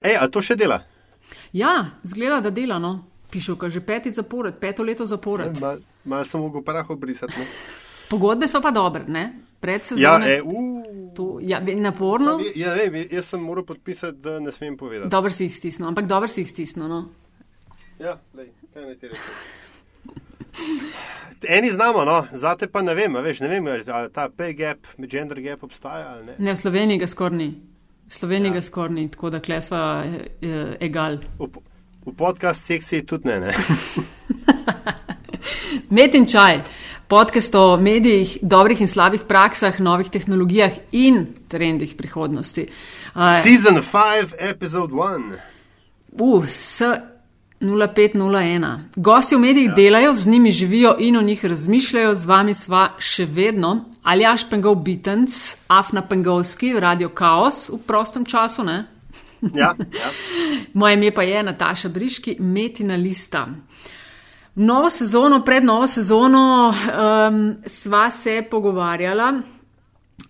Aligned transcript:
Ej, 0.00 0.16
a 0.16 0.28
to 0.32 0.40
še 0.40 0.56
dela? 0.56 0.78
Ja, 1.52 1.92
zgleda, 2.02 2.38
da 2.40 2.50
dela. 2.50 2.78
No. 2.80 3.04
Pišuka 3.30 3.68
že 3.70 3.80
petič 3.80 4.16
zapored, 4.16 4.56
peto 4.56 4.82
leto 4.82 5.04
zapored. 5.04 5.60
Mal, 5.60 5.82
mal 6.04 6.24
sem 6.24 6.40
mogel 6.40 6.64
prah 6.64 6.88
obrisati. 6.88 7.36
No. 7.36 7.44
Pogodbe 8.08 8.48
so 8.48 8.58
pa 8.58 8.72
dobre, 8.72 9.04
ne? 9.06 9.24
Pred 9.60 9.84
Ja, 9.92 10.16
sezono. 10.16 10.24
e, 10.24 10.40
uh, 10.40 11.12
To, 11.14 11.36
ja, 11.38 11.60
naporno. 11.60 12.40
ja, 12.56 12.72
ne, 12.74 13.04
jaz 13.12 13.28
sem 13.28 13.40
moral 13.40 13.64
podpisati, 13.64 14.16
da 14.18 14.38
ne 14.40 14.50
smem 14.50 14.76
povedati. 14.76 15.10
Dobro 15.10 15.30
si 15.30 15.44
jih 15.44 15.54
stisnil, 15.54 15.88
ampak 15.88 16.06
dobro 16.06 16.28
si 16.28 16.40
jih 16.40 16.48
stisnil. 16.48 16.88
No. 16.88 17.00
Ja, 18.00 18.16
lej, 18.34 18.48
kaj 18.72 18.82
naj 18.82 18.96
ti 18.96 19.06
rečem. 19.06 19.34
Eni 21.42 21.70
znamo, 21.70 22.04
no, 22.04 22.26
zate 22.32 22.66
pa 22.66 22.80
ne 22.82 22.94
vem, 22.94 23.12
veš, 23.14 23.40
ne 23.40 23.48
vem, 23.48 23.68
ali 23.68 23.84
ta 24.10 24.28
pay 24.28 24.56
gap, 24.56 24.78
gender 24.98 25.40
gap 25.40 25.62
obstaja 25.62 26.08
ali 26.10 26.24
ne. 26.24 26.34
Ne, 26.40 26.52
v 26.52 26.58
Sloveniji 26.58 26.98
ga 26.98 27.06
skoraj 27.06 27.36
ni. 27.36 27.50
V 28.10 28.14
Sloveniji 28.14 28.50
Ja. 28.50 28.54
ga 28.54 28.62
skoraj 28.62 28.94
ni, 28.94 29.08
tako 29.08 29.30
da 29.30 29.38
klesva 29.40 30.04
eh, 30.04 30.76
egal. 30.80 31.18
V, 31.38 31.46
v 32.06 32.14
podcast 32.18 32.64
sekciji 32.66 33.06
tudi 33.06 33.28
ne, 33.28 33.40
ne. 33.40 33.54
Met 35.96 36.14
in 36.14 36.26
čaj, 36.26 36.62
podcast 37.08 37.54
o 37.54 37.76
medijih, 37.76 38.38
dobrih 38.42 38.80
in 38.80 38.88
slabih 38.88 39.20
praksah, 39.28 39.80
novih 39.80 40.10
tehnologijah 40.10 40.72
in 40.92 41.26
trendih 41.48 41.94
prihodnosti. 41.98 42.66
Uh, 43.14 43.38
Season 43.42 43.78
5, 43.78 44.34
episode 44.38 44.92
1. 44.92 45.38
uh, 46.18 46.44
s 46.46 46.82
0501. 47.60 48.78
Gosti 48.96 49.36
v 49.36 49.38
medijih 49.38 49.68
ja. 49.68 49.74
delajo, 49.74 50.14
z 50.14 50.26
njimi 50.26 50.50
živijo 50.50 50.96
in 50.98 51.16
o 51.16 51.22
njih 51.22 51.44
razmišljajo, 51.44 52.14
z 52.14 52.26
vami 52.26 52.54
sva 52.54 52.88
še 52.98 53.26
vedno. 53.26 53.84
Aljaš 54.02 54.48
Pengov 54.50 54.74
Bitens, 54.74 55.56
Afna 55.68 56.02
Pengovski, 56.02 56.72
Radio 56.80 57.10
Chaos 57.18 57.68
v 57.68 57.78
prostem 57.86 58.24
času, 58.24 58.64
ne? 58.64 58.84
Ja, 59.54 59.74
ja. 59.76 60.10
Moje 60.74 60.94
ime 60.94 61.10
pa 61.14 61.22
je 61.22 61.42
Nataša 61.42 61.88
Briški, 61.88 62.36
Metina 62.40 62.96
Lista. 62.96 63.46
Novo 64.54 64.90
sezono, 64.90 65.44
pred 65.44 65.64
novo 65.64 65.86
sezono 65.86 66.72
um, 66.72 67.56
sva 67.66 68.10
se 68.10 68.42
pogovarjala. 68.50 69.32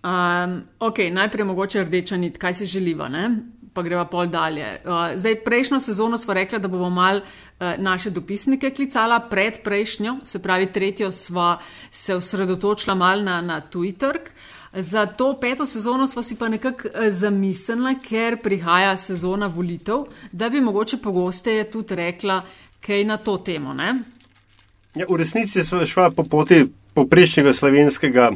Um, 0.03 0.61
ok, 0.79 0.97
najprej 1.11 1.45
mogoče 1.45 1.83
rdeča 1.83 2.17
nit, 2.17 2.37
kaj 2.37 2.53
si 2.53 2.65
želiva, 2.65 3.09
ne? 3.09 3.29
Pa 3.73 3.81
greva 3.81 4.05
pol 4.05 4.27
dalje. 4.27 4.67
Uh, 4.85 5.15
zdaj, 5.15 5.35
prejšnjo 5.45 5.79
sezono 5.79 6.17
sva 6.17 6.33
rekla, 6.33 6.59
da 6.59 6.67
bomo 6.67 6.89
mal 6.89 7.21
uh, 7.21 7.73
naše 7.77 8.09
dopisnike 8.09 8.71
klicala, 8.75 9.19
pred 9.19 9.61
prejšnjo, 9.63 10.17
se 10.23 10.41
pravi 10.41 10.71
tretjo, 10.71 11.11
sva 11.11 11.57
se 11.91 12.15
osredotočila 12.15 12.95
mal 12.95 13.23
na, 13.23 13.41
na 13.41 13.61
trg. 13.61 14.31
Za 14.73 15.05
to 15.05 15.33
peto 15.39 15.65
sezono 15.65 16.07
smo 16.07 16.23
si 16.23 16.35
pa 16.35 16.47
nekako 16.47 16.87
eh, 16.87 17.11
zamislili, 17.11 17.97
ker 17.99 18.37
prihaja 18.41 18.97
sezona 18.97 19.47
volitev, 19.47 20.05
da 20.31 20.49
bi 20.49 20.61
mogoče 20.61 20.97
pogosteje 20.97 21.71
tudi 21.71 21.95
rekla 21.95 22.41
kaj 22.79 23.03
na 23.03 23.17
to 23.17 23.37
temo. 23.37 23.73
Ne? 23.73 23.99
ja 24.95 25.05
v 25.09 25.17
resnici 25.17 25.63
smo 25.63 25.85
šla 25.85 26.09
po 26.11 26.23
poti 26.23 26.65
poprečnega 26.93 27.53
slovenskega 27.53 28.31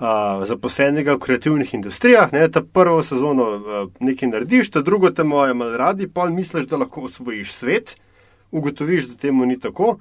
uh, 0.00 0.46
zaposlenega 0.48 1.14
v 1.14 1.18
kreativnih 1.18 1.74
industrijah. 1.74 2.32
Ne, 2.32 2.48
ta 2.50 2.62
prvo 2.62 3.02
sezono 3.02 3.48
uh, 3.56 3.90
nekaj 4.00 4.28
narediš, 4.28 4.70
ta 4.70 4.82
drugo 4.82 5.10
te 5.10 5.24
moje 5.24 5.54
mal 5.54 5.76
radi, 5.76 6.08
pa 6.08 6.26
misliš, 6.30 6.66
da 6.66 6.80
lahko 6.80 7.08
osvojiš 7.10 7.52
svet, 7.52 7.96
ugotoviš, 8.50 9.12
da 9.12 9.16
temu 9.16 9.46
ni 9.46 9.60
tako, 9.60 9.98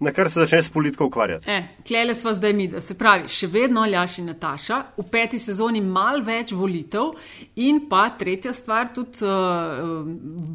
na 0.00 0.12
kar 0.12 0.30
se 0.30 0.40
začneš 0.40 0.64
s 0.64 0.72
politiko 0.72 1.06
ukvarjati. 1.06 1.50
E, 1.50 1.62
klele 1.86 2.14
sva 2.14 2.32
zdaj 2.34 2.52
mi, 2.52 2.68
da 2.68 2.80
se 2.80 2.94
pravi, 2.98 3.28
še 3.28 3.50
vedno 3.52 3.82
Aljaš 3.84 4.18
in 4.22 4.30
Nataša, 4.32 4.78
v 4.96 5.04
peti 5.12 5.38
sezoni 5.38 5.82
mal 5.84 6.22
več 6.24 6.54
volitev 6.56 7.12
in 7.60 7.82
pa 7.88 8.06
tretja 8.18 8.54
stvar, 8.56 8.94
tudi 8.96 9.26
uh, 9.28 10.06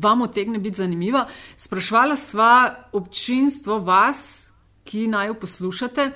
vam 0.01 0.25
otegne 0.25 0.59
biti 0.59 0.81
zanimiva. 0.81 1.27
Sprašvala 1.61 2.17
sva 2.17 2.55
občinstvo, 2.97 3.77
vas, 3.85 4.49
ki 4.85 5.05
naj 5.13 5.29
jo 5.29 5.37
poslušate, 5.45 6.09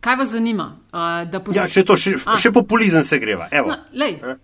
kaj 0.00 0.16
vas 0.16 0.28
zanima. 0.28 0.76
Uh, 0.86 0.98
da 1.26 1.40
Ja, 1.52 1.66
še 1.66 1.84
to, 1.84 1.96
še, 1.96 2.14
A. 2.26 2.36
še 2.36 2.52
populizem 2.52 3.04
se 3.04 3.18
greva. 3.18 3.48
Evo. 3.52 3.68
Na, 3.68 3.84
lej, 3.94 4.20
Eh. 4.22 4.36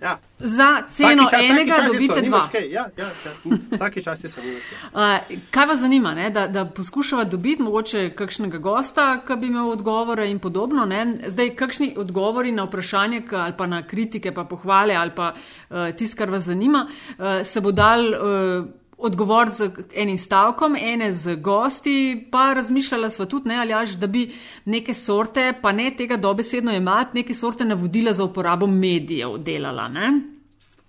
Ja. 0.00 0.18
za 0.38 0.82
ceno 0.88 1.08
Taki 1.24 1.26
ča- 1.26 1.30
taki 1.32 1.46
enega 1.46 1.74
so, 1.76 1.92
dobite 1.92 2.22
nimaš 2.22 2.42
dva. 2.42 2.48
kaj. 2.50 2.70
Ja, 2.70 2.84
ja, 2.96 3.06
ja. 3.06 3.78
Taki 3.78 4.02
časi 4.02 4.28
so. 4.28 4.40
Uh, 4.40 5.18
kaj 5.50 5.66
vas 5.66 5.78
zanima, 5.78 6.14
ne? 6.14 6.30
da, 6.30 6.46
da 6.46 6.64
poskušava 6.66 7.24
dobiti 7.24 7.62
mogoče 7.62 8.14
kakšnega 8.14 8.58
gosta, 8.58 9.20
ki 9.20 9.36
bi 9.36 9.46
imel 9.46 9.68
odgovore 9.70 10.28
in 10.30 10.38
podobno. 10.38 10.84
Ne? 10.86 11.00
Zdaj, 11.26 11.56
kakšni 11.56 11.94
odgovori 11.96 12.52
na 12.52 12.64
vprašanje 12.64 13.22
ali 13.32 13.52
pa 13.52 13.66
na 13.66 13.82
kritike, 13.82 14.30
pa 14.32 14.44
pohvale 14.44 14.94
ali 14.94 15.10
pa 15.10 15.32
uh, 15.32 15.76
tisto, 15.92 16.16
kar 16.16 16.30
vas 16.30 16.42
zanima, 16.44 16.86
uh, 16.86 17.24
se 17.44 17.60
bo 17.60 17.72
dal. 17.72 18.00
Uh, 18.00 18.68
Odgovor 18.98 19.50
z 19.50 19.70
enim 19.94 20.18
stavkom, 20.18 20.76
ene 20.76 21.12
z 21.12 21.36
gosti, 21.36 22.28
pa 22.32 22.52
razmišljala 22.54 23.10
sva 23.10 23.26
tudi, 23.30 23.48
ne, 23.48 23.60
aljaž, 23.62 23.94
da 23.96 24.06
bi 24.06 24.24
neke 24.64 24.94
sorte, 24.94 25.52
pa 25.62 25.72
ne 25.72 25.92
tega 25.96 26.16
dobesedno 26.16 26.74
imati, 26.74 27.20
neke 27.20 27.34
sorte 27.34 27.64
navodila 27.64 28.12
za 28.12 28.24
uporabo 28.24 28.66
medijev 28.66 29.38
delala. 29.38 29.88
Ne? 29.88 30.10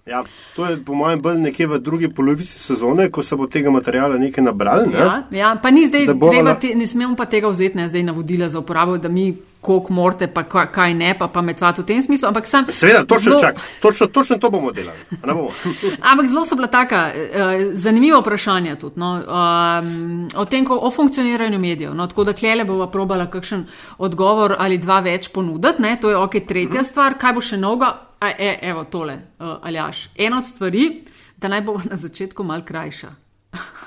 Ja, 0.09 0.23
to 0.55 0.65
je 0.65 0.79
po 0.85 0.93
mojem 0.93 1.21
bolj 1.21 1.37
nekje 1.37 1.67
v 1.67 1.79
drugi 1.79 2.09
polovici 2.09 2.59
sezone, 2.59 3.11
ko 3.11 3.23
se 3.23 3.35
bo 3.35 3.47
tega 3.47 3.69
materijala 3.71 4.17
nekaj 4.17 4.43
nabrali. 4.43 4.87
Ne? 4.89 4.99
Ja, 4.99 5.23
ja, 5.31 5.55
pa 5.63 5.69
ni 5.71 5.85
zdaj 5.87 6.05
Da 6.05 6.13
bova 6.13 6.33
treba, 6.33 6.55
te, 6.59 6.73
ne 6.75 6.87
smemo 6.87 7.15
pa 7.15 7.25
tega 7.25 7.47
vzeti, 7.47 7.77
ne 7.77 7.87
zdaj 7.89 8.03
navodila 8.03 8.49
za 8.49 8.59
uporabo, 8.59 8.97
da 8.97 9.09
mi 9.09 9.35
koliko 9.61 9.93
morate, 9.93 10.27
pa 10.27 10.43
ka- 10.43 10.71
kaj 10.71 10.93
ne, 10.93 11.17
pa 11.19 11.27
pametvati 11.27 11.81
v 11.81 11.85
tem 11.85 12.03
smislu. 12.03 12.27
Ampak, 12.27 12.47
sam, 12.47 12.65
Seveda, 12.71 13.05
točno, 13.05 13.31
zelo- 13.31 13.41
čak, 13.41 13.55
točno, 13.81 14.07
točno 14.07 14.37
to 14.37 14.49
bomo 14.49 14.71
delali. 14.71 14.97
bomo? 15.23 15.49
ampak 16.11 16.27
zelo 16.27 16.45
so 16.45 16.55
bila 16.55 16.67
taka 16.67 17.11
uh, 17.11 17.73
zanimiva 17.73 18.19
vprašanja 18.19 18.75
tudi 18.75 18.99
no, 18.99 19.11
um, 19.19 20.27
o 20.35 20.45
tem, 20.45 20.65
ko, 20.65 20.79
o 20.81 20.91
funkcioniranju 20.91 21.59
medijev. 21.59 21.93
No, 21.93 22.07
tako 22.07 22.23
da 22.23 22.33
klele 22.33 22.63
bova 22.63 22.87
probala 22.91 23.27
kakšen 23.29 23.67
odgovor 23.97 24.55
ali 24.59 24.77
dva 24.77 24.99
več 24.99 25.29
ponuditi. 25.29 25.81
Ne, 25.81 25.97
to 26.01 26.09
je 26.09 26.17
ok, 26.17 26.39
tretja 26.47 26.83
stvar, 26.83 27.17
kaj 27.19 27.33
bo 27.33 27.41
še 27.41 27.57
novega. 27.57 27.93
A, 28.19 28.29
e, 28.37 28.59
evo 28.61 28.83
tole, 28.83 29.13
uh, 29.39 29.63
Aljaš. 29.63 30.09
Ena 30.15 30.37
od 30.37 30.45
stvari, 30.45 31.03
da 31.37 31.47
naj 31.47 31.61
bo 31.61 31.77
na 31.83 31.95
začetku 31.95 32.43
mal 32.43 32.65
krajša. 32.67 33.07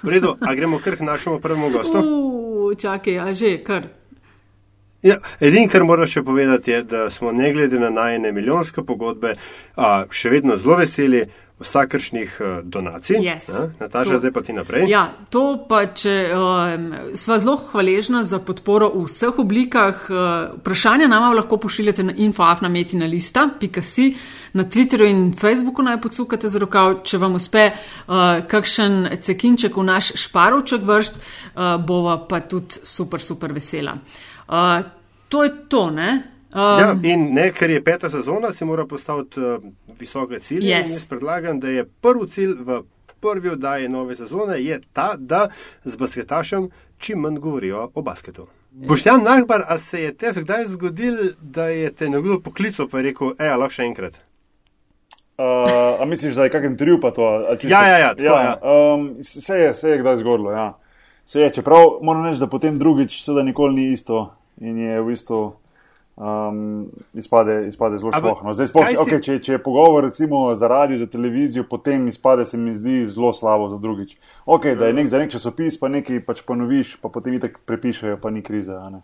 V 0.03 0.09
redu, 0.09 0.37
a 0.41 0.55
gremo 0.55 0.81
kar 0.85 0.97
k 0.97 1.05
našemu 1.05 1.41
prvemu 1.41 1.71
gostu? 1.71 1.99
Uh, 1.99 2.73
čakaj, 2.77 3.19
a 3.21 3.33
že, 3.33 3.59
kar. 3.65 4.02
Ja, 5.03 5.17
Edino, 5.43 5.67
kar 5.67 5.83
moram 5.83 6.07
še 6.07 6.23
povedati, 6.23 6.71
je, 6.71 6.83
da 6.87 7.07
smo 7.11 7.33
ne 7.35 7.51
glede 7.53 7.79
na 7.83 7.91
najne 7.91 8.31
milijonske 8.33 8.85
pogodbe 8.87 9.35
a, 9.75 10.05
še 10.11 10.31
vedno 10.31 10.55
zelo 10.57 10.79
veseli 10.79 11.25
vsakršnih 11.63 12.37
a, 12.39 12.51
donacij. 12.63 13.19
Yes. 13.19 13.49
A, 13.51 13.65
Nataša, 13.81 14.13
To- 14.15 14.21
zdaj 14.23 14.33
pa 14.37 14.45
ti 14.47 14.55
naprej. 14.55 14.87
Ja, 14.91 15.03
to 15.31 15.43
pa 15.67 15.83
če 15.91 16.15
um, 16.39 16.87
sva 17.19 17.41
zelo 17.43 17.57
hvaležna 17.73 18.23
za 18.23 18.39
podporo 18.39 18.93
v 18.95 19.05
vseh 19.11 19.43
oblikah. 19.43 20.07
Uh, 20.07 20.23
vprašanja 20.63 21.11
nama 21.11 21.35
lahko 21.35 21.59
pošiljate 21.59 22.07
na 22.07 22.15
infoafnametina.si, 22.23 24.09
na 24.55 24.71
Twitterju 24.71 25.11
in 25.11 25.29
Facebooku 25.35 25.83
naj 25.83 25.99
podsukate 25.99 26.47
z 26.47 26.63
rokav. 26.63 27.01
Če 27.03 27.19
vam 27.19 27.43
uspe 27.43 27.73
uh, 27.75 28.43
kakšen 28.47 29.17
cekinček 29.19 29.75
v 29.75 29.91
naš 29.91 30.15
šparovček 30.29 30.87
vršt, 30.87 31.19
uh, 31.19 31.75
bova 31.83 32.21
pa 32.23 32.47
tudi 32.47 32.87
super, 32.87 33.19
super 33.19 33.51
vesela. 33.51 33.99
Uh, 33.99 34.31
to 35.29 35.45
je 35.45 35.51
to, 35.69 35.91
ne? 35.91 36.23
Um, 36.53 36.61
Ja, 36.81 36.97
in 37.05 37.31
ne, 37.35 37.51
ker 37.53 37.71
je 37.71 37.81
peta 37.81 38.11
sezona, 38.11 38.53
si 38.53 38.65
mora 38.65 38.85
postaviti 38.87 39.41
uh, 39.41 39.63
visoke 39.99 40.41
cilje. 40.41 40.69
Yes. 40.69 40.91
Jaz 40.91 41.07
predlagam, 41.09 41.61
da 41.61 41.69
je 41.69 41.85
prvi 42.01 42.29
cilj 42.29 42.53
v 42.61 42.83
prvi 43.21 43.49
oddaji 43.49 43.89
nove 43.89 44.17
sezone 44.17 44.59
je 44.59 44.81
ta, 44.93 45.15
da 45.17 45.49
z 45.85 45.97
basketašem 45.97 46.69
čim 46.99 47.19
manj 47.19 47.39
govorijo 47.39 47.91
o 47.95 48.03
basketu. 48.03 48.47
Boštjan 48.71 49.23
Nahbar, 49.23 49.65
a 49.69 49.79
se 49.79 50.03
je 50.03 50.15
te 50.15 50.33
kdaj 50.33 50.65
zgodil, 50.67 51.17
da 51.41 51.67
je 51.67 51.93
te 51.93 52.09
nekdo 52.09 52.41
poklical 52.41 52.89
pa 52.89 52.99
je 52.99 53.03
rekel, 53.05 53.33
a 53.39 53.57
lahko 53.57 53.73
še 53.73 53.83
enkrat? 53.83 54.19
Uh, 55.39 56.01
a 56.01 56.05
misliš, 56.05 56.35
da 56.35 56.45
je 56.45 56.51
kakšen 56.51 56.77
triv 56.77 57.01
pa 57.01 57.11
to? 57.11 57.25
a 57.49 57.57
čisto- 57.57 57.69
Ja, 57.69 57.89
ja, 57.89 57.99
ja, 57.99 58.15
tako, 58.15 58.25
ja. 58.25 58.59
Um, 58.95 59.23
se 59.23 59.55
je, 59.55 59.75
se 59.75 59.91
je 59.91 59.99
kdaj 59.99 60.17
zgodilo, 60.17 60.51
ja. 60.53 60.79
Se 61.27 61.41
je, 61.41 61.51
čeprav 61.51 61.99
moram 62.03 62.27
reči, 62.27 62.41
da 62.41 62.47
potem 62.47 62.79
drugič 62.79 63.23
seveda 63.25 63.43
nikoli 63.43 63.75
ni 63.75 63.93
isto 63.93 64.35
in 64.59 64.79
je 64.79 65.01
v 65.01 65.07
bistvu 65.07 65.53
um, 66.17 66.87
izpade, 67.15 67.69
izpade 67.69 67.99
zelo 67.99 68.13
šlohno. 68.13 68.53
Zdaj, 68.53 68.69
sploh, 68.69 68.89
si- 68.89 68.97
okay, 68.97 69.23
če, 69.23 69.39
če 69.39 69.53
je 69.53 69.59
pogovor 69.59 70.05
recimo 70.05 70.55
za 70.57 70.69
radio, 70.69 70.99
za 70.99 71.07
televizijo, 71.07 71.65
potem 71.65 72.09
izpade 72.09 72.47
se 72.47 72.57
mi 72.57 72.75
zdi 72.75 73.07
zelo 73.07 73.33
slabo 73.33 73.69
za 73.69 73.79
drugič. 73.79 74.17
Ok, 74.47 74.65
da 74.65 74.87
je 74.87 74.93
nek 74.93 75.09
za 75.09 75.19
nek 75.19 75.31
časopis, 75.31 75.81
pa 75.81 75.89
nekaj 75.89 76.21
pač 76.21 76.43
ponoviš, 76.43 76.97
pa 76.97 77.09
potem 77.09 77.35
itek 77.35 77.59
prepišejo, 77.67 78.17
pa 78.17 78.31
ni 78.31 78.43
krize. 78.43 78.73
a 78.73 78.91
ne. 78.91 79.03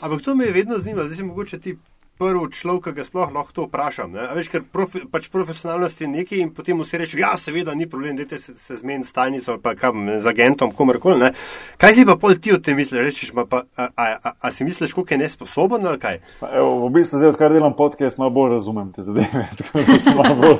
Ampak 0.00 0.22
to 0.22 0.34
me 0.34 0.44
je 0.44 0.52
vedno 0.52 0.78
zanimalo, 0.78 1.06
zdaj 1.06 1.16
si 1.16 1.24
mogoče 1.24 1.58
ti 1.58 1.78
prvi 2.18 2.50
človek, 2.52 2.84
ki 2.84 2.92
ga 2.98 3.04
sploh 3.06 3.32
lahko 3.34 3.52
to 3.54 3.66
vprašam. 3.66 4.14
Veš, 4.36 4.48
ker 4.52 4.62
profi, 4.62 5.02
pač 5.10 5.26
profesionalnost 5.32 6.00
je 6.00 6.08
nekaj 6.10 6.40
in 6.40 6.52
potem 6.54 6.78
vsi 6.80 7.00
rečejo, 7.00 7.22
ja, 7.24 7.32
seveda 7.40 7.74
ni 7.74 7.88
problem, 7.90 8.16
dajte 8.16 8.38
se, 8.38 8.54
se 8.58 8.76
zmeniti 8.78 9.08
s 9.08 9.16
tajnico 9.16 9.52
ali 9.52 9.62
pa 9.62 9.74
kam, 9.78 10.06
z 10.18 10.30
agentom, 10.30 10.72
komarkoli. 10.74 11.18
Ne? 11.20 11.32
Kaj 11.80 11.96
si 11.98 12.06
pa 12.06 12.16
pol 12.20 12.38
ti 12.38 12.54
o 12.54 12.60
tem 12.62 12.78
misliš? 12.78 13.02
Rečeš, 13.02 13.34
pa, 13.34 13.64
a, 13.76 13.88
a, 13.96 14.06
a, 14.14 14.34
a 14.38 14.52
si 14.54 14.66
misliš, 14.66 14.94
koliko 14.94 15.14
je 15.14 15.22
nesposoben 15.24 15.86
ali 15.86 15.98
kaj? 16.02 16.20
Pa 16.40 16.52
Evo, 16.54 16.86
v 16.86 16.92
bistvu 17.00 17.18
zdaj, 17.18 17.34
odkar 17.34 17.54
delam 17.54 17.74
podcast, 17.74 18.20
malo 18.22 18.30
bolj 18.34 18.54
razumem 18.58 18.92
te 18.94 19.02
zadeve. 19.02 19.48
malo 20.18 20.38
bolj, 20.38 20.58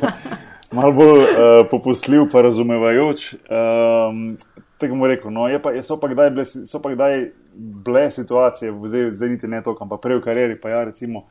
malo 0.74 0.92
bolj 0.92 1.22
uh, 1.22 1.54
popustljiv, 1.70 2.26
pa 2.32 2.42
razumevajoč. 2.48 3.30
Um, 3.46 4.34
tako 4.78 4.98
bomo 4.98 5.06
rekel. 5.06 5.30
No, 5.30 5.46
pa, 5.62 5.70
so, 5.82 5.96
pa 6.00 6.10
kdaj 6.10 6.30
bile, 6.34 6.46
so 6.46 6.82
pa 6.82 6.90
kdaj 6.92 7.30
bile 7.54 8.10
situacije, 8.10 8.72
zdaj, 8.86 9.10
zdaj 9.10 9.28
niti 9.28 9.48
ne 9.48 9.62
toliko, 9.62 9.86
pa 9.88 9.98
prej 10.02 10.18
v 10.18 10.24
karieri, 10.24 10.60
pa 10.60 10.68
ja, 10.68 10.84
recimo, 10.84 11.26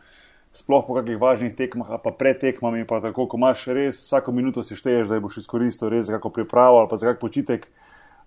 sploh 0.53 0.85
po 0.85 0.93
kakih 0.93 1.17
važnih 1.17 1.55
tekmah, 1.57 1.97
pa 1.97 2.11
pred 2.13 2.37
tekmami, 2.37 2.85
pa 2.85 3.01
tako, 3.01 3.25
ko 3.25 3.39
imaš 3.41 3.65
res 3.73 4.03
vsako 4.05 4.31
minuto 4.31 4.63
si 4.63 4.77
šteješ, 4.77 5.09
da 5.09 5.21
boš 5.21 5.41
izkoristil 5.41 5.89
res 5.89 6.05
za 6.05 6.17
kako 6.17 6.29
pripravo 6.29 6.83
ali 6.83 6.89
pa 6.91 6.99
za 7.01 7.09
kak 7.09 7.19
počitek. 7.21 7.67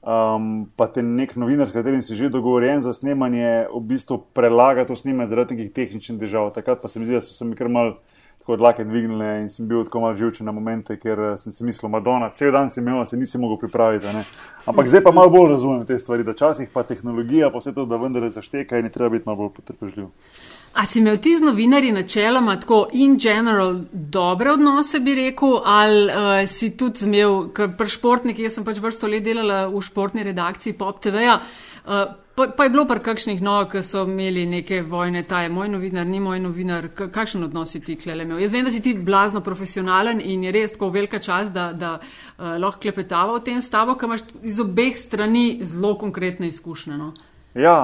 Um, 0.07 0.69
pa 0.79 0.87
te 0.87 1.03
nek 1.03 1.35
novinar, 1.35 1.67
s 1.67 1.75
katerim 1.75 2.03
si 2.03 2.15
že 2.15 2.31
dogovorjen 2.31 2.83
za 2.83 2.93
snemanje, 2.95 3.67
v 3.71 3.81
bistvu 3.83 4.21
prelaga 4.35 4.85
to 4.87 4.95
snemanje 4.95 5.33
zaradi 5.33 5.57
nekih 5.57 5.73
tehničnih 5.75 6.21
težav. 6.21 6.53
Takrat 6.55 6.83
pa 6.83 6.91
se 6.91 7.01
mi 7.01 7.07
zdi, 7.07 7.19
da 7.19 7.23
so 7.23 7.35
se 7.35 7.47
mi 7.47 7.59
kar 7.59 7.71
mal 7.71 7.97
tako 8.47 8.57
dlake 8.57 8.85
dvignile 8.85 9.41
in 9.41 9.49
sem 9.49 9.67
bil 9.69 9.85
tako 9.85 10.01
mal 10.01 10.15
živčen 10.17 10.47
na 10.47 10.53
momente, 10.53 10.95
ker 11.03 11.19
uh, 11.19 11.39
sem 11.39 11.53
si 11.53 11.65
mislil, 11.67 11.91
Madonna, 11.91 12.29
cel 12.31 12.53
dan 12.55 12.71
sem 12.71 12.87
imel, 12.87 13.03
se 13.07 13.17
nisem 13.19 13.41
mogel 13.43 13.59
pripraviti. 13.59 14.07
Ne? 14.07 14.23
Ampak 14.71 14.87
zdaj 14.89 15.03
pa 15.03 15.11
malo 15.11 15.33
bolj 15.35 15.51
razumem 15.51 15.81
te 15.87 15.99
stvari, 15.99 16.23
da 16.23 16.35
časih 16.35 16.69
pa 16.73 16.85
tehnologija, 16.87 17.51
pa 17.51 17.59
vse 17.59 17.73
to, 17.75 17.85
da 17.91 17.99
vendar 17.99 18.29
zašteka 18.31 18.79
in 18.79 18.87
je 18.87 18.93
treba 18.95 19.11
biti 19.17 19.27
malo 19.27 19.41
bolj 19.41 19.51
potrpežljiv. 19.57 20.07
A 20.79 20.87
si 20.87 21.01
imel 21.01 21.19
ti 21.19 21.33
z 21.39 21.43
novinarji 21.43 21.91
načeloma 21.93 22.55
tako 22.61 22.85
in 22.93 23.17
general 23.19 23.81
dobre 23.93 24.53
odnose, 24.53 25.01
bi 25.01 25.15
rekel, 25.19 25.59
ali 25.65 26.05
uh, 26.07 26.37
si 26.47 26.71
tudi 26.77 27.03
imel, 27.09 27.49
ker 27.57 27.75
pri 27.75 27.91
športnikih, 27.91 28.47
jaz 28.47 28.61
sem 28.61 28.69
pač 28.69 28.79
vrsto 28.79 29.11
let 29.11 29.27
delala 29.27 29.65
v 29.73 29.83
športni 29.83 30.23
redakciji 30.23 30.79
Pop 30.79 31.03
TV-ja, 31.03 31.41
uh, 31.43 32.07
pa, 32.37 32.47
pa 32.57 32.65
je 32.65 32.71
bilo 32.71 32.85
par 32.87 33.01
kakšnih 33.03 33.41
no, 33.43 33.57
ki 33.71 33.83
so 33.87 34.05
imeli 34.07 34.45
neke 34.47 34.83
vojne, 34.87 35.23
ta 35.29 35.43
je 35.43 35.53
moj 35.53 35.71
novinar, 35.73 36.07
ni 36.07 36.21
moj 36.21 36.41
novinar, 36.45 36.89
kakšen 36.95 37.47
odnos 37.49 37.73
si 37.73 37.81
ti 37.81 37.97
klele 37.97 38.27
imel. 38.27 38.43
Jaz 38.45 38.53
vem, 38.53 38.67
da 38.67 38.73
si 38.75 38.83
ti 38.85 38.95
blazno 38.95 39.41
profesionalen 39.45 40.21
in 40.21 40.45
je 40.45 40.53
res 40.53 40.77
tako 40.77 40.91
velika 40.95 41.19
čas, 41.19 41.53
da, 41.53 41.71
da 41.73 41.97
uh, 41.99 42.57
lahko 42.61 42.85
klepetava 42.85 43.37
o 43.37 43.41
tem 43.41 43.63
s 43.63 43.73
tabo, 43.73 43.97
ker 43.97 44.11
imaš 44.11 44.27
iz 44.45 44.61
obeh 44.61 44.99
strani 44.99 45.47
zelo 45.65 45.97
konkretne 45.99 46.53
izkušnje. 46.53 47.01
No? 47.01 47.15
Ja, 47.57 47.77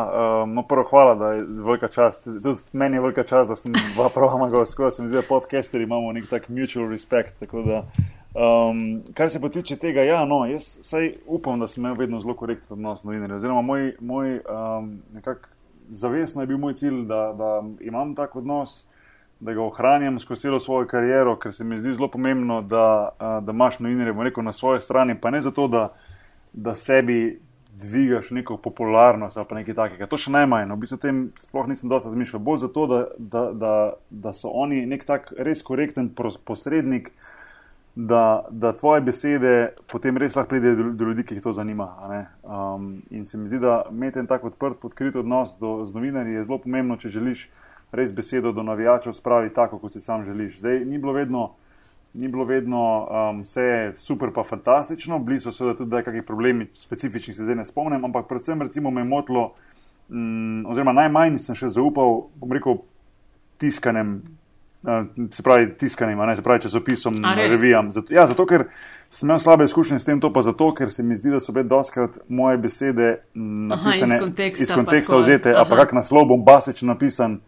um, 0.45 0.53
no, 0.55 0.67
prvo 0.69 0.85
hvala, 0.91 1.15
da 1.15 1.33
je 1.33 1.45
velika 1.49 1.89
čast. 1.89 2.25
Tudi 2.25 2.61
meni 2.73 2.97
je 2.97 3.01
velika 3.01 3.23
čast, 3.25 3.49
da 3.49 3.57
sem 3.57 3.73
dva 3.95 4.11
programa 4.13 4.51
ga 4.53 4.67
skozi. 4.67 4.97
Se 4.97 5.03
mi 5.03 5.09
zdi, 5.09 5.17
da 5.17 5.29
podcasteri 5.29 5.89
imamo 5.89 6.13
nek 6.13 6.29
tak 6.29 6.49
mutual 6.53 6.91
respect. 6.93 7.41
Da, 7.41 7.87
um, 8.35 9.03
kar 9.15 9.31
se 9.31 9.41
pa 9.41 9.49
tiče 9.49 9.77
tega, 9.77 10.03
ja, 10.03 10.25
no, 10.27 10.45
jaz 10.47 10.77
vsaj 10.83 11.15
upam, 11.27 11.61
da 11.61 11.69
sem 11.69 11.85
imel 11.85 11.99
vedno 11.99 12.21
zelo 12.21 12.35
korekten 12.35 12.77
odnos 12.77 13.03
z 13.03 13.11
novinarjem. 13.11 13.37
Oziroma, 13.37 13.63
moj, 13.63 13.93
moj 14.01 14.39
um, 14.39 14.95
nekak 15.15 15.49
zavestno 15.91 16.43
je 16.43 16.47
bil 16.47 16.59
moj 16.59 16.75
cilj, 16.75 17.05
da, 17.11 17.23
da 17.39 17.53
imam 17.81 18.15
tak 18.15 18.37
odnos, 18.37 18.85
da 19.41 19.53
ga 19.53 19.63
ohranjam 19.63 20.21
skozi 20.21 20.47
celo 20.47 20.61
svojo 20.61 20.87
kariero, 20.87 21.37
ker 21.37 21.53
se 21.53 21.65
mi 21.65 21.79
zdi 21.79 21.95
zelo 21.95 22.09
pomembno, 22.09 22.61
da, 22.63 23.09
da 23.19 23.53
imaš 23.53 23.79
novinarje 23.79 24.33
na 24.43 24.53
svoji 24.53 24.81
strani, 24.81 25.21
pa 25.21 25.31
ne 25.31 25.43
zato, 25.43 25.69
da, 25.69 25.89
da 26.53 26.75
sebi 26.75 27.41
dvigaš 27.73 28.31
neko 28.31 28.57
popularnost 28.57 29.37
ali 29.37 29.47
pa 29.49 29.55
nekaj 29.55 29.75
takega. 29.75 30.07
To 30.07 30.19
še 30.19 30.31
najmanj. 30.31 30.69
No, 30.69 30.77
v 30.77 30.85
bistvu 30.85 30.99
tem 31.03 31.23
sploh 31.41 31.67
nisem 31.69 31.91
dosta 31.91 32.13
razmišljal. 32.13 32.43
Bolj 32.45 32.63
zato, 32.67 32.87
da, 32.87 33.01
da, 33.19 33.45
da, 33.53 33.73
da 34.11 34.33
so 34.37 34.53
oni 34.53 34.85
nek 34.87 35.05
tak 35.09 35.33
res 35.39 35.65
korekten 35.67 36.13
posrednik, 36.15 37.11
da, 37.95 38.47
da 38.51 38.73
tvoje 38.73 39.01
besede 39.05 39.75
potem 39.91 40.17
res 40.17 40.37
lahko 40.37 40.49
pridejo 40.55 40.77
do, 40.77 40.91
do 40.97 41.11
ljudi, 41.11 41.25
ki 41.29 41.37
jih 41.37 41.43
to 41.45 41.53
zanima. 41.53 41.91
Um, 42.43 43.03
in 43.11 43.25
se 43.25 43.39
mi 43.39 43.49
zdi, 43.49 43.61
da 43.61 43.83
imeti 43.91 44.19
en 44.19 44.27
tak 44.27 44.45
odprt, 44.45 44.85
odkrit 44.85 45.17
odnos 45.17 45.57
do, 45.61 45.83
z 45.85 45.95
novinarji 45.95 46.39
je 46.39 46.45
zelo 46.47 46.59
pomembno, 46.59 46.97
če 46.97 47.13
želiš 47.13 47.49
res 47.93 48.13
besedo 48.13 48.53
do 48.53 48.63
navijačev 48.65 49.13
spraviti 49.13 49.55
tako, 49.55 49.79
kot 49.79 49.93
si 49.93 50.01
sam 50.01 50.25
želiš. 50.25 50.59
Zdaj 50.63 50.85
ni 50.89 50.99
bilo 50.99 51.13
vedno 51.13 51.51
ni 52.15 52.29
bilo 52.29 52.45
vedno 52.45 52.81
um, 53.05 53.41
vse 53.41 53.93
super, 53.97 54.33
pa 54.35 54.43
fantastično, 54.45 55.19
bili 55.19 55.41
so 55.41 55.53
seveda 55.53 55.79
tudi 55.79 55.97
nekaj 55.97 56.23
problemi, 56.27 56.67
specifičnih 56.75 57.37
se 57.37 57.45
zdaj 57.45 57.57
ne 57.57 57.65
spomnim, 57.65 58.05
ampak 58.05 58.29
predvsem 58.29 58.63
recimo 58.63 58.91
me 58.91 59.01
je 59.01 59.05
motilo, 59.09 59.53
um, 60.09 60.67
oziroma 60.69 60.93
najmanj 60.93 61.39
sem 61.41 61.57
še 61.57 61.73
zaupal, 61.73 62.27
bom 62.37 62.53
rekel, 62.53 62.83
tiskanem, 63.63 64.21
se 65.31 65.43
pravi 65.43 65.75
tiskanem, 65.79 66.19
ne 66.19 66.37
se 66.37 66.43
pravi 66.43 66.61
časopisom, 66.61 67.15
revijam. 67.37 67.93
Zato, 67.93 68.15
ja, 68.15 68.27
zato 68.27 68.47
ker 68.47 68.65
sem 69.11 69.29
imel 69.29 69.39
slabe 69.39 69.65
izkušnje 69.65 69.99
s 69.99 70.05
tem, 70.05 70.21
to 70.21 70.33
pa 70.33 70.43
zato, 70.43 70.75
ker 70.75 70.91
se 70.91 71.03
mi 71.03 71.17
zdi, 71.17 71.31
da 71.31 71.41
so 71.41 71.53
bile 71.53 71.65
doskrat 71.69 72.19
moje 72.29 72.59
besede 72.59 73.17
napisane 73.35 74.15
Aha, 74.15 74.17
iz 74.17 74.21
konteksta, 74.21 74.63
iz 74.65 74.73
konteksta 74.75 75.17
vzete, 75.17 75.55
a 75.57 75.65
pa 75.69 75.77
kak 75.83 75.93
naslov 75.93 76.27
bombastično 76.33 76.95
napisan. 76.95 77.41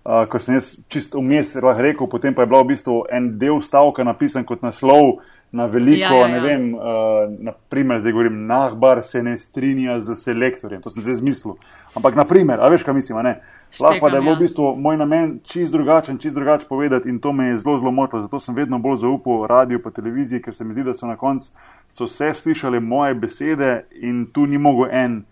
Uh, 0.00 0.24
ko 0.32 0.38
sem 0.40 0.56
jaz 0.56 0.78
čisto 0.88 1.20
vmes 1.20 1.52
rekel, 1.60 2.08
potem 2.08 2.34
pa 2.34 2.42
je 2.42 2.48
bil 2.48 2.62
v 2.62 2.72
bistvu 2.72 3.02
en 3.12 3.34
del 3.38 3.60
stavka 3.60 4.04
napisan 4.04 4.46
kot 4.48 4.62
naslov 4.64 5.20
na 5.52 5.66
veliko, 5.66 6.14
ja, 6.14 6.14
ja, 6.14 6.26
ja. 6.26 6.28
ne 6.28 6.40
vem, 6.40 6.66
uh, 6.74 7.26
naprimer, 7.50 8.00
zdaj 8.00 8.14
govorim, 8.14 8.46
nahbar 8.46 9.02
se 9.04 9.22
ne 9.22 9.34
strinja 9.38 9.98
z 10.00 10.14
selektorjem, 10.16 10.80
to 10.80 10.92
sem 10.94 11.02
zdaj 11.02 11.18
zmislil. 11.18 11.56
Ampak, 11.98 12.14
naprimer, 12.14 12.62
a 12.62 12.70
veš, 12.70 12.86
kaj 12.86 12.94
mislim, 12.94 13.18
ne? 13.26 13.40
Lahko 13.80 14.06
pa 14.06 14.10
da 14.10 14.16
je 14.16 14.22
bil 14.22 14.32
ja. 14.32 14.36
v 14.36 14.44
bistvu 14.44 14.68
moj 14.76 14.96
namen 14.96 15.34
čist 15.46 15.72
drugačen, 15.72 16.18
čist 16.18 16.34
drugače 16.34 16.66
povedati 16.68 17.08
in 17.08 17.18
to 17.20 17.32
me 17.32 17.50
je 17.50 17.58
zelo, 17.58 17.78
zelo 17.78 17.90
motilo. 17.90 18.22
Zato 18.22 18.40
sem 18.40 18.54
vedno 18.54 18.78
bolj 18.78 19.02
zaupal 19.04 19.46
radiju 19.46 19.82
pa 19.82 19.90
televiziji, 19.90 20.42
ker 20.42 20.54
se 20.54 20.64
mi 20.64 20.74
zdi, 20.74 20.84
da 20.86 20.94
so 20.94 21.06
na 21.06 21.16
koncu 21.16 21.52
vse 22.00 22.32
slišali 22.34 22.80
moje 22.80 23.14
besede 23.14 23.84
in 24.00 24.26
tu 24.32 24.46
ni 24.46 24.58
mogel 24.58 24.90
en. 24.90 25.22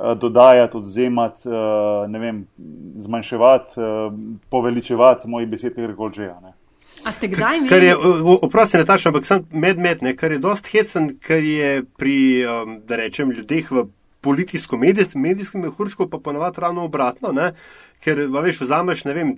Eh, 0.00 0.14
dodajati, 0.14 0.76
odzemati, 0.76 1.48
eh, 1.48 2.08
ne 2.08 2.18
vem, 2.18 2.46
zmanjševati, 2.96 3.80
eh, 3.80 4.10
poveličevati 4.50 5.28
mojih 5.28 5.48
besed, 5.48 5.74
kar 5.74 5.94
koli 5.96 6.12
že. 6.12 6.30
A 7.04 7.12
ste 7.12 7.28
kdaj 7.28 7.56
imeli? 7.56 7.68
Kar 7.68 7.82
je, 7.82 7.96
oprosti, 8.42 8.76
Nataša, 8.76 9.08
ampak 9.08 9.26
sem 9.26 9.46
med-med, 9.50 10.04
kar 10.16 10.32
je 10.32 10.38
dost 10.38 10.66
hecen, 10.66 11.16
kar 11.18 11.40
je 11.40 11.82
pri, 11.96 12.44
da 12.84 12.96
rečem, 12.96 13.30
ljudeh 13.30 13.70
v 13.70 13.86
politijsko-medijskem 14.20 15.60
mehurčku 15.60 16.10
pa 16.10 16.18
ponovadi 16.18 16.60
ravno 16.60 16.84
obratno, 16.84 17.32
ne? 17.32 17.52
ker, 18.04 18.26
veš, 18.28 18.60
vzameš, 18.60 19.04
ne 19.04 19.14
vem, 19.14 19.34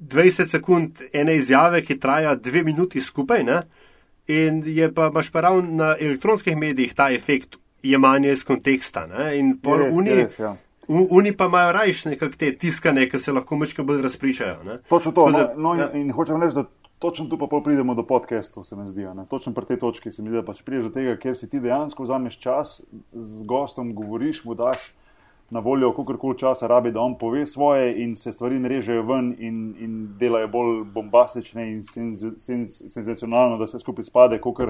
20 0.00 0.50
sekund 0.50 1.00
ene 1.12 1.36
izjave, 1.36 1.80
ki 1.82 2.00
traja 2.00 2.34
dve 2.34 2.62
minuti 2.62 3.00
skupaj, 3.00 3.44
ne? 3.44 3.62
in 4.26 4.62
je 4.66 4.92
pa 4.94 5.08
imaš 5.08 5.30
pa 5.30 5.40
ravno 5.40 5.62
na 5.62 5.96
elektronskih 6.00 6.56
medijih 6.56 6.94
ta 6.94 7.10
efekt 7.10 7.56
jemanje 7.82 8.32
iz 8.32 8.44
konteksta. 8.44 9.06
Ne? 9.06 9.38
In 9.38 9.54
oni, 9.94 10.26
ja. 10.38 10.56
oni 10.88 11.36
pa 11.36 11.44
imajo 11.44 11.72
rajš 11.72 12.04
nekako 12.04 12.36
te 12.38 12.52
tiskane, 12.58 13.08
ki 13.08 13.18
se 13.18 13.32
lahko 13.32 13.56
mečke 13.56 13.82
bolj 13.82 14.02
razpričajo. 14.02 14.62
Ne? 14.64 14.78
Točno 14.88 15.12
to. 15.12 15.28
No, 15.30 15.48
no, 15.56 15.74
ja. 15.74 15.90
In 15.98 16.12
hočem 16.12 16.42
reči, 16.42 16.54
da 16.54 16.64
točno 16.98 17.26
tu 17.26 17.38
pa 17.38 17.60
pridemo 17.64 17.94
do 17.94 18.06
podcastov, 18.06 18.64
se 18.64 18.76
mi 18.76 18.88
zdi. 18.88 19.04
Ne? 19.14 19.26
Točno 19.28 19.52
pri 19.52 19.66
tej 19.66 19.78
točki 19.78 20.10
se 20.10 20.22
mi 20.22 20.28
zdi, 20.28 20.38
da 20.38 20.44
pa 20.44 20.54
si 20.54 20.64
priješ 20.64 20.84
do 20.84 20.90
tega, 20.90 21.16
ker 21.18 21.36
si 21.36 21.50
ti 21.50 21.60
dejansko 21.60 22.02
vzameš 22.02 22.38
čas 22.38 22.82
z 23.12 23.44
gostom, 23.44 23.94
govoriš 23.94 24.44
mu 24.44 24.54
daš. 24.54 24.92
Na 25.52 25.60
voljo, 25.60 25.90
kako 25.92 26.16
koli 26.16 26.38
časa 26.38 26.66
rabi, 26.66 26.92
da 26.92 27.00
on 27.00 27.18
pove 27.18 27.42
svoje, 27.46 27.90
in 28.02 28.14
se 28.16 28.32
stvari 28.32 28.56
režejo 28.68 29.02
ven, 29.02 29.34
in, 29.38 29.74
in 29.78 29.96
delajo 30.18 30.48
bolj 30.48 30.84
bombastične 30.94 31.66
in 31.72 31.82
senzacionalno, 32.88 33.58
da 33.58 33.66
se 33.66 33.78
skupaj 33.78 34.04
spade, 34.04 34.38
kot 34.40 34.62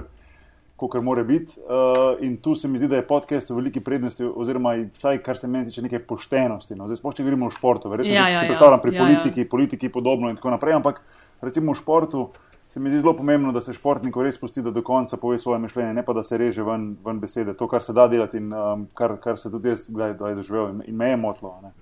kot 0.89 1.05
mora 1.05 1.25
biti. 1.25 1.59
Uh, 1.61 2.17
in 2.25 2.37
tu 2.43 2.55
se 2.55 2.69
mi 2.69 2.79
zdi, 2.79 2.89
da 2.89 2.97
je 2.97 3.07
podcast 3.07 3.51
v 3.51 3.57
veliki 3.57 3.81
prednosti, 3.81 4.25
oziroma 4.25 4.75
vsaj 4.97 5.19
kar 5.23 5.39
se 5.39 5.49
meni 5.49 5.71
tiče 5.71 5.83
neke 5.83 5.99
poštenosti. 6.07 6.75
No. 6.75 6.87
Zdaj, 6.87 7.01
spoštovani, 7.03 7.17
če 7.17 7.27
govorimo 7.27 7.51
o 7.51 7.55
športu, 7.55 7.91
verjetno 7.93 8.15
ja, 8.15 8.29
ja, 8.29 8.41
se 8.41 8.47
ja. 8.47 8.53
predstavljam 8.53 8.79
ja. 8.79 8.83
pri 8.83 8.95
ja, 8.95 9.03
politiki, 9.05 9.47
ja. 9.47 9.51
politiki 9.51 9.93
podobno 9.93 10.31
in 10.31 10.39
tako 10.41 10.55
naprej. 10.55 10.79
Ampak 10.79 11.03
recimo 11.43 11.73
v 11.73 11.83
športu 11.83 12.31
se 12.73 12.81
mi 12.81 12.91
zdi 12.91 13.03
zelo 13.03 13.13
pomembno, 13.17 13.53
da 13.53 13.61
se 13.61 13.75
športniku 13.77 14.23
res 14.25 14.39
pusti, 14.41 14.63
da 14.63 14.71
do 14.71 14.81
konca 14.83 15.17
pove 15.21 15.39
svoje 15.39 15.59
mišljenje, 15.61 15.93
ne 15.95 16.05
pa 16.05 16.15
da 16.17 16.23
se 16.23 16.39
reže 16.39 16.65
ven, 16.65 16.95
ven 17.05 17.21
besede. 17.21 17.53
To, 17.53 17.69
kar 17.69 17.83
se 17.83 17.93
da 17.93 18.07
delati 18.09 18.41
in 18.41 18.53
um, 18.53 18.87
kar, 18.95 19.19
kar 19.21 19.37
se 19.39 19.51
tudi 19.53 19.69
jaz 19.69 19.91
kdaj 19.93 20.17
doživel 20.39 20.71
in, 20.71 20.81
in 20.89 20.97
me 20.97 21.11
je 21.11 21.19
motlo. 21.21 21.53
Mm, 21.61 21.82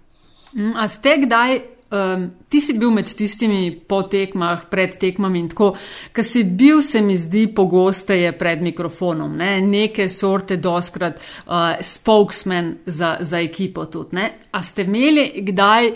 a 0.74 0.88
ste 0.88 1.18
kdaj 1.26 1.60
Um, 1.90 2.28
ti 2.48 2.60
si 2.62 2.76
bil 2.78 2.92
med 2.94 3.08
tistimi 3.18 3.72
po 3.74 4.04
tekmah, 4.06 4.68
pred 4.70 4.92
tekmami 5.02 5.40
in 5.42 5.48
tako, 5.50 5.72
ki 6.14 6.22
si 6.22 6.44
bil, 6.46 6.84
se 6.86 7.00
mi 7.02 7.16
zdi, 7.18 7.48
pogosteje 7.50 8.30
pred 8.38 8.62
mikrofonom, 8.62 9.34
ne? 9.34 9.56
neke 9.58 10.06
sorte 10.06 10.54
doskrat 10.62 11.18
uh, 11.18 11.82
spokesman 11.82 12.76
za, 12.86 13.16
za 13.26 13.42
ekipo 13.42 13.88
tudi. 13.90 14.20
Ne? 14.20 14.28
A 14.54 14.62
ste 14.62 14.86
imeli 14.86 15.42
kdaj 15.50 15.90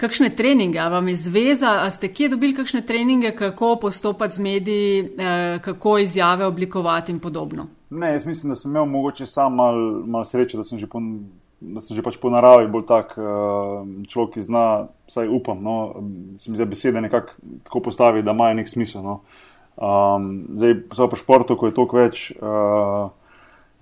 kakšne 0.00 0.32
treninge, 0.32 0.80
a 0.80 0.88
vam 0.88 1.12
je 1.12 1.20
zveza, 1.26 1.76
a 1.84 1.92
ste 1.92 2.08
kje 2.08 2.32
dobili 2.32 2.56
kakšne 2.56 2.80
treninge, 2.88 3.36
kako 3.36 3.74
postopati 3.84 4.40
z 4.40 4.46
mediji, 4.48 5.02
uh, 5.04 5.60
kako 5.60 5.98
izjave 5.98 6.48
oblikovati 6.48 7.12
in 7.12 7.20
podobno? 7.20 7.68
Ne, 7.90 8.14
jaz 8.16 8.24
mislim, 8.26 8.48
da 8.48 8.56
sem 8.56 8.72
imel 8.72 8.88
mogoče 8.88 9.28
sam 9.28 9.60
mal, 9.60 9.76
mal 10.08 10.24
sreče, 10.24 10.56
da 10.56 10.64
sem 10.64 10.80
že 10.80 10.88
pon 10.88 11.18
da 11.60 11.80
sem 11.80 11.96
že 11.96 12.04
pač 12.04 12.18
po 12.20 12.30
naravi 12.30 12.68
bolj 12.68 12.84
tak 12.88 13.16
uh, 13.16 13.82
človek, 14.08 14.36
ki 14.36 14.44
zna, 14.44 14.64
vsaj 15.08 15.28
upam, 15.32 15.60
no, 15.64 15.76
se 16.36 16.50
mi 16.50 16.58
zdi 16.58 16.68
besede 16.68 17.00
nekako 17.00 17.36
tako 17.64 17.80
postavi, 17.88 18.22
da 18.22 18.36
imajo 18.36 18.58
nek 18.60 18.68
smisel. 18.68 19.04
No. 19.04 19.20
Um, 19.76 20.46
zdaj, 20.56 20.74
pa 20.92 21.08
po 21.08 21.16
športu, 21.16 21.56
ko 21.56 21.68
je 21.68 21.76
toliko 21.76 22.00
več 22.00 22.28
uh, 22.36 23.08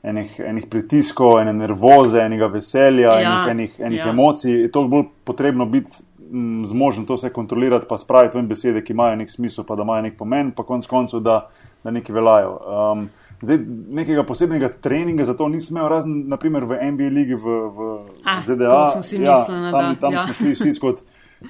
enih, 0.06 0.38
enih 0.38 0.66
pritiskov, 0.70 1.40
ene 1.42 1.54
nervoze, 1.56 2.22
enega 2.22 2.50
veselja, 2.52 3.18
ja, 3.18 3.20
enih, 3.20 3.50
enih, 3.50 3.78
enih 3.90 4.02
ja. 4.02 4.10
emocij, 4.14 4.66
je 4.66 4.72
toliko 4.74 4.94
bolj 4.96 5.06
potrebno 5.26 5.66
biti 5.70 6.02
m, 6.30 6.62
zmožen 6.68 7.06
to 7.06 7.18
vse 7.18 7.32
kontrolirati, 7.34 7.88
pa 7.90 7.98
spraviti 7.98 8.38
ven 8.38 8.48
besede, 8.50 8.84
ki 8.84 8.94
imajo 8.94 9.18
nek 9.22 9.30
smisel, 9.30 9.66
pa 9.66 9.78
da 9.78 9.86
imajo 9.86 10.06
nek 10.06 10.18
pomen, 10.18 10.54
pa 10.54 10.66
konc 10.66 10.86
koncev, 10.90 11.24
da, 11.24 11.44
da 11.84 11.94
neki 11.94 12.14
veljajo. 12.14 12.54
Um, 12.54 13.06
zdaj, 13.44 13.58
nekega 14.00 14.24
posebnega 14.26 14.68
treninga 14.80 15.24
za 15.24 15.34
to 15.36 15.48
nisem 15.48 15.76
imel, 15.76 15.88
razen 15.88 16.14
naprimer 16.28 16.64
v 16.64 16.78
NBA 16.92 17.10
ligi 17.12 17.34
v, 17.34 17.58
v 17.68 17.88
Ah, 18.24 18.40
ZDA. 18.42 18.70
to 18.70 18.86
sem 18.98 19.02
si 19.02 19.16
ja, 19.22 19.36
mislila, 19.38 19.70
tam, 19.70 19.94
da, 19.94 20.00
tam 20.00 20.12
ja. 20.12 20.24
smo 20.26 20.34
šli 20.34 20.54
vsi 20.54 20.74
skozi. 20.74 21.02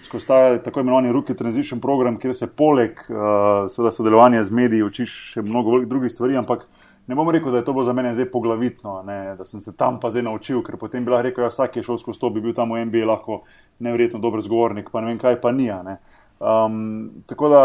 Skozi 0.03 0.27
ta 0.27 0.39
tako 0.59 0.81
imenovani 0.83 1.13
Rookie 1.15 1.37
Transition 1.39 1.81
program, 1.81 2.17
kjer 2.19 2.35
se 2.35 2.47
poleg 2.51 2.99
uh, 3.09 3.91
sodelovanja 3.91 4.45
z 4.45 4.51
mediji 4.51 4.83
učiš 4.83 5.13
še 5.35 5.43
mnogo 5.47 5.85
drugih 5.87 6.11
stvari, 6.11 6.35
ampak 6.37 6.67
ne 7.07 7.15
bom 7.15 7.29
rekel, 7.31 7.53
da 7.53 7.61
je 7.61 7.65
to 7.65 7.73
bilo 7.73 7.85
za 7.85 7.93
mene 7.93 8.15
zdaj 8.15 8.27
poglavitno, 8.33 9.03
ne, 9.07 9.37
da 9.39 9.45
sem 9.45 9.61
se 9.61 9.73
tam 9.77 10.01
pa 10.01 10.11
zdaj 10.11 10.25
naučil, 10.27 10.63
ker 10.67 10.77
potem 10.81 11.05
bi 11.05 11.13
lahko 11.13 11.29
rekel, 11.29 11.45
ja, 11.45 11.53
vsak 11.53 11.77
je 11.77 11.85
šel 11.87 11.99
skozi 12.01 12.21
to, 12.21 12.31
bi 12.31 12.41
bil 12.41 12.55
tam 12.57 12.73
v 12.75 12.85
NBA 12.89 13.05
lahko 13.07 13.43
neverjetno 13.79 14.19
dober 14.19 14.43
zgovornik, 14.43 14.91
pa 14.91 15.01
ne 15.05 15.13
vem 15.13 15.21
kaj, 15.21 15.39
pa 15.41 15.53
ni. 15.53 15.71
a 15.71 15.83
Ne. 15.85 15.99
Um, 16.41 17.23
tako 17.31 17.49
da 17.49 17.61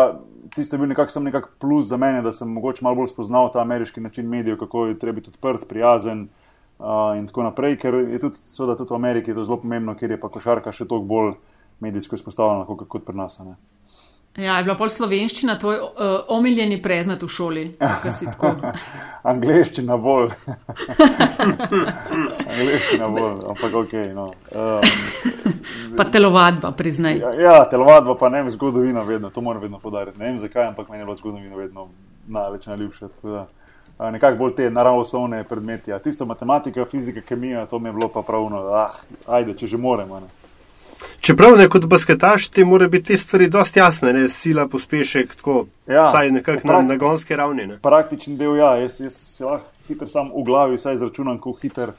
tisto 0.56 0.76
je 0.76 0.80
bil 0.80 0.90
nekako 0.90 1.12
sem 1.12 1.24
nekak 1.24 1.50
plus 1.60 1.88
za 1.88 1.98
mene, 1.98 2.22
da 2.22 2.34
sem 2.34 2.50
mogoče 2.50 2.84
malo 2.84 2.96
bolj 2.96 3.12
spoznal 3.14 3.52
ta 3.54 3.62
ameriški 3.62 4.02
način 4.02 4.30
medijev, 4.30 4.58
kako 4.58 4.86
je 4.86 5.00
treba 5.00 5.16
biti 5.16 5.30
odprt, 5.30 5.68
prijazen 5.70 6.28
uh, 6.80 7.18
in 7.18 7.28
tako 7.28 7.44
naprej, 7.44 7.78
ker 7.78 7.96
je 7.96 8.20
tudi, 8.20 8.38
seveda, 8.48 8.76
tudi 8.78 8.94
v 8.94 8.96
Ameriki 8.96 9.34
to 9.34 9.46
zelo 9.46 9.60
pomembno, 9.62 9.96
ker 9.96 10.12
je 10.12 10.20
pa 10.20 10.30
košarka 10.30 10.72
še 10.72 10.88
toliko 10.88 11.08
bolj 11.08 11.34
medijsko 11.80 12.16
izpostavljena 12.16 12.66
kot, 12.66 12.88
kot 12.88 13.06
pri 13.06 13.18
nas. 13.18 13.40
Ne. 13.40 13.56
Ja, 14.40 14.58
je 14.58 14.64
bila 14.64 14.76
pol 14.76 14.88
slovenščina 14.88 15.58
tvoj 15.60 15.76
uh, 15.76 15.90
omiljeni 16.30 16.78
predmet 16.82 17.20
v 17.22 17.28
šoli? 17.28 17.64
ko 18.02 18.12
si 18.12 18.26
tako- 18.26 18.72
Angliščina 19.32 19.98
bolj. 19.98 20.30
Angliščina 22.50 23.10
bolj, 23.10 23.36
ampak 23.46 23.76
ok. 23.76 23.94
No. 24.14 24.30
Um, 24.52 24.82
Pa 25.98 26.06
telovadba, 26.06 26.72
priznaj. 26.72 27.20
ja, 27.20 27.32
ja, 27.36 27.66
telovadba 27.66 28.16
pa 28.16 28.30
ne 28.30 28.42
vem, 28.42 28.52
zgodovina 28.52 29.02
vedno, 29.02 29.30
to 29.30 29.42
moram 29.42 29.62
vedno 29.62 29.80
podariti. 29.80 30.20
Ne 30.20 30.26
vem 30.26 30.40
zakaj, 30.40 30.68
ampak 30.68 30.90
meni 30.90 31.02
je 31.02 31.06
bila 31.06 31.18
zgodovina 31.18 31.56
vedno 31.56 31.88
največ 32.28 32.66
najljubša. 32.66 33.10
da, 33.24 33.48
Nekako 34.02 34.38
bolj 34.38 34.56
te 34.56 34.70
naravoslovne 34.72 35.44
predmeti. 35.44 35.92
A 35.92 36.00
tisto 36.00 36.26
matematika, 36.26 36.86
fizika, 36.86 37.22
kemija, 37.22 37.66
to 37.66 37.80
mi 37.80 37.90
je 37.90 37.94
bilo 37.94 38.08
pa 38.08 38.22
pravno, 38.22 38.64
ah, 38.74 38.96
ajde, 39.28 39.54
če 39.54 39.68
že 39.68 39.78
moremo. 39.78 40.20
ne. 40.20 40.39
Čeprav 41.20 41.58
ne 41.58 41.70
kot 41.70 41.86
basketaš, 41.86 42.48
ti 42.48 42.64
mora 42.64 42.88
biti 42.88 43.14
te 43.14 43.18
stvari 43.18 43.48
dosti 43.48 43.80
jasne, 43.80 44.14
ne 44.14 44.30
sila, 44.30 44.68
pospešek, 44.68 45.36
tako, 45.36 45.66
Ja, 45.88 46.04
vsaj 46.10 46.32
nekako 46.32 46.68
na 46.68 46.74
prav- 46.74 46.86
nagonski 46.88 47.36
ravni. 47.36 47.68
Ne. 47.68 47.78
Praktičen 47.82 48.38
del, 48.38 48.56
ja, 48.56 48.76
jaz, 48.76 49.00
jaz 49.00 49.14
se 49.14 49.46
lahko 49.46 49.66
hitro 49.88 50.08
sam 50.08 50.30
v 50.36 50.44
glavi 50.46 50.78
vsaj 50.78 50.94
izračunam, 50.96 51.38
kako 51.38 51.54
hiter, 51.62 51.92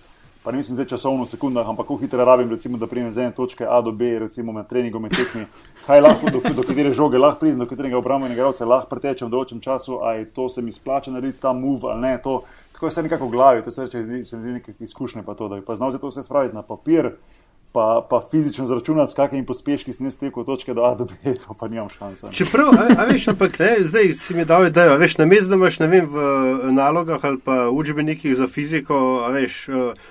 pa 0.45 0.53
ne 0.53 0.59
mislim 0.59 0.77
zdaj 0.77 0.87
časovno 0.87 1.25
v 1.25 1.29
sekundah, 1.29 1.69
ampak 1.69 1.87
kako 1.87 1.97
hitro 2.01 2.25
rabim, 2.25 2.51
recimo, 2.51 2.79
da 2.79 2.87
pridem 2.87 3.13
z 3.13 3.19
ene 3.19 3.35
točke 3.37 3.67
A 3.69 3.81
do 3.83 3.93
B, 3.93 4.19
recimo 4.19 4.53
med 4.53 4.69
treningom 4.69 5.05
in 5.05 5.11
tekmi, 5.11 5.45
kaj 5.87 6.01
lahko, 6.01 6.31
do, 6.31 6.41
do 6.55 6.63
katere 6.63 6.93
žoge 6.93 7.19
lahko 7.19 7.41
pridem, 7.41 7.59
do 7.59 7.67
katerega 7.67 7.99
obrambnega 7.99 8.35
igralca 8.35 8.65
lahko 8.65 8.89
pretečem 8.89 9.29
v 9.29 9.35
določenem 9.35 9.61
času, 9.61 9.99
ali 10.01 10.25
to 10.31 10.49
se 10.49 10.63
mi 10.63 10.73
splača 10.73 11.11
narediti 11.11 11.41
ta 11.43 11.53
move 11.53 11.91
ali 11.93 12.01
ne, 12.01 12.15
to, 12.23 12.43
tako 12.73 12.87
je 12.87 12.95
vse 12.95 13.03
nekako 13.03 13.27
v 13.27 13.31
glavi, 13.31 13.63
to 13.63 13.71
se 13.71 13.85
reče, 13.85 14.03
se 14.25 14.37
mi 14.37 14.43
zdi 14.43 14.53
nekaj 14.61 14.75
izkušnje 14.81 15.23
pa 15.27 15.35
to, 15.35 15.49
da 15.49 15.57
bi 15.61 15.67
pa 15.67 15.75
znal 15.77 15.91
za 15.91 15.99
to 15.99 16.09
vse 16.09 16.23
spraviti 16.23 16.55
na 16.55 16.63
papir, 16.63 17.11
pa, 17.73 18.07
pa 18.11 18.21
fizično 18.31 18.67
zračunati, 18.67 19.13
s 19.13 19.15
kakimi 19.15 19.47
pospeški 19.47 19.93
sem 19.93 20.07
jaz 20.07 20.17
tekel 20.17 20.41
od 20.41 20.47
točke 20.47 20.75
do 20.75 20.85
A 20.85 20.95
do 20.95 21.05
B, 21.05 21.35
to 21.47 21.55
pa 21.55 21.69
nimam 21.69 21.89
šanse. 21.89 22.27
ne. 22.27 22.33
Čeprav, 22.33 22.73
a, 22.75 23.03
a 23.03 23.05
veš, 23.05 23.29
ampak 23.29 23.59
ne, 23.59 23.75
zdaj 23.81 24.15
si 24.19 24.35
mi 24.35 24.45
dal 24.45 24.67
idejo, 24.67 24.95
a 24.95 25.01
veš, 25.01 25.19
na 25.19 25.27
mestu 25.27 25.55
imaš, 25.55 25.79
ne 25.79 25.87
vem, 25.87 26.09
v 26.11 26.73
nalogah 26.73 27.25
ali 27.25 27.39
pa 27.45 27.69
učbenikih 27.71 28.37
za 28.37 28.47
fiziko, 28.47 29.23
a 29.27 29.31
veš, 29.35 29.69
uh, 29.69 30.11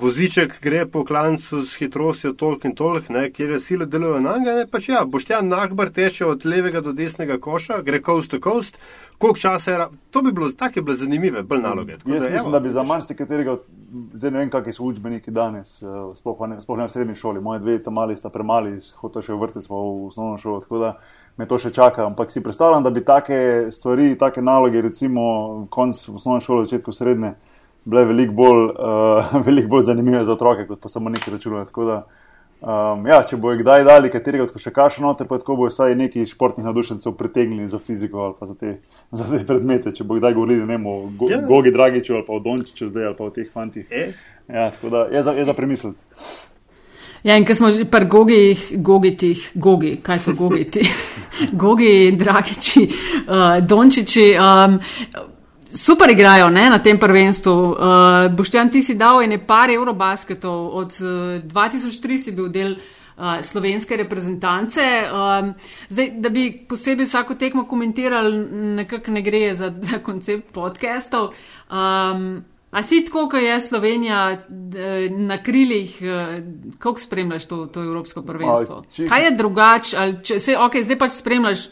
voziček 0.00 0.54
gre 0.62 0.86
po 0.86 1.04
klancu 1.04 1.62
s 1.62 1.76
hitrostjo 1.76 2.32
tolk 2.32 2.64
in 2.64 2.72
tolk, 2.74 3.08
ne, 3.12 3.26
kjer 3.30 3.50
je 3.50 3.60
sile 3.60 3.86
delujejo 3.86 4.20
na 4.24 4.38
njega, 4.38 4.54
ne, 4.56 4.66
pač 4.70 4.88
ja, 4.88 5.04
Boštjan 5.04 5.48
Nahbar 5.48 5.90
teče 5.92 6.24
od 6.26 6.46
levega 6.48 6.80
do 6.80 6.92
desnega 6.96 7.36
koša, 7.38 7.82
gre 7.84 8.00
coast 8.02 8.30
to 8.30 8.40
coast, 8.40 8.78
koliko 9.18 9.38
časa 9.38 9.70
je, 9.70 9.86
to 10.10 10.22
bi 10.22 10.32
bilo, 10.32 10.48
take 10.52 10.82
bile 10.82 10.96
zanimive, 10.96 11.42
bolj 11.42 11.60
naloge. 11.60 11.92
Jaz 11.92 12.02
da, 12.04 12.12
mislim, 12.14 12.38
evo, 12.38 12.50
da 12.50 12.60
bi 12.60 12.72
za 12.72 12.82
marsikaterega, 12.82 13.58
zdaj 14.14 14.30
ne 14.30 14.38
vem, 14.38 14.50
kakšni 14.50 14.72
so 14.72 14.88
učbeniki 14.88 15.30
danes, 15.30 15.76
eh, 15.82 15.86
sploh 16.16 16.40
ne, 16.48 16.60
sploh 16.64 16.80
ne 16.80 16.88
v 16.88 16.96
srednji 16.96 17.20
šoli. 17.20 17.40
Moje 17.40 17.60
dve 17.60 17.78
tam 17.84 18.00
mali 18.00 18.16
sta 18.16 18.32
premali, 18.32 18.78
hotel 18.96 19.22
še 19.22 19.36
v 19.36 19.42
vrtec 19.44 19.68
pa 19.68 19.76
v 19.76 20.08
osnovno 20.08 20.40
šolo, 20.40 20.60
tako 20.64 20.80
da 20.80 20.94
me 21.36 21.46
to 21.46 21.60
še 21.60 21.70
čaka. 21.70 22.06
Ampak 22.08 22.32
si 22.32 22.42
predstavljam, 22.42 22.82
da 22.82 22.90
bi 22.90 23.04
take 23.04 23.68
stvari, 23.72 24.14
take 24.18 24.42
naloge, 24.42 24.80
recimo 24.82 25.66
konc 25.70 26.08
osnovne 26.08 26.40
šole, 26.40 26.64
začetku 26.64 26.92
srednje, 26.92 27.36
bile 27.84 28.04
veliko 28.04 28.32
bolj, 28.32 28.68
uh, 28.70 29.34
veliko 29.46 29.76
bolj 29.76 29.88
zanimive 29.90 30.24
za 30.24 30.32
otroke, 30.32 30.66
kot 30.66 30.80
pa 30.80 30.88
samo 30.88 31.12
neki 31.12 31.30
računalnik. 31.30 31.68
Tako 31.68 31.84
da, 31.84 32.04
Um, 32.64 33.02
ja, 33.04 33.18
če 33.28 33.36
bojo 33.36 33.58
kdaj 33.60 33.82
dali 33.84 34.08
katerega 34.08 34.46
od 34.46 34.52
košarkašov 34.54 35.04
noter, 35.04 35.26
pa 35.28 35.36
tako 35.36 35.58
bojo 35.58 35.68
vsaj 35.68 35.92
neki 36.00 36.22
športnih 36.24 36.64
navdušencev 36.64 37.12
pritegnili 37.18 37.66
za 37.68 37.76
fiziko 37.76 38.22
ali 38.24 38.34
pa 38.38 38.46
za 38.48 38.54
te, 38.56 38.78
za 39.20 39.26
te 39.28 39.42
predmete. 39.44 39.92
Če 39.92 40.06
bo 40.08 40.16
kdaj 40.16 40.32
govorili 40.32 40.64
ne 40.66 40.78
o 40.80 40.94
Go, 41.18 41.28
Ja. 41.28 41.42
Gogi 41.44 41.74
Dragiču 41.74 42.14
ali 42.14 42.24
pa 42.24 42.32
o 42.32 42.40
Dončiću 42.40 42.88
zdaj 42.88 43.10
ali 43.10 43.16
pa 43.18 43.24
o 43.28 43.30
teh 43.30 43.50
fantih. 43.52 43.92
E? 43.92 44.06
Ja, 44.48 44.70
tako 44.70 44.94
da 44.94 45.04
je 45.12 45.22
za, 45.22 45.36
je 45.36 45.44
za 45.44 45.54
premisliti. 45.54 46.00
Ja, 47.24 47.36
in 47.36 47.44
ko 47.44 47.54
smo 47.56 47.68
že 47.72 47.84
pri 47.84 48.08
gogih, 48.08 48.64
gogitih, 48.76 49.44
gogi, 49.54 49.98
kaj 50.02 50.18
so 50.24 50.32
gogiti? 50.36 50.88
gogi, 51.64 52.16
dragiči, 52.16 52.88
uh, 53.28 53.60
dončiči. 53.60 54.26
Um, 54.40 54.80
Super 55.74 56.10
igrajo 56.10 56.50
ne, 56.50 56.70
na 56.70 56.78
tem 56.78 56.98
prvenstvu. 56.98 57.52
Uh, 57.52 57.76
Boštjan, 58.30 58.70
ti 58.70 58.82
si 58.82 58.94
dal 58.94 59.22
ene 59.22 59.40
par 59.46 59.70
eurobasketov, 59.70 60.68
od 60.70 60.94
uh, 61.02 61.42
2003 61.42 62.18
si 62.18 62.32
bil 62.32 62.46
del 62.48 62.76
uh, 62.76 63.42
slovenske 63.42 63.96
reprezentance. 63.96 64.80
Um, 65.02 65.50
zdaj, 65.90 66.12
da 66.22 66.30
bi 66.30 66.46
posebej 66.68 67.06
vsako 67.06 67.34
tekmo 67.34 67.66
komentirali, 67.66 68.38
nekako 68.78 69.10
ne 69.10 69.22
gre 69.22 69.54
za, 69.54 69.72
za 69.90 69.98
koncept 69.98 70.52
podcastov. 70.54 71.32
Um, 71.66 72.44
a 72.70 72.82
si 72.82 73.04
tako, 73.04 73.28
kot 73.28 73.42
je 73.42 73.60
Slovenija 73.60 74.22
na 75.10 75.42
krilih, 75.42 75.98
kako 76.78 77.00
spremljaš 77.00 77.44
to, 77.46 77.66
to 77.66 77.82
evropsko 77.82 78.22
prvenstvo? 78.22 78.84
Kaj 79.08 79.24
je 79.24 79.30
drugače? 79.30 79.96
če- 80.22 80.40
saj, 80.40 80.56
Okay, 80.58 80.82
zdaj 80.82 80.98
pač 80.98 81.12
spremljaš 81.18 81.68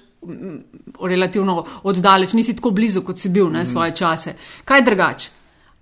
relativno 1.00 1.64
oddaleč, 1.82 2.32
nisi 2.32 2.56
tako 2.56 2.70
blizu, 2.70 3.02
kot 3.02 3.18
si 3.18 3.28
bil 3.28 3.50
ne, 3.50 3.66
svoje 3.66 3.94
čase. 3.96 4.34
Kaj 4.64 4.78
je 4.78 4.84
drugače? 4.84 5.30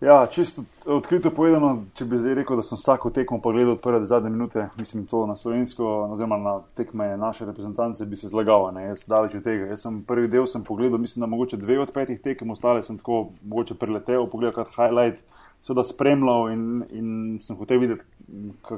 Ja, 0.01 0.27
čisto 0.33 0.63
odkrito 0.89 1.29
povedano, 1.31 1.83
če 1.93 2.07
bi 2.09 2.17
zdaj 2.17 2.39
rekel, 2.39 2.57
da 2.57 2.63
sem 2.65 2.79
vsako 2.81 3.11
tekmo 3.13 3.37
pogledal 3.45 3.75
od 3.75 3.83
prve 3.85 3.99
do 4.01 4.07
zadnje 4.09 4.31
minute, 4.33 4.63
mislim 4.81 5.03
to 5.07 5.27
na 5.29 5.35
slovensko, 5.37 5.85
oziroma 6.15 6.39
na 6.41 6.55
tekme 6.75 7.11
naše 7.21 7.45
reprezentance, 7.45 8.07
bi 8.09 8.17
se 8.17 8.31
zlagal, 8.33 8.71
ne, 8.73 8.87
jaz 8.87 9.05
daleč 9.05 9.37
od 9.37 9.45
tega. 9.45 9.67
Jaz 9.69 9.85
sem 9.85 9.99
prvi 10.09 10.31
del 10.33 10.49
sem 10.49 10.65
pogledal, 10.65 10.97
mislim, 10.99 11.21
da 11.21 11.29
mogoče 11.29 11.61
dve 11.61 11.77
od 11.85 11.93
petih 11.93 12.21
tekem, 12.21 12.51
ostale 12.51 12.81
sem 12.83 12.97
tako 12.97 13.27
mogoče 13.45 13.77
preletel, 13.77 14.25
pogledal 14.33 14.57
kot 14.57 14.73
highlight, 14.73 15.21
seveda 15.61 15.85
spremljal 15.85 16.49
in, 16.55 16.65
in 16.97 17.13
sem 17.45 17.61
hotel 17.61 17.85
videti, 17.85 18.09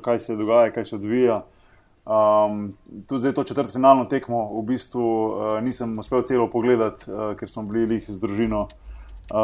kaj 0.02 0.18
se 0.26 0.36
dogaja, 0.36 0.74
kaj 0.74 0.90
se 0.90 0.96
odvija. 0.98 1.44
Um, 2.04 2.72
tudi 3.06 3.20
zdaj 3.20 3.32
to 3.32 3.44
četrtfinalno 3.44 4.04
tekmo 4.04 4.58
v 4.58 4.64
bistvu 4.64 5.00
uh, 5.00 5.34
nisem 5.62 5.98
uspel 5.98 6.22
celo 6.22 6.48
pogledati, 6.48 7.06
uh, 7.06 7.36
ker 7.36 7.46
smo 7.48 7.62
bili 7.62 7.86
lih 7.86 8.04
z 8.08 8.18
družino 8.18 8.64
uh, 8.64 9.38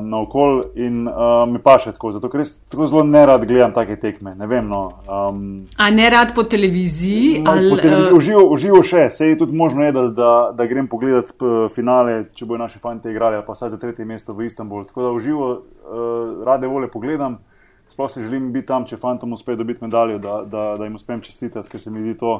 na 0.00 0.20
okol 0.20 0.62
in 0.74 1.08
uh, 1.08 1.14
mi 1.44 1.58
pa 1.58 1.74
še 1.76 1.90
tako, 1.90 2.12
zato 2.12 2.28
ker 2.28 2.38
res 2.38 2.52
tako 2.64 2.86
zelo 2.86 3.02
nerad 3.02 3.42
gledam 3.42 3.72
take 3.72 3.96
tekme. 3.96 4.34
Ne 4.34 4.46
vem, 4.46 4.68
no. 4.68 4.92
Um, 5.08 5.40
A 5.76 5.90
ne 5.90 6.06
rad 6.08 6.30
po 6.34 6.44
televiziji? 6.44 7.42
No, 7.42 7.50
ali, 7.50 7.70
po 7.70 7.76
televizi- 7.78 8.08
eh, 8.08 8.14
Uživo, 8.14 8.44
uživo 8.48 8.82
še, 8.84 9.08
se 9.10 9.26
je 9.26 9.38
tudi 9.38 9.52
možno, 9.52 9.82
je, 9.82 9.92
da, 9.92 10.04
da, 10.10 10.30
da 10.54 10.66
grem 10.66 10.86
pogledat 10.86 11.34
p- 11.34 11.66
finale, 11.68 12.28
če 12.30 12.46
bojo 12.46 12.58
naši 12.58 12.78
fanti 12.78 13.10
igrali, 13.10 13.36
ali 13.36 13.44
pa 13.44 13.52
vsaj 13.52 13.70
za 13.70 13.78
tretje 13.78 14.04
mesto 14.04 14.32
v 14.32 14.46
Istanbul. 14.46 14.86
Tako 14.86 15.02
da 15.02 15.10
uživo, 15.10 15.50
uh, 15.50 15.98
rade 16.46 16.70
vole 16.70 16.86
pogledam. 16.88 17.40
Sploh 17.88 18.10
si 18.10 18.24
želim 18.24 18.52
biti 18.52 18.66
tam, 18.66 18.86
če 18.88 18.96
fantom 18.96 19.32
uspe 19.32 19.56
dobiti 19.56 19.84
medaljo, 19.84 20.18
da, 20.18 20.42
da, 20.44 20.62
da 20.78 20.84
jim 20.84 20.96
uspem 20.98 21.20
čestitati, 21.22 21.68
ker 21.70 21.80
se 21.80 21.90
mi 21.90 22.02
zdi 22.02 22.16
to 22.18 22.32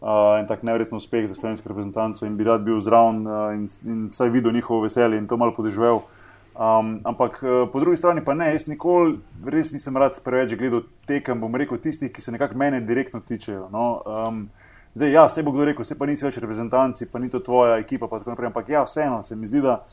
uh, 0.00 0.38
en 0.40 0.46
tak 0.48 0.62
nevreten 0.62 0.96
uspeh 0.98 1.28
za 1.28 1.34
slovensko 1.34 1.68
reprezentanco 1.68 2.26
in 2.26 2.36
bi 2.36 2.44
rad 2.44 2.64
bil 2.66 2.80
zraven 2.80 3.26
uh, 3.26 3.50
in, 3.54 3.66
in 3.84 4.08
vsaj 4.12 4.32
videl 4.34 4.52
njihovo 4.52 4.86
veselje 4.86 5.18
in 5.18 5.28
to 5.28 5.36
malo 5.36 5.54
podežvel. 5.54 6.02
Um, 6.58 6.96
ampak 7.06 7.38
uh, 7.42 7.68
po 7.72 7.80
drugi 7.80 7.96
strani 7.96 8.24
pa 8.24 8.34
ne, 8.34 8.50
jaz 8.50 8.66
nikoli 8.66 9.20
res 9.46 9.70
nisem 9.70 9.96
rad 9.96 10.18
preveč 10.24 10.56
gledal 10.58 10.82
tekem, 11.06 11.38
bom 11.38 11.54
rekel, 11.54 11.78
tistih, 11.78 12.10
ki 12.10 12.24
se 12.24 12.34
nekako 12.34 12.58
mene 12.58 12.80
direktno 12.80 13.20
tičejo. 13.20 13.68
No? 13.70 13.84
Um, 14.02 14.48
zdaj, 14.98 15.12
ja, 15.12 15.28
se 15.28 15.42
bo 15.46 15.54
kdo 15.54 15.68
rekel, 15.70 15.86
se 15.86 15.94
pa 15.98 16.08
nisi 16.10 16.26
več 16.26 16.40
reprezentanci, 16.42 17.06
pa 17.06 17.22
ni 17.22 17.30
to 17.30 17.38
tvoja 17.38 17.78
ekipa, 17.78 18.08
pa 18.10 18.18
tako 18.18 18.34
naprej. 18.34 18.50
Ampak 18.50 18.74
ja, 18.74 18.82
vseeno 18.88 19.22
se 19.22 19.38
mi 19.38 19.46
zdi, 19.46 19.62
da 19.62 19.84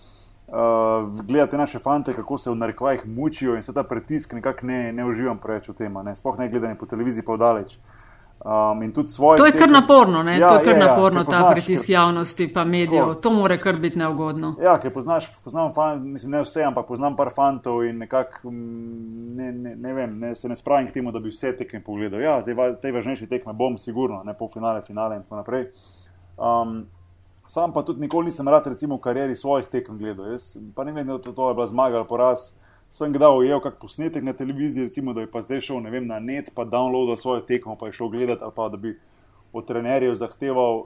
uh, 0.48 1.26
gledate 1.26 1.58
naše 1.58 1.80
fante, 1.80 2.14
kako 2.14 2.38
se 2.38 2.50
v 2.50 2.56
narekovajih 2.56 3.06
mučijo 3.08 3.56
in 3.56 3.64
se 3.64 3.74
ta 3.74 3.84
pritisk 3.84 4.34
nekako 4.34 4.66
ne, 4.66 4.92
ne 4.94 5.06
uživam 5.06 5.38
preveč 5.38 5.70
v 5.70 5.74
tem, 5.74 5.94
ne? 6.04 6.16
sploh 6.16 6.40
ne 6.40 6.50
gledanje 6.50 6.76
po 6.76 6.86
televiziji 6.86 7.26
pa 7.26 7.34
vdaleč. 7.34 7.80
Um. 8.46 8.94
To 9.38 9.46
je 9.46 9.52
kar 9.52 9.70
naporno, 9.70 10.24
ne? 10.24 10.38
Ja, 10.38 10.50
to 10.50 10.56
je 10.56 10.64
kar 10.64 10.74
je, 10.74 10.80
ja, 10.80 10.86
naporno, 10.86 11.24
ker 11.24 11.32
ta 11.32 11.40
poznaš, 11.40 11.54
pritisk 11.54 11.88
ker- 11.88 11.94
javnosti 11.94 12.54
pa 12.54 12.64
medijev. 12.64 13.06
Tako. 13.08 13.22
To 13.22 13.30
more 13.30 13.58
kar 13.62 13.80
biti 13.80 13.98
neugodno. 13.98 14.56
Ja, 14.62 14.76
ker 14.80 14.94
poznaš, 14.94 15.32
poznam, 15.44 15.72
fan, 15.74 16.04
mislim, 16.12 16.32
ne 16.32 16.42
vse, 16.44 16.62
ampak 16.64 16.86
poznam 16.88 17.16
par 17.16 17.32
fantov 17.34 17.82
in 17.88 17.98
nekako 17.98 18.52
mm, 18.52 19.36
ne, 19.36 19.52
ne, 19.52 19.76
ne 19.76 19.94
vem, 19.94 20.20
ne, 20.20 20.36
se 20.36 20.50
ne 20.50 20.56
spravim 20.56 20.88
k 20.88 20.94
temu, 20.94 21.12
da 21.12 21.20
bi 21.20 21.34
vse 21.34 21.56
tekme 21.58 21.82
pogledal. 21.84 22.22
Ja, 22.22 22.36
zdaj 22.42 22.76
te 22.84 22.92
važnejše 22.92 23.26
tekme 23.32 23.54
bom, 23.54 23.80
sigurno, 23.82 24.22
ne 24.24 24.38
pol 24.38 24.52
finale, 24.54 24.84
finale 24.86 25.16
in 25.16 25.24
tako 25.24 25.42
naprej. 25.42 25.66
Um, 26.38 26.84
sam 27.48 27.74
pa 27.74 27.84
tudi 27.84 28.02
nikoli 28.02 28.26
nisem 28.32 28.48
rad, 28.48 28.68
recimo, 28.68 28.98
v 28.98 29.06
karieri 29.06 29.36
svojih 29.36 29.68
tekem 29.72 29.98
gledal. 29.98 30.32
Jaz 30.32 30.58
pa 30.76 30.84
ne 30.84 30.92
vem, 30.92 31.08
da 31.08 31.18
to, 31.18 31.32
to 31.32 31.50
je 31.50 31.58
bila 31.58 31.68
zmaga 31.68 31.98
ali 31.98 32.08
poraz. 32.08 32.52
Sem 32.90 33.14
kdaj 33.14 33.38
ujel 33.38 33.60
kak 33.60 33.80
posnetek 33.82 34.24
na 34.24 34.34
televiziji, 34.34 34.86
recimo, 34.86 35.14
da 35.14 35.26
bi 35.26 35.32
pa 35.32 35.42
zdaj 35.42 35.62
šel 35.62 35.82
vem, 35.90 36.08
na 36.08 36.20
net, 36.20 36.52
pa 36.56 36.64
downloadil 36.66 37.18
svojo 37.18 37.42
tekmo, 37.42 37.76
pa 37.76 37.90
je 37.90 37.98
šel 37.98 38.10
gledati, 38.10 38.44
ali 38.44 38.54
pa 38.56 38.70
da 38.70 38.78
bi 38.78 38.94
od 39.56 39.66
trenerjev 39.68 40.16
zahteval 40.16 40.76
uh, 40.76 40.86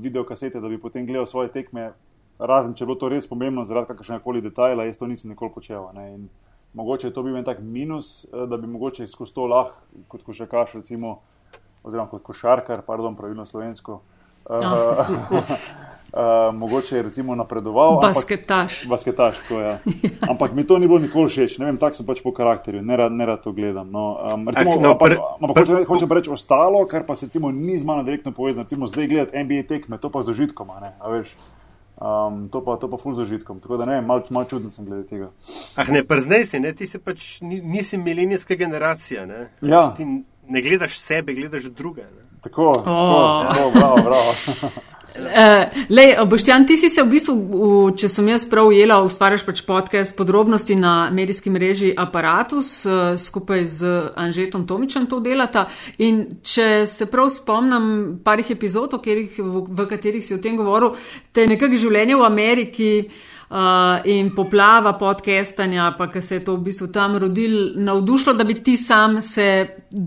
videokasete, 0.00 0.60
da 0.60 0.68
bi 0.68 0.80
potem 0.80 1.06
gledal 1.06 1.26
svoje 1.26 1.50
tekme, 1.52 1.92
razen 2.38 2.74
če 2.74 2.84
je 2.84 2.86
bilo 2.86 2.98
to 2.98 3.08
res 3.10 3.26
pomembno 3.28 3.64
zaradi 3.68 3.90
kakršnega 3.90 4.22
koli 4.24 4.42
detajla, 4.44 4.86
jaz 4.86 4.98
to 4.98 5.08
nisem 5.10 5.32
nikoli 5.34 5.52
počel. 5.54 5.88
Ne? 5.94 6.06
In 6.14 6.28
mogoče 6.74 7.08
je 7.08 7.14
to 7.14 7.24
bil 7.26 7.36
en 7.36 7.44
tak 7.44 7.60
minus, 7.60 8.24
eh, 8.24 8.46
da 8.46 8.56
bi 8.56 8.70
mogoče 8.70 9.08
skozi 9.10 9.34
to 9.34 9.46
lahko 9.50 10.04
kot 10.08 10.22
košarkaš, 10.22 10.74
recimo, 10.80 11.18
oziroma 11.82 12.08
kot 12.10 12.22
košarkar, 12.22 12.82
pardon, 12.86 13.16
pravilno 13.16 13.46
slovensko. 13.46 14.00
Uh, 14.42 14.60
uh, 16.12 16.18
mogoče 16.52 16.96
je 16.96 17.02
recimo 17.02 17.34
napredoval. 17.34 17.94
ampak- 17.94 18.14
Basketaš. 18.14 18.86
Basketaš, 18.86 19.34
to 19.48 19.60
je. 19.60 19.78
Ampak 20.22 20.52
mi 20.52 20.64
to 20.64 20.76
ni 20.76 20.86
bilo 20.86 20.98
nikoli 20.98 21.26
všeč, 21.26 21.58
ne 21.58 21.64
vem, 21.64 21.76
tak 21.76 21.94
sem 21.94 22.02
pač 22.02 22.18
po 22.18 22.30
karakterju, 22.30 22.82
ne 22.82 22.96
rad, 22.96 23.12
ne 23.12 23.24
rad 23.24 23.38
to 23.38 23.52
gledam. 23.52 23.86
No, 23.88 24.18
um, 24.24 24.48
recimo, 24.48 24.70
Ak, 24.72 24.80
no, 24.80 24.90
ampak, 24.90 25.08
pre- 25.08 25.20
ampak 25.40 25.56
hočem, 25.58 25.84
hočem 25.84 26.06
pa 26.06 26.14
reči 26.16 26.30
ostalo, 26.30 26.82
kar 26.84 27.02
pa 27.02 27.14
se 27.14 27.26
recimo 27.26 27.50
ni 27.50 27.74
z 27.74 27.84
mano 27.84 28.02
direktno 28.02 28.32
povezano. 28.32 28.62
Recimo 28.62 28.86
zdaj 28.86 29.06
gledati 29.06 29.38
NBA 29.38 29.62
tekme, 29.64 29.96
to 29.96 30.08
pa 30.08 30.20
z 30.20 30.28
užitkom, 30.30 30.66
a 30.68 30.80
ne, 30.80 30.90
a 30.96 31.06
veš. 31.10 31.30
Um, 31.96 32.48
to, 32.48 32.58
pa, 32.58 32.74
to 32.74 32.88
pa 32.88 32.96
ful 32.96 33.12
z 33.12 33.20
užitkom. 33.20 33.60
Tako 33.60 33.76
da 33.76 33.84
ne 33.84 34.00
malo 34.00 34.24
mal 34.30 34.44
čuden 34.44 34.70
sem 34.70 34.82
glede 34.82 35.04
tega. 35.04 35.28
Ah, 35.76 35.84
ne, 35.84 36.00
prznej 36.00 36.42
si, 36.42 36.56
ne, 36.56 36.72
ti 36.72 36.86
si 36.86 36.96
pač 36.96 37.38
ni- 37.40 37.60
nisi 37.60 37.94
milenijska 37.94 38.56
generacija. 38.56 39.26
Ne, 39.26 39.52
Ja. 39.60 39.92
Ti 39.92 40.08
ne 40.48 40.60
gledaš 40.60 40.96
sebe, 40.96 41.34
gledaš 41.34 41.68
druge. 41.68 42.02
Ne. 42.02 42.19
Tako, 42.40 42.68
O. 42.86 43.44
tako, 43.44 43.54
tako, 43.54 43.70
bravo, 43.74 43.96
bravo. 44.04 44.34
Uh, 45.16 45.64
lej, 45.96 46.16
Boštjan, 46.26 46.66
ti 46.66 46.76
si 46.76 46.88
se 46.88 47.02
v 47.02 47.10
bistvu, 47.10 47.34
v, 47.34 47.70
če 47.98 48.08
sem 48.08 48.28
jaz 48.30 48.46
prav 48.48 48.70
ujela, 48.70 49.00
ustvarjaš 49.04 49.44
pač 49.44 49.62
podcast 49.66 50.14
podrobnosti 50.16 50.76
na 50.78 51.10
medijski 51.12 51.50
mreži 51.50 51.90
Apparatus, 51.98 52.70
uh, 52.86 53.18
skupaj 53.20 53.66
z 53.66 53.90
Anžetom 54.16 54.64
Tomičem 54.70 55.08
to 55.10 55.18
delata. 55.20 55.66
In 55.98 56.22
če 56.40 56.86
se 56.88 57.10
prav 57.10 57.28
spomnim 57.34 58.20
parih 58.24 58.54
epizod, 58.54 58.94
katerih, 58.96 59.34
v, 59.36 59.66
v 59.68 59.88
katerih 59.90 60.24
si 60.24 60.36
o 60.36 60.40
tem 60.40 60.56
govoril, 60.56 60.94
te 61.32 61.44
je 61.44 61.52
nekako 61.52 61.76
življenje 61.76 62.16
v 62.16 62.30
Ameriki. 62.30 62.94
Uh, 63.50 63.98
in 64.06 64.28
poplava 64.30 64.92
podcastanja, 64.94 65.88
pa 65.98 66.06
ki 66.06 66.20
se 66.22 66.36
je 66.36 66.44
to 66.46 66.52
v 66.54 66.68
bistvu 66.68 66.86
tam 66.94 67.16
rodil, 67.18 67.72
navdušilo, 67.82 68.36
da 68.38 68.46
bi 68.46 68.60
ti 68.62 68.76
sam 68.78 69.18
se 69.18 69.46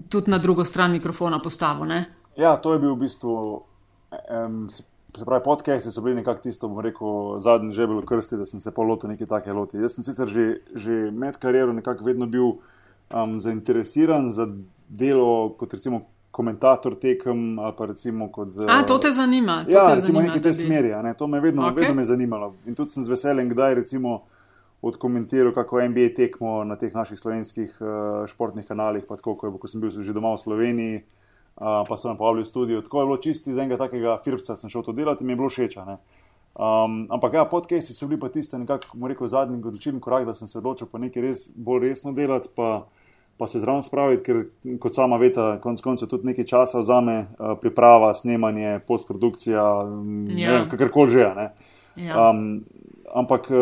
tudi 0.08 0.32
na 0.32 0.40
drugo 0.40 0.64
stran 0.64 0.96
mikrofona 0.96 1.42
postavil. 1.44 1.84
Ne? 1.92 2.23
Ja, 2.36 2.56
to 2.56 2.74
je 2.74 2.80
bil 2.80 2.92
v 2.92 3.00
bistvu, 3.00 3.62
um, 4.12 4.70
se 4.70 4.84
pravi, 5.22 5.44
podcasti 5.44 5.92
so 5.92 6.02
bili 6.02 6.16
nekako 6.16 6.42
tisto, 6.42 6.68
bom 6.68 6.80
rekel, 6.80 7.10
zadnji 7.40 7.72
žebelj 7.72 7.98
v 7.98 8.06
krsti, 8.06 8.38
da 8.38 8.46
sem 8.46 8.60
se 8.60 8.72
polotil 8.72 9.10
nekaj 9.10 9.28
take 9.28 9.54
loti. 9.54 9.78
Jaz 9.78 9.94
sem 9.94 10.04
sicer 10.04 10.28
že, 10.28 10.46
že 10.74 10.92
med 11.14 11.38
kariero 11.38 11.74
nekako 11.74 12.04
vedno 12.04 12.26
bil 12.28 12.56
um, 13.12 13.38
zainteresiran 13.38 14.32
za 14.32 14.48
delo 14.90 15.28
kot 15.52 15.74
recimo 15.74 16.02
komentator 16.34 16.96
tekem 16.96 17.60
ali 17.60 17.74
pa 17.78 17.86
recimo 17.86 18.28
kot. 18.30 18.58
A, 18.68 18.82
to 18.84 18.98
te 18.98 19.12
zanima. 19.12 19.62
To 19.66 19.72
Ja, 19.72 19.86
te 19.86 19.96
recimo 19.96 20.18
zanima, 20.18 20.34
nekaj 20.34 20.42
te 20.42 20.50
bi- 20.50 20.66
smeri, 20.66 20.90
ne, 21.00 21.14
to 21.14 21.28
me 21.28 21.40
vedno, 21.40 21.62
Ok. 21.62 21.70
okay. 21.70 21.76
vedno 21.78 21.94
me 21.94 22.06
zanimalo. 22.06 22.54
In 22.66 22.76
tudi 22.76 22.90
sem 22.90 23.04
z 23.04 23.10
veseljem 23.10 23.50
kdaj 23.50 23.76
recimo 23.76 24.24
odkomentiral 24.82 25.54
kako 25.54 25.82
NBA 25.84 26.10
tekmo 26.10 26.64
na 26.64 26.76
teh 26.76 26.90
naših 26.92 27.16
slovenskih 27.16 27.78
uh, 27.78 27.88
športnih 28.28 28.66
kanalih, 28.66 29.06
pa 29.06 29.16
tako, 29.16 29.36
ko, 29.36 29.48
je- 29.48 29.60
ko 29.60 29.68
sem 29.68 29.80
bil 29.80 29.90
že 29.92 30.12
doma 30.12 30.34
v 30.34 30.40
Sloveniji, 30.40 31.04
uh, 31.56 31.84
pa 31.88 31.98
sem 31.98 32.12
me 32.12 32.18
povabil 32.18 32.44
v 32.44 32.48
studio. 32.48 32.82
Tako 32.82 33.02
je 33.02 33.06
bilo 33.06 33.18
čisti 33.18 33.52
iz 33.52 33.58
enega 33.58 33.78
takega 33.78 34.18
firpca, 34.26 34.56
sem 34.56 34.70
šel 34.70 34.84
to 34.84 34.92
delati 34.92 35.24
in 35.24 35.28
mi 35.28 35.34
je 35.34 35.38
bilo 35.38 35.50
všeč. 35.50 35.76
ne. 35.86 35.98
Um, 36.54 37.08
ampak 37.10 37.34
ja, 37.34 37.46
podcasti 37.50 37.94
so 37.94 38.06
bili 38.08 38.20
pa 38.22 38.30
tiste 38.30 38.58
nekako, 38.62 38.94
bomo 38.94 39.08
rekel, 39.10 39.28
zadnji 39.28 39.58
odločilen 39.58 40.00
korak, 40.00 40.26
da 40.26 40.34
sem 40.38 40.48
se 40.48 40.58
odločil 40.60 40.88
pa 40.88 41.00
nekaj 41.02 41.22
res 41.22 41.50
bolj 41.56 41.88
resno 41.90 42.14
delati, 42.14 42.50
pa, 42.56 42.86
pa 43.38 43.48
se 43.48 43.58
zraven 43.60 43.82
spraviti, 43.82 44.22
ker 44.22 44.78
kot 44.80 44.94
sama 44.94 45.18
veta, 45.18 45.58
konc 45.64 45.82
koncev 45.82 46.12
tudi 46.12 46.30
nekaj 46.30 46.46
časa 46.46 46.80
vzame 46.84 47.16
uh, 47.40 47.56
priprava, 47.62 48.14
snemanje, 48.14 48.80
postprodukcija, 48.88 49.64
Ja. 50.38 50.52
ja. 50.54 50.66
kakorkoli 50.70 51.12
že. 51.12 51.32
ne. 51.36 51.48
Ja. 51.96 52.30
Um, 52.30 52.64
ampak 53.14 53.48
uh, 53.50 53.58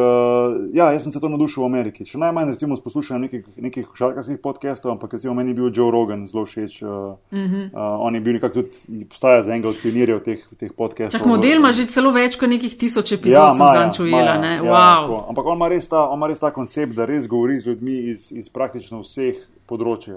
ja, 0.73 0.91
jaz 0.91 1.03
sem 1.03 1.11
se 1.11 1.19
to 1.19 1.29
navdušil 1.29 1.63
v 1.63 1.67
Ameriki. 1.67 2.05
Še 2.07 2.19
najmanj 2.21 2.53
recimo 2.55 2.77
s 2.79 2.83
poslušanjem 2.83 3.21
nekih, 3.27 3.43
nekih 3.59 3.87
košarkarskih 3.91 4.39
podcastov, 4.43 4.93
ampak 4.95 5.17
recimo 5.17 5.35
meni 5.35 5.51
je 5.51 5.59
bil 5.59 5.71
Joe 5.75 5.91
Rogan 5.91 6.23
zelo 6.25 6.45
všeč. 6.45 6.81
Uh, 6.81 6.89
uh 6.89 7.37
-huh. 7.37 7.67
uh, 7.73 8.05
on 8.07 8.15
je 8.15 8.21
bil 8.21 8.33
nekako 8.39 8.63
tudi, 8.63 9.05
postaja 9.05 9.43
za 9.43 9.53
enega 9.53 9.69
od 9.69 9.77
pionirjev 9.83 10.23
teh, 10.23 10.39
teh 10.59 10.71
podcastov. 10.71 11.19
Čak 11.19 11.27
model 11.27 11.59
ima 11.59 11.71
že 11.71 11.85
celo 11.85 12.11
več 12.11 12.39
kot 12.39 12.49
nekih 12.49 12.77
tisoč 12.77 13.11
Ja, 13.11 13.17
epizod, 13.17 13.55
sem 13.55 13.65
ima, 13.65 13.71
zanj 13.75 13.87
ja, 13.87 13.91
čujela. 13.91 14.33
ja, 14.35 14.61
Wow. 14.61 15.01
tako. 15.01 15.25
Ampak 15.29 15.45
on 15.45 15.55
ima, 15.55 15.67
res 15.67 15.87
ta, 15.87 16.09
on 16.09 16.17
ima 16.17 16.27
res 16.27 16.39
ta 16.39 16.51
koncept, 16.51 16.95
da 16.95 17.05
res 17.05 17.27
govori 17.27 17.59
z 17.59 17.67
ljudmi 17.67 17.97
iz, 18.11 18.31
iz 18.31 18.49
praktično 18.49 19.01
vseh 19.01 19.35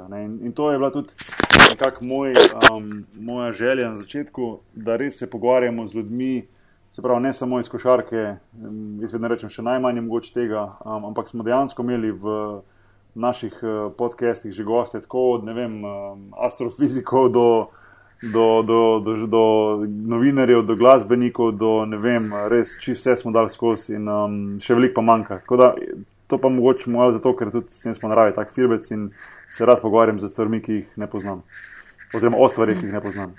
ne. 0.08 0.24
In, 0.24 0.38
in 0.42 0.52
to 0.52 0.70
je 0.70 0.78
bila 0.78 0.90
tudi 0.90 1.08
nekako 1.70 2.04
moj, 2.04 2.34
um, 2.72 3.04
moja 3.20 3.52
želja 3.52 3.90
na 3.90 3.98
začetku, 3.98 4.58
da 4.74 4.96
res 4.96 5.18
se 5.18 5.30
pogovarjamo 5.30 5.86
z 5.86 5.94
ljudmi. 5.94 6.46
Se 6.94 7.02
pravi, 7.02 7.22
ne 7.22 7.33
samo 7.33 7.59
iz 7.61 7.68
košarke, 7.68 8.16
jaz 9.02 9.12
vedno 9.12 9.28
rečem, 9.28 9.50
še 9.50 9.64
najmanj 9.66 9.96
mogoče 10.04 10.28
tega, 10.30 10.61
um, 10.87 11.09
ampak 11.09 11.26
smo 11.26 11.42
dejansko 11.42 11.83
imeli 11.83 12.12
v 12.14 12.35
naših 13.18 13.57
uh, 13.64 13.72
podcastih 13.98 14.52
že 14.54 14.62
goste, 14.62 15.00
tako 15.02 15.24
od 15.33 15.48
vem, 15.57 15.80
astrofizikov 16.38 17.33
do, 17.35 17.46
do, 18.22 18.44
do, 18.62 18.78
do, 19.02 19.14
do 19.26 19.42
novinarjev, 20.14 20.62
do 20.68 20.76
glasbenikov, 20.78 21.57
do 21.59 21.72
ne 21.83 21.98
vem, 21.98 22.28
res 22.52 22.76
čisto 22.78 23.11
vse 23.11 23.24
smo 23.24 23.35
dali 23.35 23.50
skozi 23.50 23.98
in 23.98 24.07
um, 24.07 24.37
še 24.62 24.78
veliko 24.78 25.00
pa 25.00 25.07
manjka. 25.09 25.40
Tako 25.42 25.59
da 25.59 25.72
to 26.30 26.38
pa 26.38 26.46
mogoče 26.46 26.94
malo 26.94 27.11
zato, 27.16 27.35
ker 27.35 27.50
tudi 27.50 27.74
sem 27.74 27.98
po 27.98 28.12
naravi 28.12 28.37
tak 28.38 28.54
filbec 28.54 28.87
in 28.94 29.11
se 29.50 29.66
rad 29.66 29.83
pogovarjam 29.83 30.22
z 30.22 30.30
stvarmi, 30.30 30.62
ki 30.62 30.78
jih 30.78 30.94
ne 31.02 31.11
poznam. 31.11 31.42
Oziroma 32.14 32.38
o 32.38 32.46
stvarih, 32.54 32.78
ki 32.78 32.87
jih 32.87 32.94
ne 32.94 33.02
poznam. 33.02 33.35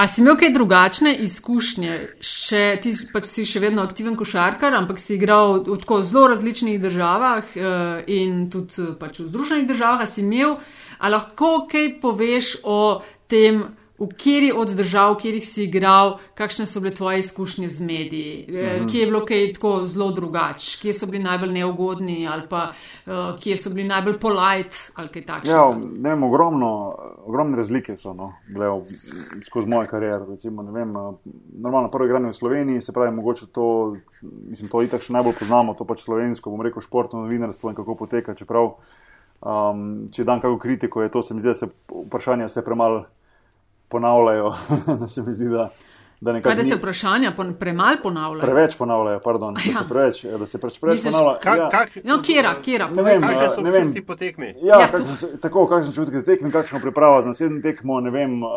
A 0.00 0.06
si 0.08 0.22
imel 0.22 0.38
kaj 0.40 0.48
drugačne 0.54 1.10
izkušnje? 1.26 1.96
Še, 2.24 2.60
ti 2.80 2.94
pač 3.12 3.26
si 3.28 3.44
še 3.44 3.60
vedno 3.60 3.82
aktiven 3.84 4.14
košarkar, 4.16 4.72
ampak 4.78 4.96
si 4.96 5.18
igral 5.18 5.58
v 5.66 5.76
tako 5.82 5.98
zelo 6.08 6.30
različnih 6.32 6.78
državah 6.80 7.50
eh, 7.52 8.08
in 8.08 8.46
tudi 8.48 8.80
eh, 8.80 8.94
pač 8.96 9.20
v 9.20 9.28
združenih 9.28 9.66
državah. 9.68 10.06
A 10.06 10.08
si 10.08 10.24
imel, 10.24 10.56
a 10.96 11.12
lahko 11.12 11.66
kaj 11.68 11.98
poveš 12.00 12.54
o 12.64 13.02
tem, 13.28 13.60
v 14.00 14.08
kateri 14.08 14.48
od 14.56 14.70
držav, 14.72 15.12
v 15.12 15.16
katerih 15.20 15.44
si 15.44 15.66
igral, 15.68 16.14
kakšne 16.34 16.64
so 16.66 16.80
bile 16.80 16.94
tvoje 16.96 17.20
izkušnje 17.20 17.68
z 17.68 17.80
mediji, 17.84 18.46
eh, 18.48 18.86
kje 18.88 19.00
je 19.00 19.06
bilo 19.06 19.20
kaj 19.28 19.52
tako 19.52 19.84
zelo 19.84 20.10
drugače, 20.16 20.78
kje 20.80 20.94
so 20.94 21.06
bili 21.06 21.20
najbolj 21.24 21.52
neugodni 21.52 22.24
ali 22.28 22.48
pa 22.48 22.70
eh, 22.72 23.12
kje 23.40 23.56
so 23.56 23.70
bili 23.70 23.88
najbolj 23.88 24.16
polite 24.18 24.88
ali 24.94 25.08
kaj 25.08 25.26
takšnega. 25.26 25.56
Ja, 25.56 25.76
ne 25.76 26.14
vem, 26.14 26.22
ogromno, 26.24 26.70
ogromne 27.26 27.60
razlike 27.60 27.96
so 27.96 28.14
no, 28.16 28.32
gledal 28.48 28.82
skozi 29.46 29.68
mojo 29.68 29.86
kariero. 29.86 30.24
Recimo, 30.30 30.62
ne 30.62 30.72
vem, 30.72 30.96
eh, 30.96 31.12
normalno 31.60 31.90
prvo 31.90 32.08
igranje 32.08 32.32
v 32.32 32.40
Sloveniji, 32.40 32.80
se 32.80 32.96
pravi, 32.96 33.12
mogoče 33.16 33.52
to, 33.52 33.96
mislim, 34.22 34.72
to 34.72 34.82
itak 34.82 35.04
še 35.04 35.12
najbolj 35.12 35.36
poznamo, 35.44 35.76
to 35.76 35.84
pač 35.84 36.08
slovensko, 36.08 36.50
bom 36.50 36.64
rekel, 36.64 36.80
športno 36.80 37.20
novinarstvo 37.20 37.68
in 37.68 37.76
kako 37.76 38.00
poteka. 38.00 38.34
Čeprav, 38.34 38.78
um, 39.44 39.86
če 40.08 40.24
dam 40.24 40.40
kako 40.40 40.56
kritiko, 40.58 41.02
je 41.02 41.12
to, 41.12 41.22
se 41.22 41.34
mi 41.34 41.44
zdi, 41.44 41.52
da 41.52 41.54
se 41.54 41.68
vprašanja 41.92 42.48
vse 42.48 42.64
premalo 42.64 43.04
ponavljajo. 43.90 44.52
da 45.00 45.08
se 45.08 45.22
mi 45.22 45.32
zdi, 45.32 45.48
da, 45.48 45.68
da 46.20 46.32
nekako. 46.32 46.48
Kaj 46.48 46.56
da 46.56 46.64
se 46.64 46.76
vprašanja 46.76 47.32
pon, 47.32 47.54
premal 47.54 47.96
ponavljajo? 48.02 48.42
Preveč 48.42 48.76
ponavljajo, 48.76 49.20
pardon, 49.20 49.54
da 49.54 49.60
Ja. 49.66 49.78
se 49.78 49.88
preveč, 49.88 50.22
da 50.24 50.46
se 50.46 50.58
preveč, 50.58 50.78
preveč 50.78 50.96
Misliš, 50.96 51.14
ponavlja. 51.14 51.38
Ka, 51.38 51.54
Ja. 51.56 51.68
kak, 51.70 51.90
No, 52.04 52.18
kjera, 52.20 52.54
kjera, 52.60 52.86
Ne 52.86 52.94
povej. 52.94 53.12
vem, 53.12 53.22
Kakšne 53.22 53.44
ja, 53.44 53.50
so 53.50 53.60
ne 53.60 53.70
vem. 53.70 53.94
po 54.02 54.14
tekmi? 54.16 54.54
Ja, 54.62 54.80
Ja, 54.80 54.88
kakšen, 54.88 55.38
tako, 55.40 55.66
kakšen 55.66 55.92
čutek 55.92 56.24
tekme, 56.24 56.50
kakšno 56.50 56.80
priprava 56.80 57.22
za 57.22 57.28
naslednjo 57.28 57.62
tekmo, 57.62 58.00
ne 58.00 58.10
vem, 58.10 58.38
uh, 58.40 58.50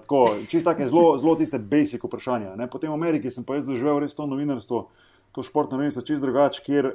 tako, 0.00 0.22
čisto 0.48 0.70
take 0.70 0.88
zelo, 0.88 1.18
zelo 1.18 1.36
tiste 1.36 1.58
basic 1.60 2.02
vprašanja. 2.02 2.56
Ne. 2.56 2.66
Potem 2.66 2.90
v 2.90 2.96
Ameriki 2.96 3.30
sem 3.30 3.44
pa 3.44 3.54
jaz 3.54 3.64
doživel 3.64 3.98
res 3.98 4.14
to 4.14 4.26
novinarstvo, 4.26 4.88
to 5.32 5.42
športno 5.42 5.76
novinarstvo 5.76 6.02
čisto 6.02 6.22
drugače, 6.22 6.62
kjer 6.62 6.86
uh, 6.86 6.94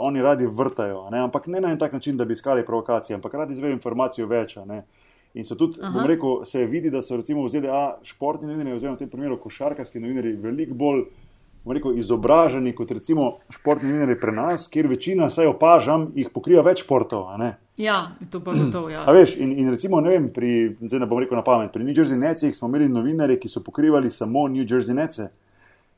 oni 0.00 0.18
radi 0.20 0.46
vrtajo, 0.48 1.08
ne. 1.10 1.20
ampak 1.20 1.46
ne 1.46 1.60
na 1.60 1.70
en 1.70 1.78
tak 1.78 1.92
način, 1.92 2.16
da 2.16 2.24
bi 2.24 2.32
iskali 2.32 2.64
provokacije, 2.64 3.14
ampak 3.14 3.34
radi 3.34 3.52
izvejo 3.52 3.72
informacijo 3.72 4.26
več. 4.26 4.56
a 4.56 4.64
Ne. 4.64 4.84
In 5.36 5.44
so 5.44 5.54
tudi, 5.54 5.76
Aha. 5.82 5.92
bom 5.92 6.06
rekel, 6.08 6.44
se 6.48 6.64
vidi, 6.66 6.90
da 6.90 7.02
so 7.04 7.16
recimo 7.16 7.44
v 7.44 7.52
ZDA 7.52 7.98
športni 8.08 8.48
novinarji, 8.48 8.78
oziroma 8.78 8.96
v 8.96 9.04
tem 9.04 9.10
primeru 9.12 9.36
košarkarski 9.36 10.00
novinarji, 10.00 10.32
veliko 10.40 10.74
bolj 10.74 11.02
rekel, 11.76 11.98
izobraženi 11.98 12.72
kot 12.72 12.90
recimo 12.96 13.26
športni 13.52 13.90
novinarji 13.90 14.20
pri 14.20 14.32
nas, 14.32 14.64
kjer 14.72 14.88
večina, 14.88 15.28
saj 15.30 15.50
opažam, 15.50 16.08
jih 16.16 16.30
pokriva 16.32 16.64
več 16.64 16.86
športov. 16.86 17.26
Ja, 17.76 17.98
to 18.32 18.40
pa 18.40 18.54
to. 18.72 18.86
Ja. 18.88 19.04
Veš, 19.12 19.36
in, 19.44 19.52
in 19.60 19.68
recimo, 19.74 20.00
ne 20.00 20.14
vem, 20.14 20.30
pri, 20.32 20.52
zdaj 20.80 21.04
ne 21.04 21.10
bom 21.10 21.20
rekel 21.20 21.36
na 21.36 21.44
pamet, 21.44 21.74
pri 21.74 21.84
New 21.84 21.92
Jersey 21.92 22.16
Necih 22.16 22.56
smo 22.56 22.70
imeli 22.72 22.88
novinarje, 22.88 23.36
ki 23.42 23.52
so 23.52 23.60
pokrivali 23.60 24.08
samo 24.10 24.46
New 24.48 24.64
Jersey 24.64 24.96
Nece. 24.96 25.28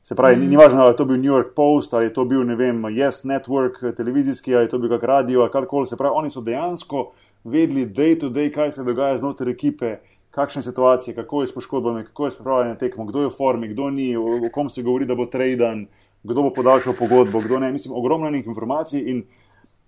Se 0.02 0.16
pravi, 0.18 0.36
mm. 0.36 0.40
ni, 0.40 0.48
ni 0.48 0.58
važno, 0.58 0.82
ali 0.82 0.96
je 0.96 0.98
to 0.98 1.04
bil 1.04 1.18
New 1.20 1.30
York 1.30 1.54
Post, 1.54 1.94
ali 1.94 2.08
je 2.08 2.14
to 2.16 2.24
bil, 2.24 2.42
ne 2.48 2.56
vem, 2.56 2.82
Yes 2.96 3.22
Network, 3.28 3.78
televizijski, 3.94 4.54
ali 4.56 4.64
je 4.64 4.72
to 4.72 4.78
bil 4.82 4.90
kak 4.96 5.04
radio, 5.04 5.42
ali 5.44 5.52
karkoli. 5.52 5.86
Se 5.86 5.96
pravi, 6.00 6.16
oni 6.16 6.30
so 6.32 6.40
dejansko 6.40 7.10
vedeli 7.44 7.86
day 7.86 8.18
to 8.20 8.30
day, 8.30 8.52
kaj 8.54 8.72
se 8.72 8.84
dogaja 8.84 9.18
znotraj 9.18 9.52
ekipe, 9.52 9.96
kakšne 10.30 10.62
situacije, 10.62 11.14
kako 11.14 11.40
je 11.42 11.46
s 11.46 11.54
poškodbami, 11.54 12.04
kako 12.04 12.24
je 12.24 12.30
s 12.30 12.34
pripravljanjem 12.34 12.78
tekmo, 12.78 13.04
kdo 13.04 13.20
je 13.20 13.26
v 13.28 13.36
formi, 13.36 13.68
kdo 13.68 13.90
ni, 13.90 14.16
o, 14.16 14.22
o 14.22 14.50
kom 14.54 14.70
se 14.70 14.82
govori, 14.82 15.06
da 15.06 15.14
bo 15.14 15.26
traden, 15.26 15.86
kdo 16.22 16.42
bo 16.42 16.52
podaljšal 16.52 16.94
pogodbo, 16.98 17.40
kdo 17.40 17.58
ne. 17.58 17.72
Mislim, 17.72 17.94
ogromno 17.94 18.30
nekih 18.30 18.46
informacij 18.46 19.02
in 19.06 19.24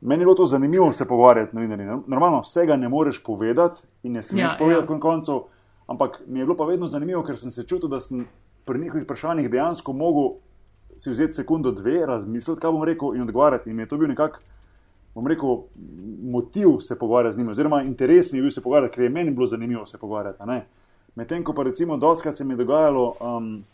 meni 0.01 0.23
je 0.23 0.27
bilo 0.27 0.35
to 0.35 0.47
zanimivo 0.47 0.93
se 0.93 1.09
pogovarjati 1.09 1.57
na 1.57 1.61
novinarji. 1.61 2.03
Normalno 2.07 2.41
vsega 2.41 2.77
ne 2.77 2.89
moreš 2.89 3.23
povedati 3.23 3.83
in 4.03 4.13
ne 4.13 4.23
smeš 4.23 4.43
ja, 4.43 4.57
povedati 4.59 4.93
ja. 4.93 5.01
koncev, 5.01 5.41
ampak 5.87 6.23
mi 6.27 6.39
je 6.39 6.45
bilo 6.45 6.57
pa 6.57 6.65
vedno 6.65 6.89
zanimivo, 6.89 7.23
ker 7.23 7.39
sem 7.39 7.51
se 7.51 7.67
čutil, 7.67 7.89
da 7.89 8.01
sem 8.01 8.27
pri 8.65 8.81
njihovih 8.81 9.05
vprašanjih 9.05 9.51
dejansko 9.51 9.93
mogel 9.93 10.39
si 10.97 11.11
vzeti 11.11 11.33
sekundo, 11.33 11.73
dve, 11.73 12.07
razmisliti, 12.07 12.61
kaj 12.61 12.73
bom 12.73 12.85
rekel 12.85 13.15
in 13.15 13.23
odgovarjati. 13.23 13.71
In 13.71 13.77
mi 13.77 13.83
je 13.83 13.89
to 13.89 13.97
bil 13.97 14.09
nekako 14.09 14.41
bom 15.15 15.27
rekel, 15.27 15.57
motiv 16.23 16.81
se 16.81 16.99
pogovarjati 16.99 17.35
z 17.35 17.39
njimi, 17.39 17.51
oziroma 17.51 17.83
interes 17.83 18.33
mi 18.33 18.39
je 18.39 18.43
bil 18.43 18.53
se 18.53 18.63
pogovarjati, 18.63 18.95
ker 18.95 19.05
je 19.05 19.11
meni 19.11 19.31
bilo 19.31 19.47
zanimivo 19.47 19.87
se 19.87 19.99
pogovarjati. 19.99 20.43
Medtem 21.15 21.45
ko 21.45 21.53
pa 21.53 21.63
recimo 21.63 21.97
doskrat 21.97 22.37
se 22.37 22.45
mi 22.45 22.53
je 22.53 22.57
dogajalo 22.57 23.15
um, 23.21 23.65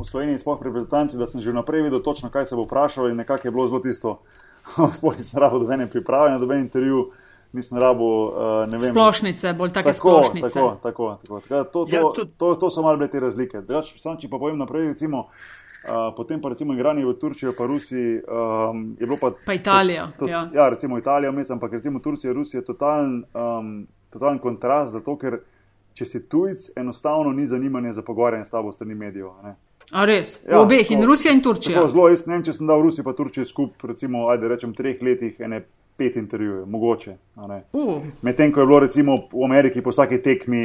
v 0.00 0.04
Sloveniji, 0.04 0.38
sploh 0.38 0.58
pri 0.58 0.68
reprezentanci, 0.68 1.16
da 1.16 1.26
sem 1.26 1.40
že 1.40 1.50
vnaprej 1.50 1.82
vedel 1.82 2.02
točno, 2.02 2.30
kaj 2.30 2.46
se 2.46 2.56
bo 2.56 2.62
vprašalo 2.62 3.08
in 3.08 3.16
nekako 3.16 3.48
je 3.48 3.52
bilo 3.52 3.68
zelo 3.68 3.80
tisto, 3.80 4.18
sploh 4.98 5.18
nisem 5.18 5.40
rabo 5.40 5.58
do 5.58 5.72
ene 5.72 5.86
priprave 5.86 6.30
na 6.30 6.38
doben 6.38 6.60
intervju. 6.60 7.10
Nisem 7.52 7.78
rabo, 7.78 8.06
uh, 8.30 8.70
ne 8.70 8.78
vem. 8.78 8.92
Splošnice, 8.92 9.52
bolj 9.58 9.72
take 9.74 9.90
tako, 9.90 9.98
splošnice. 9.98 10.54
Tako, 10.54 10.76
tako, 10.82 11.16
tako. 11.22 11.40
tako. 11.40 11.64
To, 11.64 11.84
to, 11.84 11.96
ja, 11.96 12.02
to, 12.02 12.24
to, 12.38 12.54
to 12.54 12.70
so 12.70 12.82
malo 12.82 13.08
te 13.10 13.20
razlike. 13.20 13.58
Drugač, 13.66 13.90
sam, 13.98 14.14
če 14.22 14.30
pa 14.30 14.38
povem 14.38 14.54
naprej, 14.58 14.92
recimo, 14.92 15.24
uh, 15.24 15.69
potem 16.16 16.40
pa 16.40 16.48
recimo 16.48 16.74
igranje 16.74 17.04
v 17.04 17.14
Turčijo, 17.18 17.52
pa 17.58 17.66
Rusiji, 17.66 18.20
um, 18.20 18.96
je 19.00 19.06
bilo 19.06 19.18
pa. 19.20 19.32
Pa 19.46 19.54
Italija. 19.54 20.10
To, 20.18 20.26
to, 20.26 20.30
ja. 20.30 20.48
ja, 20.54 20.68
recimo 20.68 20.98
Italija, 20.98 21.32
mislim, 21.32 21.56
ampak 21.56 21.72
recimo 21.72 21.98
Turčija, 21.98 22.32
Rusija 22.32 22.60
je 22.60 22.64
totalen, 22.64 23.24
um, 23.34 23.86
totalen 24.12 24.38
kontrast, 24.38 24.92
zato 24.92 25.16
ker 25.16 25.40
če 25.94 26.06
si 26.06 26.22
tujec, 26.28 26.70
enostavno 26.76 27.32
ni 27.32 27.46
zanimanja 27.46 27.92
za 27.92 28.02
pogovarjanje 28.02 28.46
s 28.46 28.50
tabo 28.50 28.72
strani 28.72 28.94
medijev. 28.94 29.32
A 29.92 30.04
res, 30.06 30.38
ja, 30.46 30.58
v 30.58 30.62
obeh, 30.62 30.90
in 30.94 31.02
Rusija 31.04 31.32
in 31.34 31.42
Turčija. 31.42 31.82
Zelo, 31.90 32.06
jaz 32.12 32.26
ne 32.28 32.36
vem, 32.36 32.44
če 32.46 32.54
sem 32.54 32.68
dal 32.68 32.82
Rusijo 32.82 33.04
pa 33.04 33.14
Turčijo 33.16 33.44
skupaj, 33.48 33.90
recimo, 33.90 34.28
ajde 34.30 34.48
rečem, 34.52 34.74
treh 34.76 35.02
letih, 35.02 35.40
ene 35.42 35.64
pet 36.00 36.16
intervjujev, 36.16 36.66
mogoče. 36.70 37.16
Uh. 37.72 38.06
Medtem 38.22 38.52
ko 38.52 38.62
je 38.62 38.66
bilo 38.66 38.78
recimo 38.86 39.16
v 39.32 39.44
Ameriki 39.44 39.82
po 39.82 39.92
vsaki 39.92 40.20
tekmi, 40.22 40.62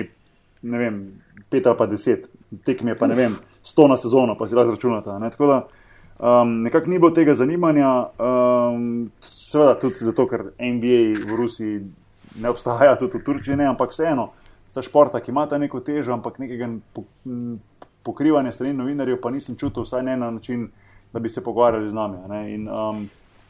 ne 0.70 0.80
vem, 0.80 1.02
pet 1.50 1.68
ali 1.68 1.78
pa 1.78 1.90
deset, 1.92 2.30
tekmi 2.66 2.96
pa 3.00 3.08
ne 3.08 3.16
vem 3.16 3.36
sto 3.64 3.88
na 3.88 3.98
sezono, 3.98 4.38
pa 4.38 4.48
si 4.48 4.56
lahko 4.56 4.72
računate. 4.72 5.20
Ne? 5.20 5.30
Tako 5.30 5.48
da 5.48 5.58
um, 6.20 6.62
nekako 6.62 6.90
ni 6.90 7.00
bilo 7.00 7.12
tega 7.12 7.34
zanimanja, 7.34 7.92
um, 8.20 9.10
seveda 9.34 9.80
tudi 9.80 10.06
zato, 10.06 10.28
ker 10.28 10.52
NBA 10.60 11.26
v 11.26 11.38
Rusiji 11.38 11.82
ne 12.42 12.50
obstaja, 12.50 12.96
tudi 13.00 13.18
v 13.18 13.26
Turčiji 13.26 13.58
ne, 13.58 13.68
ampak 13.72 13.94
vseeno, 13.96 14.32
sta 14.70 14.84
športa, 14.86 15.22
ki 15.24 15.32
imata 15.32 15.58
neko 15.58 15.80
težo, 15.80 16.14
ampak 16.14 16.40
nekega 16.40 16.70
pokrivanja 18.04 18.52
strani 18.52 18.74
novinarjev 18.78 19.22
pa 19.22 19.32
nisem 19.34 19.58
čutil, 19.58 19.86
vsaj 19.88 20.04
ne 20.04 20.18
na 20.18 20.32
način, 20.32 20.68
da 21.14 21.20
bi 21.20 21.30
se 21.30 21.44
pogovarjali 21.44 21.90
z 21.90 21.94
nami. 21.94 22.18
In, 22.54 22.68
um, 22.70 23.06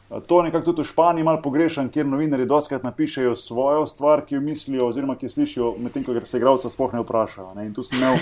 To 0.06 0.42
nekako 0.42 0.64
tudi 0.64 0.82
v 0.82 0.86
Španiji 0.86 1.24
malo 1.24 1.40
pogrešam, 1.42 1.88
kjer 1.90 2.06
novinari 2.06 2.46
doskrat 2.46 2.84
napišejo 2.86 3.36
svojo 3.36 3.86
stvar, 3.86 4.22
ki 4.22 4.34
jo 4.34 4.40
mislijo, 4.40 4.86
oziroma 4.86 5.16
ki 5.18 5.26
jo 5.26 5.30
slišijo, 5.30 5.72
medtem 5.82 6.04
ko 6.04 6.14
se 6.24 6.38
igralca 6.38 6.70
sploh 6.70 6.92
ne 6.94 7.02
vprašajo. 7.02 7.54
Ne? 7.54 7.66
In 7.66 7.74
tu 7.74 7.82
sem 7.82 7.98
imel, 7.98 8.14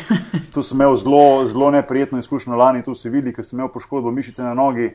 tu 0.55 0.63
sem 0.63 0.81
imel 0.81 0.97
zelo, 0.97 1.45
zelo 1.47 1.71
neprijetno 1.71 2.19
izkušnjo 2.19 2.57
lani, 2.57 2.83
tu 2.83 2.95
si 2.95 3.13
vidi, 3.13 3.33
ker 3.37 3.45
sem 3.45 3.59
imel 3.59 3.69
poškodbo 3.69 4.11
mišice 4.11 4.43
na 4.43 4.55
nogi 4.55 4.95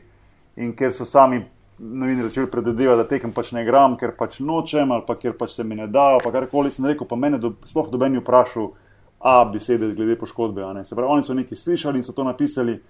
in 0.56 0.74
ker 0.74 0.92
so 0.92 1.06
sami 1.06 1.44
novinari 1.78 2.28
začeli 2.28 2.50
predvidevati, 2.50 3.02
da 3.02 3.08
tekem 3.08 3.32
pač 3.32 3.52
ne 3.52 3.62
igram, 3.62 3.94
ker 3.96 4.16
pač 4.18 4.40
nočem 4.40 4.90
ali 4.92 5.06
pa 5.06 5.14
ker 5.14 5.32
pač 5.38 5.54
se 5.54 5.64
mi 5.64 5.78
ne 5.78 5.86
da, 5.86 6.16
pa 6.24 6.32
karkoli 6.34 6.74
sem 6.74 6.86
rekel, 6.90 7.06
pa 7.06 7.16
mene 7.16 7.38
do, 7.38 7.54
sploh 7.70 7.88
doben 7.90 8.18
je 8.18 8.20
vprašal, 8.20 8.72
a 9.20 9.44
besede 9.44 9.94
glede 9.94 10.18
poškodbe. 10.18 10.66
Se 10.84 10.96
pravi, 10.96 11.12
oni 11.12 11.22
so 11.22 11.34
nekaj 11.34 11.58
slišali 11.58 12.00
in 12.00 12.04
so 12.04 12.12
to 12.12 12.24
napisali. 12.24 12.80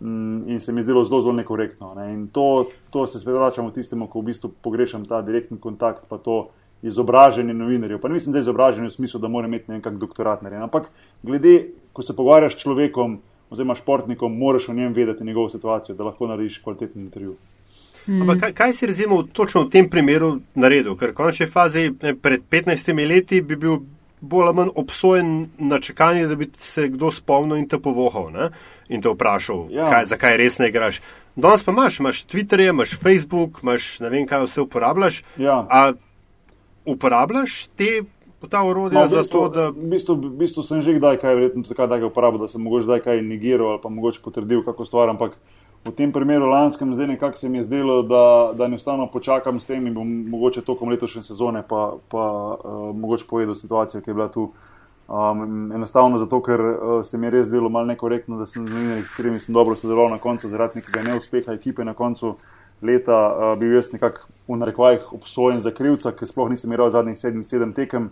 Mm, 0.00 0.48
in 0.48 0.60
se 0.60 0.72
mi 0.72 0.80
je 0.80 0.84
zdelo 0.84 1.04
zelo, 1.04 1.20
zelo 1.22 1.32
nekorektno. 1.32 1.94
Ne. 1.94 2.12
In 2.14 2.28
to, 2.28 2.66
to 2.90 3.06
se 3.06 3.20
spet 3.20 3.34
vračamo 3.34 3.70
tistemu, 3.70 4.06
ko 4.06 4.20
v 4.20 4.32
bistvu 4.32 4.50
pogrešam 4.62 5.04
ta 5.04 5.22
direktni 5.22 5.60
kontakt, 5.60 6.08
pa 6.08 6.18
to 6.18 6.48
izobraženje 6.82 7.54
novinarjev. 7.54 8.00
Pa 8.00 8.08
nisem 8.08 8.32
zdaj 8.32 8.42
izobražen 8.42 8.86
v 8.86 8.90
smislu, 8.90 9.20
da 9.20 9.28
mora 9.28 9.46
imeti 9.46 9.70
nekak 9.70 10.00
doktorat. 10.02 10.42
Ne. 10.42 10.56
Ampak 10.56 10.90
glede, 11.22 11.68
ko 11.92 12.02
se 12.02 12.16
pogovarjaš 12.16 12.56
s 12.56 12.64
človekom, 12.64 13.20
oziroma 13.52 13.74
športnikom, 13.74 14.38
moraš 14.38 14.68
o 14.68 14.74
njem 14.74 14.92
vedeti 14.92 15.24
njegovo 15.24 15.48
situacijo, 15.48 15.94
da 15.94 16.04
lahko 16.04 16.26
narediš 16.26 16.58
kvaliteten 16.64 17.02
intervju. 17.02 17.36
Mm. 18.06 18.22
Ampak 18.22 18.40
kaj, 18.40 18.52
kaj 18.52 18.72
si 18.72 18.86
recimo 18.86 19.22
točno 19.22 19.62
v 19.62 19.70
tem 19.70 19.90
primeru 19.90 20.38
naredil? 20.54 20.96
Ker 20.98 21.12
v 21.12 21.14
končni 21.14 21.46
fazi 21.46 21.92
pred 22.22 22.42
15 22.50 22.96
leti 23.08 23.42
bi 23.42 23.56
bil 23.56 23.84
bolj 24.20 24.46
ali 24.46 24.56
manj 24.56 24.70
obsojen 24.74 25.48
na 25.58 25.78
čakanje, 25.80 26.26
da 26.26 26.34
bi 26.34 26.48
se 26.56 26.88
kdo 26.88 27.10
spomnil 27.10 27.58
in 27.58 27.68
te 27.68 27.78
povohal 27.78 28.30
ne? 28.32 28.50
In 28.92 29.02
te 29.02 29.10
vprašal, 29.10 29.66
ja. 29.72 29.88
kaj, 29.90 30.08
zakaj 30.12 30.38
res 30.40 30.60
ne 30.60 30.68
igraš. 30.68 31.00
Danes 31.36 31.64
pa 31.64 31.72
imaš, 31.72 31.98
imaš 32.00 32.24
Twitter, 32.28 32.60
imaš 32.68 32.96
Facebook, 33.00 33.62
imaš 33.64 33.94
ne 34.04 34.10
vem, 34.12 34.26
kaj 34.28 34.44
vse 34.44 34.66
uporabljaš. 34.66 35.22
Ja. 35.40 35.62
A 35.70 35.92
uporabljaš 36.84 37.66
te 37.76 38.02
ta 38.50 38.62
urodja 38.66 39.00
no, 39.00 39.08
za 39.08 39.22
to, 39.22 39.48
da. 39.48 39.68
V 39.70 39.90
bistvu, 39.94 40.16
v 40.18 40.36
bistvu 40.42 40.62
sem 40.66 40.82
že 40.82 40.96
kdaj 40.98 41.20
kaj, 41.22 41.34
verjetno 41.34 41.62
da 41.86 41.98
ga 41.98 42.06
uporabljam, 42.06 42.42
da 42.42 42.48
sem 42.48 42.62
mogoče 42.62 42.84
kdaj 42.90 43.00
kaj 43.00 43.22
negiral 43.22 43.76
ali 43.76 43.82
pa 43.82 43.88
mogoče 43.88 44.20
potrdil 44.24 44.64
kako 44.64 44.84
stvar, 44.84 45.08
ampak 45.08 45.38
v 45.84 45.90
tem 45.90 46.12
primeru 46.12 46.46
lanskem 46.46 46.94
zdaj 46.94 47.06
nekako 47.06 47.38
se 47.38 47.48
mi 47.48 47.58
je 47.58 47.64
zdelo, 47.64 48.02
da, 48.02 48.52
da 48.54 48.64
enostavno 48.64 49.06
počakam 49.06 49.60
s 49.60 49.66
tem 49.66 49.86
in 49.86 49.94
bom 49.94 50.08
mogoče 50.30 50.62
tokom 50.62 50.88
letošnje 50.88 51.22
sezone 51.22 51.62
pa, 51.68 51.96
pa 52.08 52.26
uh, 52.58 52.96
mogoče 52.96 53.26
povedal 53.30 53.54
situacijo, 53.54 54.00
ki 54.00 54.10
je 54.10 54.14
bila 54.14 54.28
tu. 54.28 54.52
Um, 55.08 55.72
enostavno 55.72 56.18
zato, 56.18 56.38
ker 56.42 56.60
uh, 56.60 56.90
se 57.04 57.18
mi 57.18 57.26
je 57.26 57.30
res 57.30 57.46
zdelo 57.46 57.68
malo 57.68 57.86
nekorektno, 57.86 58.38
da 58.38 58.46
sem 58.46 58.68
z 58.68 58.74
njimi, 58.74 59.00
s 59.02 59.10
katerimi 59.10 59.38
sem 59.38 59.54
dobro 59.54 59.74
sodeloval 59.76 60.10
na 60.10 60.18
koncu, 60.18 60.48
zaradi 60.48 60.78
nekega 60.78 61.02
neuspeha 61.02 61.52
ekipe 61.52 61.84
na 61.84 61.94
koncu 61.94 62.36
leta, 62.82 63.18
uh, 63.28 63.58
bil 63.58 63.74
jaz 63.74 63.90
nekako 63.92 64.30
v 64.48 64.56
narekovajih 64.62 65.12
obsojen 65.12 65.60
za 65.60 65.74
krivca, 65.74 66.14
ker 66.16 66.28
sploh 66.28 66.48
nisem 66.50 66.72
imel 66.72 66.90
zadnjih 66.90 67.18
sedem, 67.18 67.44
sedem 67.44 67.74
tekem. 67.76 68.08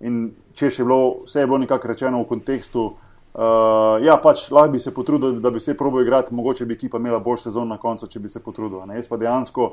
In 0.00 0.30
če 0.54 0.70
je 0.70 0.86
bilo, 0.86 1.24
vse 1.26 1.42
je 1.42 1.50
bilo 1.50 1.58
nekako 1.58 1.90
rečeno 1.90 2.22
v 2.22 2.30
kontekstu, 2.30 2.86
uh, 2.86 3.98
ja, 4.04 4.16
pač 4.22 4.46
lahko 4.54 4.76
bi 4.76 4.80
se 4.80 4.94
potrudil, 4.94 5.40
da 5.42 5.50
bi 5.50 5.60
se 5.60 5.76
probo 5.76 6.00
igrati, 6.00 6.34
mogoče 6.34 6.66
bi 6.66 6.78
ekipa 6.78 7.02
imela 7.02 7.18
boljši 7.18 7.50
sezon 7.50 7.68
na 7.68 7.76
koncu, 7.82 8.06
če 8.06 8.22
bi 8.22 8.30
se 8.30 8.40
potrudil. 8.40 8.86
Ne? 8.86 8.96
Jaz 9.02 9.10
pa 9.10 9.18
dejansko 9.18 9.72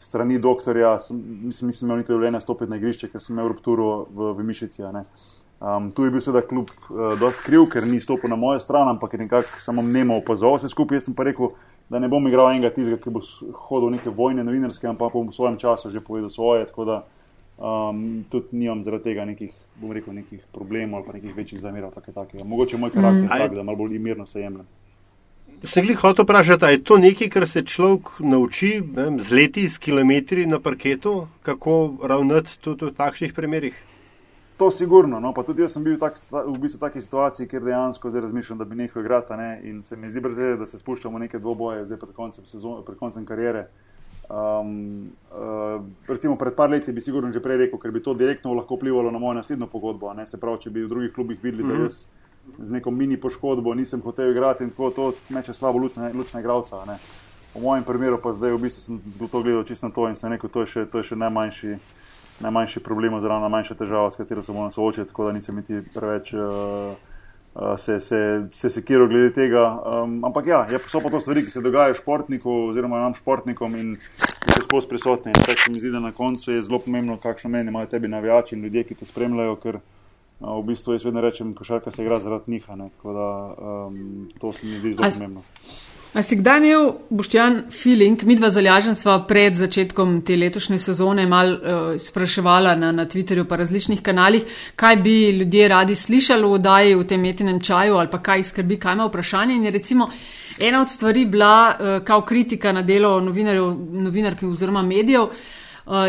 strani 0.00 0.38
doktorja, 0.38 0.98
mislim, 1.10 1.68
nisem 1.68 1.86
imel 1.86 2.02
niti 2.02 2.12
dovoljenja 2.12 2.40
stopiti 2.40 2.70
na 2.70 2.76
igrišče, 2.76 3.10
ker 3.12 3.22
sem 3.22 3.36
imel 3.36 3.52
rupturo 3.52 4.06
v, 4.10 4.32
v 4.38 4.46
mišici. 4.46 4.82
Um, 5.60 5.90
tu 5.90 6.04
je 6.04 6.10
bil 6.14 6.22
seveda 6.22 6.46
kljub 6.46 6.68
uh, 6.70 7.18
dosti 7.18 7.42
kriv, 7.42 7.64
ker 7.72 7.86
ni 7.86 7.98
stopil 8.00 8.30
na 8.30 8.36
mojo 8.38 8.60
stran, 8.62 8.88
ampak 8.88 9.12
je 9.12 9.18
nekako 9.24 9.58
samo 9.60 9.82
mnemo 9.82 10.20
opazoval 10.20 10.54
vse 10.54 10.70
skupaj. 10.70 11.00
Jaz 11.00 11.08
sem 11.08 11.16
pa 11.18 11.26
rekel, 11.26 11.50
da 11.90 11.98
ne 11.98 12.08
bom 12.08 12.26
igral 12.30 12.52
enega 12.52 12.70
tizga, 12.70 12.98
ki 13.02 13.10
bo 13.10 13.22
hodil 13.66 13.90
neke 13.90 14.12
vojne 14.14 14.44
novinarske, 14.46 14.86
ampak 14.86 15.16
bom 15.16 15.26
v 15.26 15.34
svojem 15.34 15.58
času 15.58 15.90
že 15.90 16.04
povedal 16.04 16.30
svoje. 16.30 16.68
Tako 16.70 16.86
da 16.86 17.00
um, 17.58 18.22
tudi 18.30 18.60
nimam 18.60 18.84
zaradi 18.86 19.10
tega 19.10 19.26
nekih 19.26 19.50
bom 19.82 19.92
rekel, 19.92 20.14
nekih 20.14 20.46
problemov 20.54 21.00
ali 21.00 21.06
pa 21.06 21.18
nekih 21.18 21.34
večjih 21.36 21.60
zamerov. 21.60 21.90
Mogoče 22.44 22.78
moj 22.78 22.94
karakter 22.94 23.24
mm. 23.24 23.38
tak, 23.38 23.54
da 23.54 23.62
malo 23.62 23.82
bolj 23.82 23.98
mirno 23.98 24.26
se 24.26 24.40
jemljem. 24.40 24.66
Se 25.62 25.82
jih 25.82 25.98
hoče 25.98 26.22
vprašati, 26.22 26.64
je 26.64 26.82
to 26.84 27.02
nekaj, 27.02 27.28
kar 27.34 27.48
se 27.48 27.66
človek 27.66 28.20
nauči 28.22 28.78
ne, 28.94 29.10
z 29.18 29.34
leti, 29.34 29.68
s 29.68 29.78
kilometri 29.78 30.46
na 30.46 30.60
parketu, 30.62 31.26
kako 31.42 31.98
ravnati 32.02 32.60
tudi 32.62 32.86
v 32.86 32.94
takšnih 32.94 33.34
primerih? 33.34 33.74
To 34.58 34.70
sigurno. 34.70 35.20
No, 35.20 35.32
pa 35.32 35.44
tudi 35.46 35.62
jaz 35.62 35.72
sem 35.76 35.84
bil 35.86 35.98
tak, 36.02 36.16
v 36.30 36.58
bistvu 36.58 36.80
v 36.80 36.84
taki 36.88 37.00
situaciji, 37.02 37.46
kjer 37.46 37.62
dejansko 37.62 38.10
zdaj 38.10 38.24
razmišljam, 38.26 38.58
da 38.58 38.64
bi 38.66 38.78
nehal 38.80 39.04
igrati. 39.04 39.36
Ne, 39.38 39.50
in 39.70 39.82
se 39.82 39.96
mi 39.96 40.10
zdi 40.10 40.20
brzo, 40.20 40.56
da 40.58 40.66
se 40.66 40.78
spuščamo 40.78 41.14
v 41.14 41.28
neke 41.28 41.38
dvoboje, 41.38 41.84
zdaj 41.86 42.00
pred 42.02 42.16
koncem, 42.16 42.46
sezon, 42.46 42.82
pred 42.86 42.98
koncem 42.98 43.26
karijere. 43.26 43.68
Um, 44.28 45.12
uh, 45.32 45.80
recimo 46.08 46.36
pred 46.36 46.52
par 46.52 46.68
leti 46.68 46.92
bi 46.92 47.00
sigurno 47.00 47.32
že 47.32 47.40
prej 47.40 47.56
rekel, 47.56 47.78
ker 47.80 47.94
bi 47.94 48.02
to 48.04 48.12
direktno 48.14 48.52
lahko 48.52 48.76
vplivalo 48.76 49.10
na 49.10 49.18
mojo 49.18 49.38
naslednjo 49.38 49.70
pogodbo. 49.72 50.12
Se 50.26 50.36
pravi, 50.36 50.66
če 50.66 50.70
bi 50.70 50.84
v 50.84 50.88
drugih 50.90 51.14
klubih 51.14 51.38
videli, 51.42 51.62
mm 51.62 51.66
-hmm. 51.66 51.72
da 51.72 51.74
mhm. 51.74 51.82
jaz 51.84 52.04
z 52.58 52.70
neko 52.70 52.90
mini 52.90 53.16
poškodbo 53.16 53.74
nisem 53.74 54.02
hotel 54.02 54.30
igrati 54.30 54.64
in 54.64 54.70
tako 54.70 54.90
to 54.90 55.12
meče 55.28 55.52
slabo 55.52 55.78
lučna 56.14 56.40
igralca. 56.40 56.76
V 57.54 57.62
mojem 57.62 57.84
primeru 57.84 58.18
pa 58.22 58.32
zdaj 58.32 58.52
v 58.52 58.58
bistvu 58.58 58.82
sem 58.82 59.00
to 59.30 59.42
gledal 59.42 59.64
čisto 59.64 59.88
na 59.88 59.94
to 59.94 60.08
in 60.08 60.14
sem 60.14 60.32
rekel, 60.32 60.50
to 60.50 60.60
je 60.60 60.66
še, 60.66 60.86
to 60.86 60.98
je 60.98 61.04
še 61.04 61.16
najmanjši, 61.16 61.78
najmanjši 62.40 62.80
problem 62.80 63.14
oziroma 63.18 63.40
najmanjša 63.40 63.74
težava, 63.74 64.10
s 64.10 64.16
katero 64.16 64.42
se 64.42 64.52
moram 64.52 64.70
soočiti, 64.70 65.08
tako 65.08 65.26
da 65.26 65.32
nisem 65.32 65.56
niti 65.56 65.82
preveč. 65.94 66.32
Uh, 66.32 67.08
se, 67.78 68.00
se, 68.00 68.48
se 68.52 68.70
sekiral 68.70 69.08
glede 69.08 69.32
tega. 69.34 69.64
Um, 69.82 70.24
ampak 70.24 70.46
ja, 70.46 70.60
so 70.78 71.00
pa 71.00 71.10
to 71.10 71.20
stvari, 71.20 71.42
ki 71.42 71.50
se 71.50 71.62
dogajajo 71.64 71.96
športniku 71.98 72.52
oziroma 72.68 73.00
nam 73.02 73.16
športnikom 73.18 73.74
in 73.74 73.96
so 73.98 74.62
skozi 74.62 74.88
prisotni. 74.88 75.32
In 75.34 75.42
tako 75.42 75.58
se 75.64 75.72
mi 75.72 75.80
zdi, 75.80 75.90
da 75.90 76.00
na 76.00 76.12
koncu 76.12 76.52
je 76.52 76.62
zelo 76.62 76.78
pomembno, 76.78 77.16
kakšno 77.16 77.50
mnenje 77.50 77.74
imajo 77.74 77.86
tebi 77.86 78.08
navijači 78.08 78.54
in 78.54 78.62
ljudje, 78.62 78.84
ki 78.84 78.94
te 79.00 79.08
spremljajo, 79.08 79.56
ker 79.64 79.80
uh, 79.80 80.54
v 80.60 80.62
bistvu 80.70 80.94
jaz 80.94 81.08
vedno 81.08 81.24
rečem, 81.24 81.54
košarka 81.54 81.90
se 81.90 82.02
igra 82.04 82.20
zaradi 82.22 82.52
njih. 82.52 82.66
Tako 82.66 83.12
da 83.12 83.28
um, 83.58 84.28
to 84.38 84.52
se 84.52 84.66
mi 84.66 84.78
zdi 84.78 84.94
zelo 84.94 85.10
pomembno. 85.10 85.42
A 86.16 86.22
si 86.22 86.38
kdaj 86.40 86.56
imel, 86.56 86.86
Boštjan, 87.10 87.58
feeling, 87.70 88.22
mi 88.24 88.32
dva 88.36 88.48
zalažen 88.50 88.96
sva 88.96 89.18
pred 89.28 89.54
začetkom 89.54 90.22
te 90.24 90.38
letošnje 90.40 90.78
sezone 90.80 91.26
mal 91.28 91.52
uh, 91.52 91.60
spraševala 92.00 92.72
na, 92.80 92.92
na 92.96 93.04
Twitterju 93.06 93.44
pa 93.44 93.58
različnih 93.60 94.00
kanalih, 94.02 94.46
kaj 94.76 94.96
bi 95.04 95.18
ljudje 95.36 95.68
radi 95.68 95.94
slišali 95.94 96.42
v 96.42 96.56
oddaji 96.56 96.96
v 96.96 97.04
tem 97.12 97.20
metinem 97.20 97.60
čaju 97.60 98.00
ali 98.00 98.10
pa 98.10 98.22
kaj 98.24 98.46
skrbi, 98.54 98.80
kaj 98.80 98.96
ima 98.96 99.10
vprašanje. 99.10 99.54
In 99.54 99.68
je 99.68 99.70
recimo 99.76 100.08
ena 100.60 100.80
od 100.80 100.90
stvari 100.90 101.26
bila 101.26 101.54
uh, 101.68 102.04
kao 102.04 102.24
kritika 102.24 102.72
na 102.72 102.82
delo 102.82 103.20
novinarjev, 103.20 103.70
novinarki 104.08 104.46
oziroma 104.46 104.82
medijev. 104.82 105.22
Uh, 105.22 105.30
Eh, 105.30 105.57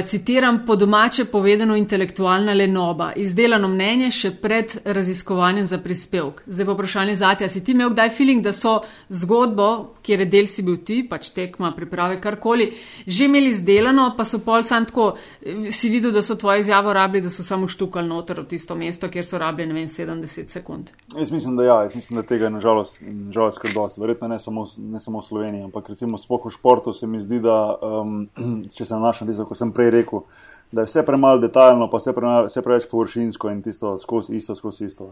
citiram 0.06 0.66
po 0.66 0.76
domače 0.76 1.26
povedano 1.26 1.76
intelektualna 1.76 2.54
lenoba, 2.54 3.14
izdelano 3.16 3.68
mnenje 3.68 4.12
še 4.12 4.32
pred 4.42 4.74
raziskovanjem 4.86 5.66
za 5.68 5.78
prispevek. 5.80 6.42
Zdaj 6.48 6.66
pa 6.66 6.74
vprašanje 6.76 7.16
za 7.16 7.30
te, 7.36 7.50
si 7.50 7.64
ti 7.64 7.72
imel 7.72 7.94
kdaj 7.94 8.10
feeling, 8.10 8.44
da 8.44 8.52
so 8.54 8.82
zgodbo, 9.10 9.96
kjer 10.04 10.26
je 10.26 10.28
del 10.28 10.50
si 10.52 10.66
bil 10.68 10.82
ti, 10.84 11.00
pač 11.08 11.30
tekma, 11.32 11.72
priprave, 11.76 12.20
karkoli, 12.20 12.68
že 13.08 13.30
imeli 13.30 13.54
izdelano, 13.54 14.10
pa 14.18 14.26
so 14.28 14.42
pol 14.44 14.66
sam 14.68 14.86
tako, 14.90 15.14
eh, 15.42 15.72
si 15.72 15.90
videl, 15.90 16.12
da 16.12 16.22
so 16.22 16.36
tvoje 16.36 16.66
izjavo 16.66 16.94
rabili, 16.94 17.24
da 17.24 17.32
so 17.32 17.44
samo 17.44 17.68
štukali 17.68 18.08
noter 18.08 18.42
v 18.42 18.48
tisto 18.52 18.76
mesto, 18.76 19.08
kjer 19.08 19.26
so 19.26 19.40
rabili, 19.40 19.68
ne 19.72 19.80
vem, 19.80 19.88
70 19.88 20.50
sekund. 20.50 20.92
Jaz 21.16 21.32
mislim, 21.32 21.56
da 21.56 21.64
ja, 21.64 21.82
jaz 21.88 21.96
mislim, 21.96 22.20
da 22.20 22.28
tega 22.28 22.50
nažalost, 22.50 23.00
nažalost 23.02 23.64
kar 23.64 23.72
dosti. 23.74 24.02
Verjetno 24.02 24.28
ne 24.28 24.40
samo, 24.40 24.68
ne 24.78 25.00
samo 25.00 25.24
v 25.24 25.28
Sloveniji, 25.30 25.64
ampak 25.64 25.90
recimo 25.90 26.18
spoh 26.18 26.46
v 26.46 26.52
športu 26.52 26.94
se 26.94 27.08
mi 27.08 27.20
zdi, 27.20 27.40
da 27.40 27.78
um, 27.82 28.28
če 28.76 28.86
se 28.86 28.94
nanaša 28.94 29.26
na 29.26 29.32
tisto, 29.32 29.48
ko 29.48 29.56
sem 29.56 29.69
sem 29.70 29.76
prej 29.76 29.94
rekel, 29.94 30.26
da 30.72 30.82
je 30.82 30.90
vse 30.90 31.06
premalo 31.06 31.40
detaljno, 31.42 31.90
pa 31.90 31.98
vse, 31.98 32.14
premalo, 32.14 32.50
vse 32.50 32.62
preveč 32.62 32.90
površinsko 32.90 33.50
in 33.50 33.62
tisto 33.66 33.98
skozi 33.98 34.36
isto, 34.38 34.56
skozi 34.56 34.86
isto. 34.86 35.10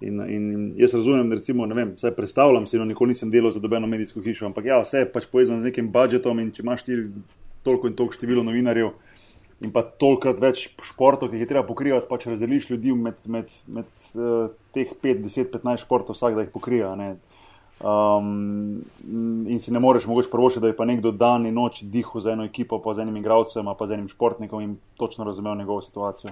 In, 0.00 0.20
in 0.26 0.74
jaz 0.76 0.94
razumem, 0.94 1.32
recimo, 1.32 1.66
ne 1.66 1.74
vem, 1.74 1.94
vse 1.96 2.10
predstavljam 2.16 2.66
si, 2.66 2.78
no 2.78 2.84
nikoli 2.84 3.14
nisem 3.14 3.30
delal 3.30 3.52
za 3.52 3.60
dobeno 3.60 3.86
medijsko 3.86 4.20
hišo, 4.20 4.46
ampak 4.50 4.68
ja, 4.68 4.82
vse 4.82 5.04
je 5.04 5.12
pač 5.12 5.28
povezano 5.32 5.62
z 5.62 5.70
nekim 5.70 5.88
budžetom 5.92 6.42
in 6.42 6.50
če 6.52 6.64
imaš 6.64 6.84
ti 6.88 6.98
toliko 7.62 7.88
in 7.88 7.96
toliko 7.96 8.18
število 8.18 8.44
novinarjev. 8.44 8.92
In 9.62 9.70
pa 9.70 9.84
tolikrat 9.86 10.40
več 10.42 10.64
športov, 10.82 11.30
ki 11.30 11.38
jih 11.38 11.44
je 11.44 11.52
treba 11.52 11.62
pokrivati, 11.68 12.08
pač 12.10 12.26
razdeliš 12.26 12.72
ljudi 12.72 12.96
med, 12.98 13.20
med, 13.30 13.52
med 13.70 14.08
uh, 14.18 14.50
teh 14.74 14.90
5, 14.90 15.22
10, 15.22 15.52
15 15.54 15.84
športov, 15.84 16.18
vsak 16.18 16.34
da 16.34 16.42
jih 16.42 16.50
pokrija. 16.50 16.90
Uh, 16.98 17.41
Um, 17.82 18.84
in 19.46 19.58
si 19.60 19.72
ne 19.72 19.80
moreš 19.82 20.06
mogoče 20.06 20.30
prvošiti, 20.30 20.60
da 20.60 20.66
je 20.70 20.76
pa 20.76 20.84
nekdo 20.84 21.10
dan 21.10 21.46
in 21.46 21.54
noč 21.54 21.82
dihal 21.82 22.20
za 22.22 22.32
eno 22.32 22.44
ekipo, 22.44 22.78
pa 22.78 22.94
z 22.94 23.02
enim 23.02 23.16
igralcem, 23.16 23.66
pa 23.78 23.86
z 23.86 23.96
enim 23.98 24.08
športnikom 24.08 24.60
in 24.62 24.76
točno 24.96 25.24
razumel 25.24 25.56
njegovo 25.58 25.82
situacijo. 25.82 26.30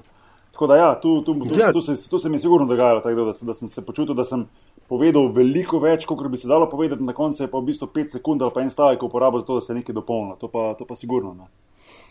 Tako 0.53 0.67
da, 0.67 0.77
ja, 0.77 1.01
tu, 1.01 1.23
tu, 1.23 1.35
tu, 1.35 1.49
tu, 1.49 1.73
tu, 1.73 1.83
se, 1.83 2.11
tu 2.11 2.19
se 2.19 2.29
mi 2.29 2.37
je 2.37 2.41
sigurno 2.41 2.67
dogajalo, 2.67 3.01
tako, 3.01 3.25
da, 3.25 3.33
da 3.43 3.55
sem 3.55 3.69
se 3.69 3.83
počutil, 3.87 4.15
da 4.15 4.25
sem 4.25 4.47
povedal 4.89 5.31
veliko 5.33 5.79
več, 5.79 6.07
kot 6.07 6.23
bi 6.29 6.39
se 6.39 6.49
dalo 6.49 6.69
povedati, 6.71 7.03
na 7.03 7.13
koncu 7.13 7.43
je 7.43 7.51
pa 7.51 7.59
v 7.59 7.71
bistvu 7.71 7.89
5 7.95 8.19
sekund 8.19 8.43
ali 8.43 8.55
pa 8.55 8.63
en 8.63 8.71
stavek 8.71 9.03
uporabil 9.03 9.41
za 9.41 9.47
to, 9.47 9.59
da 9.59 9.67
se 9.67 9.75
nekaj 9.75 9.95
dopolni. 9.95 10.39
To, 10.41 10.51
to 10.79 10.87
pa 10.87 10.99
sigurno. 10.99 11.35
Ne. 11.35 11.51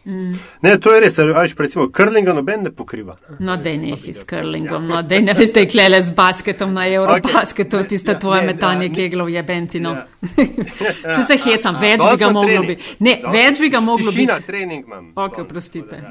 Mm. 0.06 0.40
Ne, 0.62 0.80
to 0.80 0.94
je 0.94 1.00
res, 1.04 1.16
pa 1.56 1.64
recimo 1.64 1.90
krlinga 1.92 2.34
noben 2.34 2.64
ne 2.64 2.72
pokriva. 2.72 3.18
No, 3.40 3.58
da 3.58 3.74
ne 3.78 3.92
jih 3.92 4.16
s 4.16 4.24
krlingom, 4.24 4.88
no, 4.88 5.02
da 5.04 5.20
ne 5.20 5.34
veste, 5.36 5.66
klele 5.68 6.00
z 6.04 6.14
basketom 6.16 6.74
na 6.74 6.88
Eurobasketu, 6.88 7.78
okay. 7.78 7.90
tiste 7.90 8.16
ja, 8.16 8.20
tvoje 8.20 8.42
ne, 8.42 8.54
metanje 8.54 8.88
ja, 8.88 8.94
keglov 8.96 9.30
je 9.30 9.44
bentino. 9.44 9.92
Ja. 9.94 10.08
Se 11.16 11.26
se 11.28 11.38
hecam, 11.44 11.76
ja, 11.76 11.82
več 11.82 12.04
bi 12.04 12.18
ga 12.24 12.32
moglo 12.32 12.64
biti. 12.68 12.96
Ne, 13.00 13.18
do, 13.24 13.34
več 13.36 13.60
bi 13.60 13.70
ga 13.70 13.82
moglo 13.84 14.12
biti. 14.12 14.26
Na 14.32 14.40
trening 14.40 14.88
imam. 14.88 15.12
Ok, 15.16 15.42
oprostite. 15.44 16.02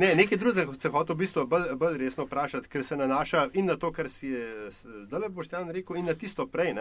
ne, 0.00 0.12
nekaj 0.20 0.38
drugega 0.38 0.76
se 0.78 0.92
hotel 0.92 1.16
v 1.16 1.18
bistvu 1.24 1.46
bolj, 1.48 1.72
bolj 1.80 1.98
resno 2.04 2.28
vprašati, 2.28 2.68
ker 2.68 2.84
se 2.84 2.96
nanaša 2.96 3.48
in 3.54 3.72
na 3.72 3.76
to, 3.80 3.92
kar 3.92 4.10
si 4.12 4.34
je 4.34 4.70
zdaj 5.08 5.28
boštjan 5.32 5.72
rekel, 5.72 5.96
in 6.00 6.12
na 6.12 6.16
tisto 6.18 6.46
prej. 6.46 6.74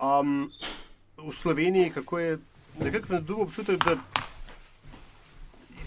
Um, 0.00 0.48
v 1.18 1.34
Sloveniji, 1.36 1.90
kako 1.90 2.18
je, 2.18 2.38
nekako 2.80 3.12
me 3.12 3.20
dobil 3.20 3.44
občutek, 3.44 3.84
da 3.84 3.98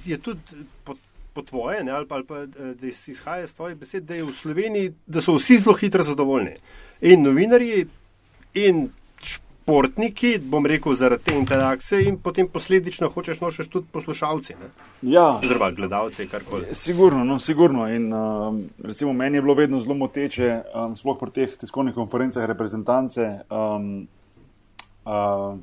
je 0.06 0.18
tudi 0.18 0.66
po, 0.84 0.96
po 1.34 1.42
tvoje, 1.42 1.84
ne, 1.84 1.92
ali, 1.92 2.08
pa, 2.08 2.16
ali 2.16 2.26
pa 2.26 2.46
da 2.46 2.88
izhaja 2.88 3.44
iz 3.44 3.54
tvojih 3.56 3.78
besed, 3.78 4.04
da 4.04 4.16
je 4.16 4.24
v 4.24 4.34
Sloveniji, 4.34 4.94
da 5.06 5.22
so 5.22 5.38
vsi 5.38 5.58
zelo 5.58 5.76
hitro 5.76 6.04
zadovoljni. 6.04 6.58
In 7.02 7.24
novinarji, 7.24 7.86
in 8.54 8.90
športniki, 9.64 10.38
bom 10.40 10.66
rekel, 10.66 10.96
zaradi 10.96 11.24
te 11.24 11.36
interakcije, 11.38 12.04
in 12.08 12.18
potem 12.20 12.48
posledično 12.48 13.10
hočeš 13.10 13.40
nošeš 13.42 13.68
tudi 13.68 13.88
poslušalci. 13.92 14.56
Ne. 14.60 14.70
Ja, 15.02 15.40
oziroma 15.40 15.72
gledalci, 15.72 16.28
karkoli. 16.28 16.76
Sigurno, 16.76 17.24
no, 17.24 17.40
sigurno. 17.40 17.88
In 17.88 18.14
uh, 18.14 18.60
recimo 18.84 19.14
meni 19.14 19.38
je 19.38 19.42
bilo 19.42 19.54
vedno 19.54 19.80
zelo 19.80 19.96
moteče, 19.96 20.62
um, 20.76 20.96
sploh 20.96 21.20
pri 21.20 21.32
teh 21.32 21.58
tiskovnih 21.58 21.96
konferencah 21.96 22.46
reprezentance. 22.46 23.30
Um, 23.50 24.08
uh, 25.06 25.56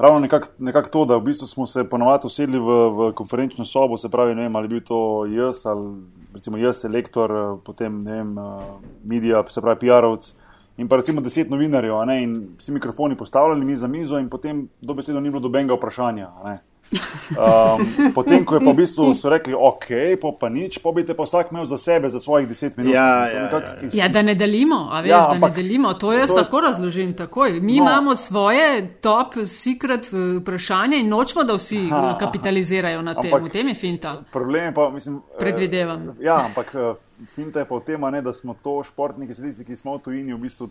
ravno 0.00 0.18
nekako 0.18 0.48
nekak 0.58 0.88
to, 0.88 1.04
da 1.04 1.16
v 1.16 1.28
bistvu 1.28 1.46
smo 1.46 1.66
se 1.66 1.84
ponovadi 1.84 2.26
usedli 2.26 2.58
v, 2.58 2.76
v 2.96 3.12
konferenčno 3.14 3.64
sobo, 3.64 3.96
se 3.96 4.08
pravi, 4.08 4.34
ne 4.34 4.48
vem, 4.48 4.56
ali 4.56 4.68
bil 4.68 4.80
to 4.86 5.26
jaz 5.28 5.66
ali 5.66 5.92
recimo 6.34 6.56
jaz, 6.58 6.84
elektor, 6.84 7.58
potem 7.64 8.02
ne 8.02 8.12
vem, 8.12 8.38
uh, 8.38 8.62
medija, 9.04 9.44
se 9.48 9.60
pravi, 9.60 9.80
PR-ovc. 9.82 10.32
In 10.80 10.88
pa 10.88 10.96
recimo 10.96 11.20
deset 11.20 11.50
novinarjev, 11.50 11.98
in 12.16 12.36
vsi 12.58 12.72
mikrofoni 12.72 13.16
postavljali 13.16 13.64
mi 13.64 13.76
za 13.76 13.86
mizo, 13.86 14.18
in 14.18 14.30
potem 14.30 14.68
do 14.80 14.94
besede 14.94 15.20
ni 15.20 15.30
bilo 15.30 15.40
dobenega 15.40 15.74
vprašanja. 15.74 16.30
Um, 16.90 18.12
potem, 18.14 18.44
ko 18.44 18.56
je 18.58 18.60
pa 18.64 18.72
v 18.72 18.76
bistvu 18.82 19.04
so 19.20 19.30
rekli, 19.30 19.54
ok, 19.54 20.18
po 20.20 20.32
pa 20.34 20.50
nič, 20.50 20.80
pa 20.82 20.90
bi 20.90 21.04
te 21.06 21.14
pa 21.14 21.22
vsak 21.22 21.52
imel 21.54 21.64
za 21.64 21.78
sebe, 21.78 22.10
za 22.10 22.18
svojih 22.20 22.48
deset 22.50 22.76
minut. 22.76 22.94
Ja, 22.94 23.30
ja, 23.30 23.44
ja, 23.46 23.60
ja. 23.62 23.90
ja 23.92 24.08
da 24.08 24.22
ne 24.22 24.34
delimo, 24.34 24.88
a 24.90 25.00
veš, 25.00 25.10
ja, 25.10 25.20
da 25.30 25.36
ampak, 25.38 25.54
ne 25.54 25.62
delimo. 25.62 25.94
To 25.94 26.12
jaz 26.12 26.28
to, 26.28 26.40
lahko 26.40 26.60
razložim 26.60 27.14
takoj. 27.14 27.60
Mi 27.60 27.78
no, 27.78 27.84
imamo 27.84 28.16
svoje 28.16 28.94
top 29.00 29.38
secret 29.46 30.10
vprašanje 30.12 30.98
in 30.98 31.08
nočemo, 31.08 31.44
da 31.44 31.54
vsi 31.54 31.86
aha, 31.86 32.16
kapitalizirajo 32.18 33.02
na 33.02 33.14
tem. 33.14 33.30
V 33.30 33.48
tem 33.48 33.68
je 33.70 33.74
finta. 33.74 34.18
Problem 34.32 34.64
je 34.64 34.74
pa, 34.74 34.90
mislim. 34.90 35.22
Eh, 35.22 35.38
Predvidevam. 35.38 36.08
Uh, 36.08 36.14
ja, 36.20 36.42
ampak 36.44 36.74
uh, 36.74 36.98
finta 37.34 37.62
je 37.62 37.70
pa 37.70 37.78
v 37.78 37.86
tem, 37.86 38.10
da 38.24 38.32
smo 38.32 38.56
to 38.62 38.82
športniki, 38.82 39.34
sedici, 39.34 39.64
ki 39.64 39.76
smo 39.76 39.94
v 39.96 40.02
tujini, 40.02 40.34
v 40.34 40.42
bistvu 40.42 40.70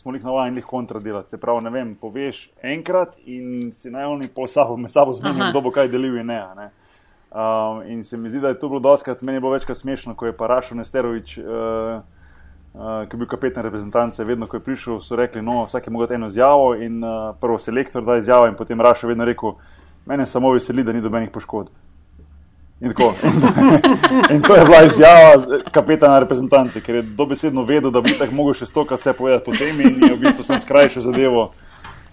smo 0.00 0.14
jih 0.14 0.24
navajeni 0.24 0.62
kontra 0.62 1.00
delati. 1.00 1.30
Se 1.30 1.38
pravi, 1.38 1.64
ne 1.64 1.70
vem, 1.70 1.94
poveš 1.94 2.48
enkrat 2.62 3.16
in 3.26 3.72
si 3.72 3.90
najolni 3.90 4.28
po 4.34 4.46
sabo, 4.48 4.76
med 4.76 4.90
sabo 4.90 5.12
zmenijo, 5.12 5.50
kdo 5.50 5.60
bo 5.60 5.70
kaj 5.70 5.88
delil 5.92 6.16
in 6.16 6.26
ne. 6.26 6.40
ne. 6.56 6.70
Um, 7.30 7.82
in 7.86 8.04
se 8.04 8.16
mi 8.16 8.30
zdi, 8.30 8.40
da 8.40 8.48
je 8.48 8.58
to 8.58 8.68
bilo 8.68 8.80
doskrat, 8.80 9.22
meni 9.22 9.36
je 9.36 9.40
bilo 9.40 9.52
večkrat 9.52 9.76
smešno, 9.76 10.14
ko 10.14 10.26
je 10.26 10.36
pa 10.36 10.46
Rašo 10.46 10.74
Nesterovič, 10.74 11.36
uh, 11.38 11.44
uh, 11.44 12.80
ki 13.06 13.14
je 13.14 13.18
bil 13.18 13.28
kapetan 13.28 13.62
reprezentance, 13.64 14.24
vedno, 14.24 14.48
ko 14.48 14.56
je 14.56 14.64
prišel, 14.64 14.98
so 15.04 15.16
rekli, 15.16 15.42
no, 15.42 15.64
vsak 15.68 15.86
je 15.86 15.92
mogel 15.92 16.16
eno 16.16 16.26
izjavo 16.26 16.74
in 16.74 17.04
uh, 17.04 17.36
prvo 17.40 17.58
selektor 17.58 18.02
da 18.04 18.16
izjavo 18.16 18.48
in 18.48 18.56
potem 18.56 18.80
Rašo 18.80 19.06
vedno 19.06 19.24
rekel, 19.24 19.52
mene 20.06 20.26
samo 20.26 20.50
veseli, 20.56 20.84
da 20.84 20.92
ni 20.92 21.04
dobenih 21.04 21.30
poškodb. 21.30 21.70
In, 22.80 22.90
in, 22.90 24.32
in 24.36 24.42
to 24.42 24.54
je 24.56 24.64
bila 24.64 24.82
izjava 24.82 25.58
kapetana 25.70 26.18
reprezentance, 26.18 26.80
ker 26.80 26.94
je 26.94 27.02
dobesedno 27.02 27.62
vedel, 27.68 27.90
da 27.90 28.00
bi 28.00 28.14
tako 28.18 28.34
mogel 28.34 28.56
še 28.56 28.70
stokrat 28.70 29.02
vse 29.02 29.12
povedati 29.12 29.44
po 29.44 29.52
tem 29.52 29.80
in 29.84 30.00
je 30.00 30.14
v 30.14 30.20
bistvu 30.22 30.46
sem 30.46 30.60
skrajšal 30.62 31.04
zadevo 31.10 31.50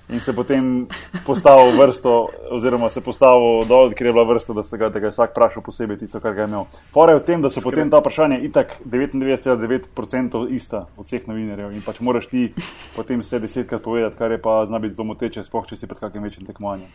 in 0.10 0.22
se 0.22 0.34
potem 0.34 0.88
postavil 1.26 1.78
vrsto, 1.78 2.30
oziroma 2.52 2.90
se 2.90 3.02
postavil 3.02 3.66
dol, 3.68 3.92
ker 3.92 4.08
je 4.08 4.14
bila 4.14 4.24
vrsta, 4.24 4.54
da 4.54 4.64
se 4.64 4.78
ga, 4.78 4.90
da 4.90 5.00
ga 5.00 5.10
je 5.10 5.12
vsak 5.12 5.34
vprašal 5.36 5.64
posebej 5.64 6.00
tisto, 6.00 6.22
kar 6.24 6.34
ga 6.34 6.46
je 6.46 6.48
imel. 6.48 6.66
Fora 6.94 7.14
je 7.14 7.20
v 7.20 7.26
tem, 7.28 7.42
da 7.42 7.52
so 7.52 7.60
Skrej. 7.60 7.72
potem 7.72 7.92
ta 7.92 8.00
vprašanja 8.00 8.40
itak 8.48 8.78
99,9% 8.88 10.48
ista 10.50 10.86
od 10.96 11.06
vseh 11.06 11.28
novinarjev 11.28 11.76
in 11.76 11.84
pač 11.84 12.00
moraš 12.00 12.30
ti 12.32 12.54
potem 12.96 13.20
vse 13.20 13.40
desetkrat 13.44 13.84
povedati, 13.84 14.16
kar 14.16 14.32
je 14.32 14.40
pa 14.42 14.64
zna 14.66 14.80
biti 14.80 14.96
domoteče, 14.96 15.44
spoh 15.44 15.68
če 15.68 15.76
si 15.76 15.88
pred 15.88 16.00
kakim 16.00 16.24
večjim 16.24 16.48
tekmovanjem. 16.48 16.88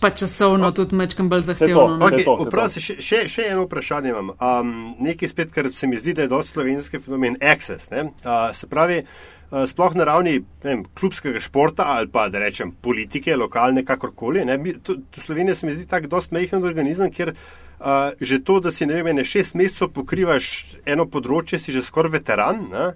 Pa 0.00 0.10
časovno 0.10 0.72
tudi 0.74 0.98
mečkam 0.98 1.30
bolj 1.30 1.46
zahtevno. 1.52 2.00
Okay, 2.02 2.26
Vprašaj, 2.26 2.82
še, 2.82 2.98
še, 2.98 3.22
še 3.30 3.46
eno 3.52 3.68
vprašanje 3.68 4.10
imam. 4.10 4.34
Um, 4.42 4.74
nekaj 4.98 5.30
spet, 5.30 5.54
kar 5.54 5.70
se 5.72 5.86
mi 5.86 5.98
zdi, 6.00 6.16
da 6.18 6.26
je 6.26 6.34
dosti 6.34 6.56
slovenski 6.56 6.98
fenomen, 6.98 7.38
access. 7.40 7.88
Uh, 7.92 8.50
se 8.56 8.66
pravi, 8.66 9.04
sploh 9.50 9.94
na 9.94 10.04
ravni 10.04 10.40
vem, 10.62 10.82
klubskega 10.98 11.40
športa 11.40 11.86
ali 11.96 12.08
pa 12.10 12.26
da 12.28 12.40
rečem 12.42 12.72
politike, 12.82 13.36
lokalne, 13.36 13.84
kakorkoli. 13.84 14.42
Slovenija 15.14 15.54
se 15.54 15.66
mi 15.66 15.74
zdi 15.74 15.86
tako 15.86 16.10
dost 16.16 16.32
mehen 16.34 16.64
organizem, 16.64 17.12
ker 17.14 17.32
uh, 17.32 18.10
že 18.20 18.42
to, 18.44 18.60
da 18.60 18.72
si 18.72 18.86
ne 18.86 19.02
vem, 19.02 19.16
ne 19.16 19.24
šest 19.24 19.54
mesecev 19.54 19.92
pokrivaš 19.94 20.76
eno 20.86 21.06
področje, 21.06 21.60
si 21.62 21.74
že 21.74 21.84
skoraj 21.86 22.18
veteran 22.18 22.66
ne? 22.72 22.92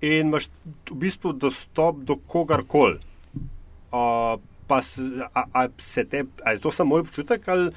in 0.00 0.30
imaš 0.30 0.48
v 0.88 0.96
bistvu 1.02 1.34
dostop 1.36 2.00
do 2.08 2.16
kogarkoli. 2.16 2.96
Uh, 3.92 4.40
pa 4.70 4.78
a, 5.34 5.42
a 5.52 5.66
se 5.82 6.04
te, 6.06 6.24
a 6.46 6.54
je 6.54 6.62
to 6.62 6.70
samo 6.70 6.94
moj 6.94 7.02
občutek 7.08 7.48
ali 7.48 7.72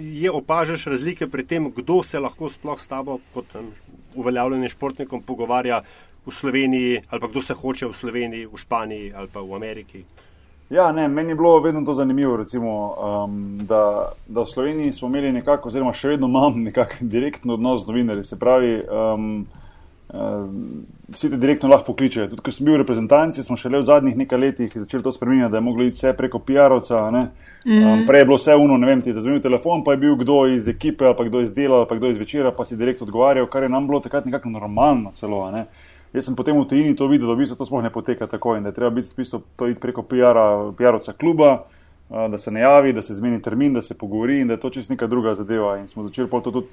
je 0.00 0.30
opažaš 0.30 0.86
razlike 0.88 1.28
pri 1.28 1.44
tem, 1.44 1.68
kdo 1.76 2.02
se 2.02 2.20
lahko 2.20 2.48
sploh 2.48 2.80
s 2.80 2.88
tabo 2.88 3.18
kot 3.34 3.54
um, 3.54 3.70
uveljavljenim 4.14 4.68
športnikom 4.68 5.22
pogovarja 5.22 5.82
v 6.26 6.34
Sloveniji, 6.34 7.00
ali 7.10 7.20
pa 7.20 7.28
kdo 7.28 7.42
se 7.42 7.54
hoče 7.54 7.86
v 7.86 7.92
Sloveniji, 7.92 8.46
v 8.46 8.58
Španiji 8.58 9.12
ali 9.14 9.28
pa 9.32 9.40
v 9.40 9.54
Ameriki. 9.54 10.04
Ja, 10.70 10.92
ne, 10.92 11.08
meni 11.08 11.30
je 11.30 11.34
bilo 11.34 11.60
vedno 11.60 11.84
to 11.84 11.94
zanimivo, 11.94 12.36
recimo, 12.36 12.94
um, 13.24 13.58
da, 13.58 14.12
da 14.26 14.42
v 14.42 14.46
Sloveniji 14.46 14.92
smo 14.92 15.08
imeli 15.08 15.32
nekako, 15.32 15.68
oziroma 15.68 15.92
še 15.94 16.16
vedno 16.16 16.26
imam 16.26 16.58
nekakšen 16.68 17.08
direktno 17.08 17.54
odnos 17.54 17.84
z 17.84 17.92
novinarji. 17.92 18.24
Se 18.24 18.38
pravi, 18.38 18.80
um, 18.90 19.46
um, 20.10 20.82
vsi 21.14 21.30
te 21.30 21.38
direktno 21.38 21.70
lahko 21.70 21.92
pokličejo. 21.92 22.26
Tudi, 22.32 22.42
ko 22.42 22.50
sem 22.50 22.66
bil 22.66 22.74
v 22.74 22.82
reprezentanci, 22.82 23.46
smo 23.46 23.54
šele 23.54 23.78
v 23.78 23.86
zadnjih 23.86 24.18
nekaj 24.18 24.42
letih 24.42 24.74
začeli 24.74 25.06
to 25.06 25.14
spremenjati, 25.14 25.54
da 25.54 25.62
je 25.62 25.68
moglo 25.68 25.86
iti 25.86 26.00
vse 26.00 26.16
preko 26.18 26.42
PR-ovca. 26.42 26.98
Um, 27.14 27.30
mm. 27.62 28.06
Prej 28.10 28.24
je 28.24 28.30
bilo 28.32 28.42
vse 28.42 28.56
uno, 28.58 28.82
ne 28.82 28.90
vem, 28.90 29.06
ti 29.06 29.14
je 29.14 29.20
zazvonil 29.20 29.44
telefon, 29.44 29.86
pa 29.86 29.94
je 29.94 30.02
bil 30.02 30.18
kdo 30.18 30.48
iz 30.50 30.66
ekipe, 30.66 31.06
ali 31.06 31.14
pa 31.14 31.30
kdo 31.30 31.46
iz 31.46 31.54
dela, 31.54 31.84
ali 31.84 31.86
pa 31.86 31.94
kdo 31.94 32.10
iz 32.10 32.18
večera, 32.18 32.50
pa 32.50 32.66
si 32.66 32.74
direktno 32.74 33.06
odgovarjal, 33.06 33.46
kar 33.46 33.62
je 33.62 33.70
nam 33.70 33.86
bilo 33.86 34.02
takrat 34.02 34.26
nekako 34.26 34.50
normalno 34.58 35.14
celo. 35.14 35.46
Ne? 35.54 35.68
Jaz 36.16 36.24
sem 36.24 36.36
potem 36.36 36.56
v 36.56 36.64
tujini 36.64 36.96
to 36.96 37.10
videl, 37.12 37.28
da 37.28 37.34
v 37.36 37.44
bistvu 37.44 37.58
to 37.60 37.66
sploh 37.68 37.82
ne 37.84 37.92
poteka 37.92 38.24
tako 38.24 38.54
in 38.56 38.64
da 38.64 38.72
je 38.72 38.78
treba 38.78 38.90
biti 38.90 39.12
bistvu 39.12 39.42
to 39.52 39.66
iti 39.68 39.80
preko 39.80 40.00
PR-ovca 40.00 41.12
PR 41.12 41.18
kluba, 41.20 41.66
da 42.08 42.38
se 42.38 42.50
ne 42.50 42.60
javi, 42.60 42.94
da 42.96 43.02
se 43.02 43.14
zmeni 43.14 43.42
termin, 43.42 43.74
da 43.74 43.82
se 43.82 43.98
pogovori 43.98 44.40
in 44.40 44.48
da 44.48 44.56
je 44.56 44.60
to 44.60 44.70
čist 44.70 44.90
neka 44.90 45.06
druga 45.06 45.34
zadeva. 45.34 45.76
In 45.76 45.88
smo 45.88 46.06
začeli 46.06 46.30
to 46.30 46.40
tudi 46.40 46.72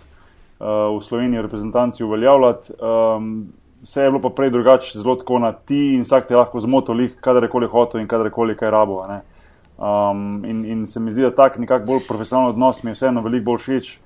uh, 0.63 0.95
v 0.95 1.01
Sloveniji 1.03 1.41
reprezentanci 1.41 2.03
uveljavljati. 2.03 2.73
Um, 2.79 3.49
vse 3.83 4.01
je 4.01 4.11
bilo 4.11 4.21
pa 4.21 4.29
prej 4.29 4.49
drugače, 4.49 4.99
zelo 4.99 5.15
tako 5.15 5.39
na 5.39 5.51
ti 5.51 5.95
in 5.97 6.07
vsak 6.07 6.27
te 6.27 6.39
lahko 6.39 6.63
zmotil, 6.63 7.09
kadarkoli 7.19 7.67
hotel 7.67 8.01
in 8.01 8.07
kadarkoli 8.07 8.55
kaj 8.55 8.71
rabo. 8.71 9.03
Um, 9.77 10.45
in, 10.45 10.65
in 10.65 10.87
se 10.87 10.99
mi 10.99 11.11
zdi, 11.11 11.21
da 11.21 11.35
tak 11.35 11.59
nekako 11.59 11.85
bolj 11.85 12.07
profesionalen 12.07 12.55
odnos 12.55 12.83
mi 12.83 12.91
je 12.91 12.95
vseeno 12.95 13.21
veliko 13.21 13.51
bolj 13.51 13.59
všeč. 13.59 13.99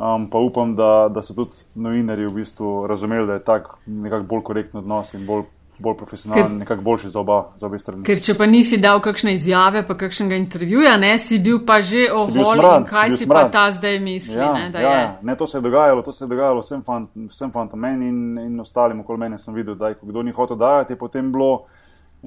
Um, 0.00 0.30
pa 0.30 0.38
upam, 0.38 0.76
da, 0.76 1.08
da 1.08 1.22
so 1.22 1.34
tudi 1.34 1.54
novinari 1.74 2.26
v 2.26 2.32
bistvu 2.34 2.86
razumeli, 2.86 3.26
da 3.26 3.32
je 3.32 3.44
tak 3.44 3.68
nekako 3.86 4.24
bolj 4.26 4.42
korektno 4.42 4.80
odnos 4.80 5.14
in 5.14 5.26
bolj, 5.26 5.44
bolj 5.78 5.94
profesionalen, 5.96 6.56
nekako 6.58 6.82
boljši 6.82 7.08
za, 7.08 7.20
oba, 7.20 7.36
za 7.60 7.66
obe 7.66 7.78
strani. 7.78 8.02
Ker 8.02 8.18
če 8.18 8.34
pa 8.34 8.48
nisi 8.50 8.80
dal 8.82 8.98
kakšne 9.02 9.36
izjave, 9.38 9.84
pa 9.86 9.94
kakšnega 9.98 10.34
intervjuja, 10.42 10.96
ne, 10.98 11.12
si 11.22 11.38
bil 11.38 11.60
pa 11.66 11.78
že 11.78 12.08
oholjen, 12.10 12.88
kaj 12.90 13.14
si, 13.14 13.22
si 13.22 13.28
pa 13.30 13.44
ta 13.54 13.68
zdaj 13.70 14.00
misli. 14.02 14.34
Ja, 14.34 14.50
ne, 14.58 14.66
ja, 14.74 14.96
ja. 14.98 15.14
ne, 15.22 15.36
to 15.38 15.46
se 15.46 15.58
je 15.58 15.62
dogajalo, 15.62 16.02
to 16.02 16.12
se 16.12 16.24
je 16.24 16.28
dogajalo 16.28 16.66
vsem, 16.66 16.82
fant, 16.82 17.14
vsem 17.30 17.54
fantom 17.54 17.80
meni 17.80 18.10
in, 18.10 18.20
in 18.48 18.60
ostalim 18.60 19.06
okoli 19.06 19.22
mene 19.28 19.38
sem 19.38 19.54
videl, 19.54 19.78
da 19.78 19.92
je 19.94 20.00
kdo 20.02 20.26
ni 20.26 20.34
hotel 20.34 20.58
dajati, 20.58 20.98
je 20.98 20.98
potem 20.98 21.30
bilo 21.32 21.68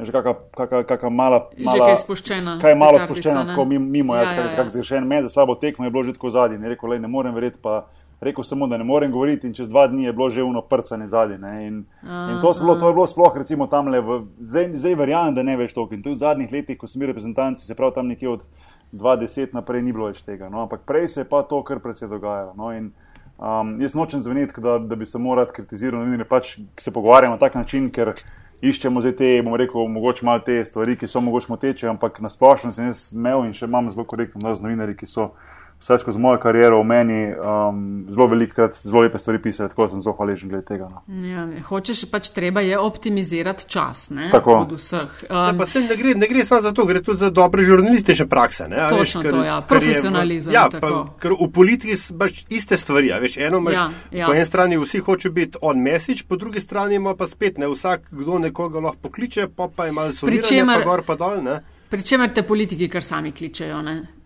že 0.05 0.11
kakšna 0.11 1.09
mala, 1.09 1.49
mala. 1.57 1.85
Kaj 1.85 1.93
je 1.93 1.99
spuščena? 2.03 2.57
Kaj 2.61 2.71
je 2.71 2.77
malo 2.77 2.99
spuščeno, 3.01 3.45
tako 3.49 3.65
mimo, 3.65 4.15
ja, 4.15 4.27
ja, 4.29 4.45
ja. 4.53 4.65
zgrešen 4.69 5.07
med, 5.07 5.25
za 5.25 5.29
slabo 5.29 5.55
tekmo 5.55 5.85
je 5.85 5.93
bilo 5.93 6.03
že 6.03 6.13
tako 6.13 6.29
zadnji. 6.35 6.59
Ne, 6.61 6.69
rekel, 6.73 6.89
lej, 6.93 7.01
ne 7.01 7.09
morem 7.09 7.33
verjeti, 7.33 7.57
pa 7.61 7.87
rekel 8.21 8.45
samo, 8.45 8.67
da 8.67 8.77
ne 8.77 8.85
morem 8.85 9.11
govoriti 9.11 9.47
in 9.47 9.53
čez 9.57 9.69
dva 9.69 9.87
dni 9.87 10.05
je 10.05 10.13
bilo 10.13 10.29
že 10.29 10.43
uno 10.43 10.61
prcane 10.61 11.07
zadnji. 11.07 11.37
In, 11.67 11.81
in 12.03 12.37
to, 12.41 12.53
bilo, 12.61 12.75
to 12.75 12.91
je 12.91 12.93
bilo 12.93 13.07
sploh, 13.07 13.33
recimo 13.37 13.67
tam 13.67 13.89
le, 13.93 14.01
v, 14.01 14.21
zdaj, 14.41 14.71
zdaj 14.77 14.95
verjamem, 15.01 15.35
da 15.35 15.43
ne 15.43 15.57
veš 15.57 15.73
toliko. 15.73 15.97
In 15.97 16.05
tudi 16.05 16.15
v 16.15 16.25
zadnjih 16.25 16.51
letih, 16.51 16.77
ko 16.77 16.87
smo 16.87 16.99
bili 16.99 17.13
reprezentanci, 17.13 17.65
se 17.65 17.75
pravi 17.75 17.97
tam 17.97 18.07
nekje 18.07 18.29
od 18.29 18.45
20 18.93 19.53
naprej 19.57 19.81
ni 19.83 19.93
bilo 19.93 20.13
več 20.13 20.21
tega. 20.25 20.49
No, 20.49 20.61
ampak 20.65 20.85
prej 20.85 21.09
se 21.13 21.21
je 21.25 21.29
pa 21.29 21.41
to 21.43 21.63
kar 21.65 21.81
predvsej 21.81 22.09
dogajalo. 22.09 22.53
No, 22.57 22.71
in, 22.73 22.93
Um, 23.37 23.75
jaz 23.81 23.93
nočem 23.93 24.21
zveneti, 24.25 24.61
da, 24.61 24.79
da 24.81 24.95
bi 24.95 25.05
se 25.05 25.19
moral 25.21 25.45
kritizirati, 25.53 26.17
da 26.17 26.25
pač 26.25 26.55
se 26.77 26.91
pogovarjamo 26.91 27.35
na 27.35 27.39
tak 27.39 27.53
način, 27.55 27.91
ker 27.93 28.15
iščemo 28.61 29.01
zdaj 29.01 29.15
te, 29.19 29.29
bom 29.45 29.55
rekel, 29.59 29.87
mogoče 29.91 30.25
malo 30.25 30.41
te 30.45 30.57
stvari, 30.65 30.97
ki 30.97 31.07
so 31.07 31.21
mogoče 31.21 31.51
moteče, 31.53 31.89
ampak 31.91 32.19
na 32.23 32.29
splošno 32.29 32.71
sem 32.71 32.89
jaz 32.89 33.11
imel 33.13 33.45
in 33.45 33.53
še 33.53 33.69
imam 33.69 33.89
zelo 33.93 34.05
korektno 34.07 34.41
odnos 34.41 34.59
z 34.59 34.65
novinarji, 34.65 34.97
ki 34.97 35.09
so 35.09 35.31
vsaj 35.79 35.99
skozi 35.99 36.19
mojo 36.19 36.39
kariero 36.39 36.81
v 36.81 36.85
meni 36.85 37.19
um, 37.31 38.01
zelo 38.09 38.27
velikokrat 38.27 38.79
zelo 38.83 39.01
lepe 39.01 39.19
stvari 39.19 39.41
pisali, 39.41 39.69
tako 39.69 39.85
da 39.85 39.89
sem 39.89 40.01
zelo 40.01 40.15
hvaležen 40.15 40.49
glede 40.49 40.65
tega. 40.65 40.89
No. 40.89 41.27
Ja, 41.27 41.45
hočeš 41.67 42.05
pač 42.11 42.29
treba 42.33 42.61
je 42.61 42.79
optimizirati 42.79 43.69
čas, 43.69 44.09
ne? 44.09 44.29
Tako. 44.31 44.55
Od 44.65 44.73
vseh. 44.77 45.13
Um, 45.29 45.35
ja, 45.35 45.53
pa 45.57 45.65
se 45.65 45.81
ne 45.81 45.95
gre, 45.95 46.15
ne 46.15 46.27
gre 46.27 46.45
samo 46.45 46.61
za 46.61 46.71
to, 46.73 46.85
gre 46.85 47.01
tudi 47.01 47.19
za 47.19 47.29
dobre 47.29 47.63
žurnalistične 47.63 48.27
prakse. 48.27 48.67
Ne? 48.67 48.87
Točno 48.89 48.99
veš, 48.99 49.13
kar, 49.21 49.31
to, 49.31 49.43
ja. 49.43 49.61
Profesionalizem. 49.69 50.53
Ja, 50.53 50.67
pa, 50.81 50.91
ker 51.21 51.37
v 51.37 51.49
politiki 51.53 51.95
imaš 52.09 52.43
iste 52.49 52.77
stvari, 52.77 53.13
veš, 53.21 53.37
eno 53.37 53.61
imaš, 53.61 53.77
ja, 53.77 53.89
ja. 54.11 54.25
po 54.25 54.33
eni 54.33 54.45
strani 54.45 54.81
vsi 54.81 54.99
hoče 55.05 55.29
biti 55.29 55.61
on 55.61 55.81
message, 55.81 56.25
po 56.27 56.35
drugi 56.35 56.59
strani 56.59 56.95
ima 56.95 57.15
pa 57.15 57.27
spet, 57.27 57.57
ne, 57.57 57.69
vsak, 57.69 58.09
kdo 58.11 58.39
nekoga 58.39 58.79
lahko 58.79 59.07
pokliče, 59.07 59.47
pa 59.55 59.69
pa 59.75 59.87
ima 59.87 60.09
zelo 60.11 60.83
gor 60.85 61.05
pa 61.05 61.15
dol, 61.15 61.41
ne? 61.43 61.61
Pričemer 61.89 62.33
te 62.33 62.43
politiki 62.43 62.89
kar 62.89 63.03
sami 63.03 63.31
kličejo, 63.31 63.81
ne? 63.81 64.16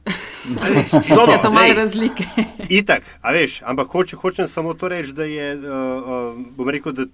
Zelo 1.07 1.37
so 1.41 1.51
male 1.53 1.73
razlike. 1.77 2.25
Itak, 2.69 3.03
a 3.21 3.33
veš, 3.35 3.61
ampak 3.65 3.87
hoče, 3.93 4.15
hočem 4.15 4.47
samo 4.47 4.73
to 4.73 4.89
reči, 4.89 5.13
da 5.13 5.27
je, 5.29 5.55
uh, 5.57 6.33
bom 6.57 6.69
rekel, 6.69 6.95
da 6.97 7.05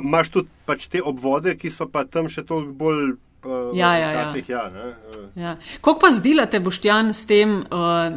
imaš 0.00 0.30
tudi 0.30 0.48
pač 0.66 0.86
te 0.88 1.02
obvode, 1.02 1.56
ki 1.58 1.70
so 1.70 1.88
pa 1.90 2.04
tam 2.04 2.30
še 2.32 2.46
toliko 2.48 2.72
bolj. 2.72 3.14
Uh, 3.42 3.72
ja, 3.74 3.96
ja, 3.98 4.10
časih, 4.12 4.48
ja. 4.48 4.68
Ja, 4.70 4.92
uh. 5.12 5.24
ja. 5.36 5.56
Kako 5.80 5.98
pa 6.00 6.12
zdilate, 6.14 6.60
Boštjan, 6.62 7.10
s 7.12 7.26
tem, 7.26 7.58
uh, 7.66 8.14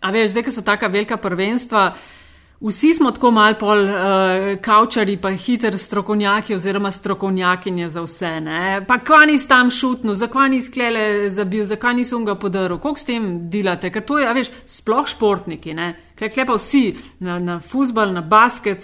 a 0.00 0.14
veš, 0.14 0.32
zdaj, 0.36 0.46
ki 0.46 0.54
so 0.54 0.64
taka 0.64 0.88
velika 0.92 1.18
prvenstva, 1.20 1.90
uh, 1.92 2.17
Vsi 2.60 2.94
smo 2.94 3.10
tako 3.10 3.30
mal 3.30 3.54
pol 3.54 3.84
uh, 3.84 3.90
kavčari, 4.60 5.16
pa 5.16 5.30
hiter 5.30 5.78
strokovnjaki 5.78 6.54
oziroma 6.54 6.90
strokovnjakinje 6.90 7.88
za 7.88 8.02
vse. 8.02 8.30
Ne? 8.40 8.80
Pa 8.86 8.96
kva 8.98 9.20
nisi 9.30 9.48
tam 9.48 9.70
šutno, 9.70 10.14
zakaj 10.14 10.48
nisi 10.48 10.66
sklele 10.66 11.30
zabil, 11.30 11.64
zakaj 11.64 11.94
nisi 11.94 12.14
unga 12.14 12.34
podaril, 12.34 12.80
koliko 12.82 12.98
s 12.98 13.06
tem 13.06 13.28
delate, 13.50 13.92
ker 13.94 14.02
to 14.02 14.18
je, 14.18 14.32
veš, 14.34 14.50
sploh 14.66 15.06
športniki, 15.06 15.76
kaj 16.18 16.34
klepa 16.34 16.58
vsi 16.58 16.96
na, 17.22 17.38
na 17.38 17.60
futbal, 17.60 18.10
na 18.12 18.26
basket, 18.26 18.82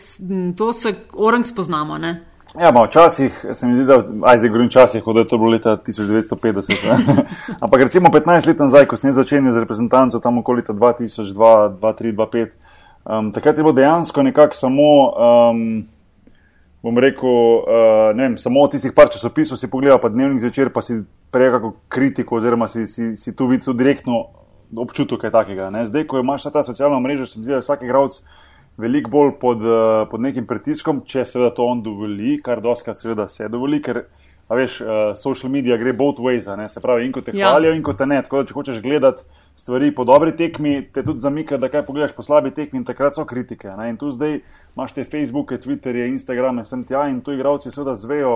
to 0.56 0.72
se 0.72 0.94
orang 1.12 1.46
spoznamo. 1.46 1.98
Ne? 1.98 2.14
Ja, 2.60 2.70
ma, 2.70 2.86
včasih 2.86 3.44
se 3.54 3.66
mi 3.66 3.74
zdi, 3.76 3.90
da 3.90 4.04
aj 4.30 4.38
zdaj 4.38 4.48
govorim 4.54 4.68
včasih, 4.70 5.02
kot 5.02 5.16
je 5.18 5.28
to 5.28 5.38
bilo 5.38 5.50
leta 5.50 5.76
1950. 5.76 6.86
Ampak 7.64 7.80
recimo 7.90 8.08
15 8.14 8.46
let 8.46 8.62
nazaj, 8.62 8.86
ko 8.86 8.96
sem 8.96 9.12
začenjal 9.12 9.56
z 9.56 9.66
reprezentanco 9.66 10.22
tam 10.22 10.38
okoli 10.38 10.62
2002, 10.62 11.34
2003, 11.82 12.14
2005. 12.14 12.63
Um, 13.04 13.32
takrat 13.32 13.56
je 13.56 13.62
bilo 13.62 13.72
dejansko 13.72 14.22
nekako 14.22 14.56
samo, 14.56 14.84
um, 15.50 15.88
bom 16.82 16.98
rekel, 16.98 17.28
uh, 17.28 18.16
ne 18.16 18.22
vem, 18.22 18.38
samo 18.40 18.64
tistih 18.72 18.94
par 18.96 19.10
časopisov 19.12 19.60
si 19.60 19.68
pogledal, 19.70 20.00
pa 20.00 20.08
dnevnik 20.08 20.40
zvečer, 20.40 20.72
pa 20.72 20.80
si 20.80 21.02
prej 21.30 21.52
kako 21.52 21.74
kritiko, 21.92 22.38
oziroma 22.40 22.68
si, 22.68 22.86
si, 22.86 23.12
si 23.16 23.36
tu 23.36 23.50
videl 23.50 23.76
direktno 23.76 24.24
občutek 24.76 25.20
kaj 25.20 25.34
takega. 25.36 25.68
Ne? 25.70 25.84
Zdaj, 25.86 26.06
ko 26.08 26.22
imaš 26.24 26.48
ta 26.48 26.64
socialna 26.64 27.00
mreža, 27.00 27.26
se 27.26 27.38
mi 27.38 27.44
zdi, 27.44 27.52
da 27.52 27.60
je 27.60 27.66
vsak 27.66 27.84
igralec 27.84 28.20
veliko 28.80 29.10
bolj 29.10 29.34
pod, 29.40 29.60
uh, 29.60 30.08
pod 30.10 30.24
nekim 30.24 30.48
pritiskom, 30.48 31.04
če 31.04 31.26
seveda 31.28 31.52
to 31.54 31.68
on 31.68 31.84
dovoli, 31.84 32.38
kar 32.42 32.64
doskrat 32.64 32.98
seveda 32.98 33.28
se 33.28 33.48
dovoli, 33.52 33.82
ker 33.84 34.06
A 34.44 34.54
veš, 34.54 34.80
uh, 34.84 34.88
social 35.16 35.48
media 35.48 35.76
gre 35.80 35.92
both 35.96 36.20
ways, 36.20 36.44
se 36.68 36.80
pravi, 36.80 37.06
in 37.06 37.12
ko 37.12 37.22
te 37.24 37.32
ja. 37.32 37.48
hvalijo, 37.48 37.72
in 37.72 37.82
ko 37.82 37.94
te 37.96 38.06
ne. 38.06 38.20
Tako 38.22 38.42
da, 38.42 38.48
če 38.48 38.56
hočeš 38.56 38.82
gledati 38.84 39.24
stvari 39.56 39.94
po 39.94 40.04
dobri 40.04 40.36
tekmi, 40.36 40.88
te 40.92 41.02
tudi 41.04 41.20
zamika, 41.20 41.56
da 41.56 41.68
kaj 41.68 41.84
pogledaš 41.86 42.12
po 42.12 42.22
slabi 42.22 42.50
tekmi, 42.50 42.78
in 42.78 42.84
takrat 42.84 43.14
so 43.14 43.24
kritike. 43.24 43.70
Ne? 43.78 43.90
In 43.90 43.96
tu 43.96 44.10
zdaj 44.12 44.40
imaš 44.74 44.92
te 44.92 45.04
Facebooke, 45.04 45.58
Twitterje, 45.58 46.08
Instagrame, 46.10 46.64
sem 46.64 46.82
tja 46.84 47.06
in 47.08 47.20
tu 47.20 47.32
igravci 47.32 47.70
seveda 47.70 47.94
zvejo, 47.96 48.34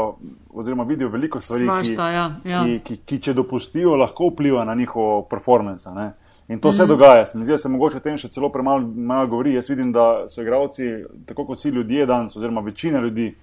oziroma 0.55 0.87
vidijo 0.89 1.11
veliko 1.11 1.41
stvari, 1.41 1.67
Svašta, 1.67 2.09
ja, 2.11 2.31
ja. 2.45 2.63
Ki, 2.65 2.79
ki, 2.85 2.97
ki, 3.05 3.21
če 3.29 3.35
dopustijo, 3.35 3.97
lahko 3.99 4.31
vpliva 4.33 4.65
na 4.65 4.75
njihovo 4.79 5.23
performance. 5.31 5.91
Ne? 5.91 6.13
In 6.49 6.61
to 6.61 6.69
mm 6.69 6.73
-hmm. 6.73 6.77
se 6.77 6.83
mhm. 6.83 6.89
dogaja. 6.89 7.27
Se 7.27 7.39
mi 7.39 7.45
zdi, 7.45 7.53
da 7.53 7.59
se 7.59 7.69
mogoče 7.69 7.97
o 7.97 8.01
tem 8.01 8.19
še 8.19 8.29
celo 8.29 8.49
premalo 8.49 9.27
govori. 9.27 9.55
Jaz 9.55 9.69
vidim, 9.69 9.93
da 9.93 10.29
so 10.29 10.43
igravci, 10.43 11.05
tako 11.27 11.45
kot 11.47 11.59
vsi 11.59 11.69
ljudje 11.69 12.07
danes, 12.07 12.37
oziroma 12.37 12.61
večina 12.61 13.01
ljudi, 13.01 13.35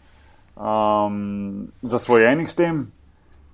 um, 0.56 1.68
zasvojenih 1.82 2.52
s 2.52 2.56
tem. 2.56 2.92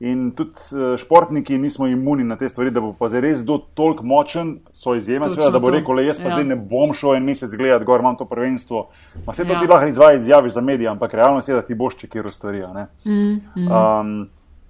In 0.02 0.32
tudi 0.34 0.58
uh, 0.72 0.98
športniki 0.98 1.58
nismo 1.62 1.86
imuni 1.88 2.24
na 2.24 2.36
te 2.36 2.50
stvari, 2.50 2.72
da 2.74 2.82
bo 2.82 2.96
pa 2.98 3.06
res 3.22 3.44
do 3.46 3.60
toliko 3.78 4.02
močen, 4.04 4.56
so 4.74 4.96
izjeme, 4.98 5.30
seveda, 5.30 5.52
da 5.54 5.62
bo 5.62 5.70
rekel, 5.70 5.94
le 6.00 6.08
jaz 6.08 6.18
pa 6.18 6.32
ja. 6.34 6.40
ne 6.42 6.58
bom 6.58 6.90
šel 6.98 7.20
en 7.20 7.28
mesec 7.28 7.54
gledati, 7.54 7.86
gor 7.86 8.02
imam 8.02 8.18
to 8.18 8.26
prvenstvo. 8.26 8.88
Ma 9.28 9.36
se 9.38 9.46
to 9.46 9.54
ja. 9.54 9.60
ti 9.62 9.70
lahko 9.70 9.92
izvaja 9.94 10.18
izjaviš 10.18 10.58
za 10.58 10.66
medije, 10.66 10.90
ampak 10.90 11.14
realno 11.14 11.46
je, 11.46 11.54
da 11.54 11.62
ti 11.62 11.78
boš 11.78 12.00
čekiral 12.02 12.34
stvari. 12.34 12.64
Mm, 13.06 13.14
mm. 13.14 13.70
um, 13.70 14.28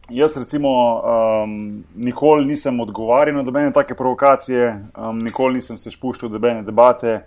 jaz 0.10 0.38
recimo 0.38 0.70
um, 1.00 1.84
nikoli 1.96 2.46
nisem 2.46 2.80
odgovarjal 2.80 3.38
na 3.40 3.48
dobene 3.48 3.72
take 3.72 3.96
provokacije, 3.96 4.86
um, 4.98 5.24
nikoli 5.24 5.62
nisem 5.62 5.78
se 5.78 5.96
spuščal 5.96 6.30
v 6.30 6.40
dobene 6.42 6.68
debate. 6.68 7.22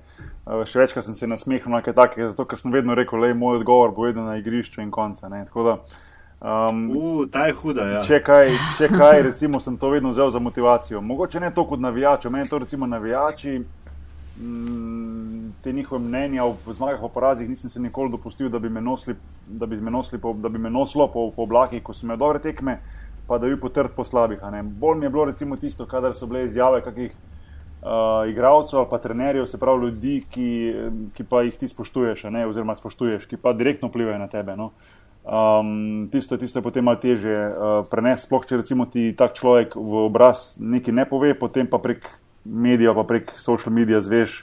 Uh, 0.44 0.66
še 0.68 0.82
večkrat 0.82 1.08
sem 1.08 1.16
se 1.16 1.26
nasmehnil 1.26 1.72
na 1.72 1.80
kaj 1.80 1.96
takega, 1.96 2.34
zato 2.34 2.44
ker 2.44 2.60
sem 2.60 2.72
vedno 2.72 2.92
rekel, 2.92 3.24
da 3.24 3.32
je 3.32 3.40
moj 3.40 3.62
odgovor 3.62 3.96
povedal 3.96 4.28
na 4.28 4.36
igrišču 4.36 4.84
in 4.84 4.92
konca. 4.92 5.32
Um, 6.44 6.90
uh, 6.96 7.30
ta 7.30 7.46
je 7.46 7.52
huda. 7.52 7.84
Ja. 7.88 8.00
Če, 8.04 8.18
kaj, 8.20 8.50
če 8.76 8.90
kaj, 8.92 9.22
recimo, 9.30 9.56
sem 9.64 9.78
to 9.80 9.88
vedno 9.88 10.10
vzel 10.12 10.28
za 10.30 10.42
motivacijo. 10.44 11.00
Mogoče 11.00 11.40
ne 11.40 11.48
toliko 11.48 11.70
kot 11.70 11.80
navijači, 11.80 12.28
meni 12.28 12.48
to 12.48 12.58
recimo 12.60 12.86
navijači, 12.86 13.62
mm, 14.36 15.54
te 15.64 15.72
njihove 15.72 16.02
mnenja 16.04 16.44
o 16.44 16.56
zmagah, 16.66 17.02
o 17.02 17.08
porazih, 17.08 17.48
nisem 17.48 17.70
se 17.70 17.80
nikoli 17.80 18.12
dopustil, 18.12 18.50
da 18.52 18.58
bi 18.58 18.68
me 18.68 18.80
nosili, 18.80 19.16
da 19.46 19.66
bi 19.66 19.80
me, 19.80 19.90
nosili 19.90 20.20
po, 20.20 20.34
da 20.36 20.48
bi 20.48 20.58
me 20.58 20.70
nosilo 20.70 21.06
po, 21.08 21.30
po 21.36 21.46
oblakih, 21.48 21.82
ko 21.82 21.96
so 21.96 22.06
me 22.06 22.16
dobre 22.20 22.42
tekme, 22.44 22.76
pa 23.26 23.38
da 23.38 23.48
bi 23.48 23.56
potrd 23.60 23.94
po 23.96 24.04
slabih. 24.04 24.44
Bolj 24.64 24.98
mi 24.98 25.06
je 25.06 25.10
bilo 25.10 25.24
recimo 25.24 25.56
tisto, 25.56 25.86
kadar 25.86 26.14
so 26.14 26.26
bile 26.26 26.44
izjave 26.44 26.82
kakih 26.84 27.14
uh, 27.14 28.28
igralcev 28.28 28.78
ali 28.78 28.90
pa 28.90 28.98
trenerjev, 28.98 29.46
se 29.46 29.58
pravi 29.58 29.86
ljudi, 29.86 30.18
ki, 30.30 30.74
ki 31.16 31.24
pa 31.24 31.40
jih 31.48 31.56
ti 31.56 31.68
spoštuješ, 31.68 32.26
ne, 32.28 32.44
oziroma 32.46 32.76
spoštuješ, 32.76 33.24
ki 33.32 33.40
pa 33.40 33.52
direktno 33.56 33.88
vplivajo 33.88 34.18
na 34.18 34.28
tebe. 34.28 34.56
No. 34.60 34.74
Um, 35.24 36.08
tisto, 36.12 36.36
tisto 36.36 36.58
je 36.60 36.62
potem 36.62 36.84
malo 36.84 37.00
teže 37.00 37.32
uh, 37.32 37.80
prenesti, 37.88 38.28
sploh 38.28 38.44
če 38.44 38.60
recimo 38.60 38.84
ti 38.84 39.08
tak 39.16 39.32
človek 39.32 39.72
v 39.72 40.04
obraz 40.04 40.60
nekaj 40.60 40.92
ne 40.92 41.06
pove, 41.08 41.32
potem 41.32 41.64
pa 41.64 41.80
prek 41.80 42.04
medijev, 42.44 42.92
pa 42.92 43.08
prek 43.08 43.32
social 43.40 43.72
medija 43.72 44.02
zveš, 44.04 44.42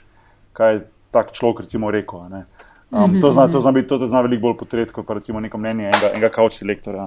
kaj 0.58 0.74
je 0.74 0.80
tak 1.14 1.30
človek 1.30 1.62
recimo 1.68 1.86
rekel. 1.86 2.26
Um, 2.26 2.42
mhm, 2.90 3.20
to, 3.22 3.30
zna, 3.30 3.46
to, 3.46 3.62
mhm. 3.62 3.62
zna 3.62 3.72
biti, 3.78 3.88
to 3.94 4.10
zna 4.10 4.24
veliko 4.26 4.48
bolj 4.48 4.56
potret 4.58 4.90
kot 4.90 5.06
pa 5.06 5.14
recimo 5.14 5.38
neko 5.40 5.60
mnenje 5.60 5.86
enega, 5.86 6.10
enega 6.16 6.32
kauč 6.34 6.58
selektorja. 6.58 7.06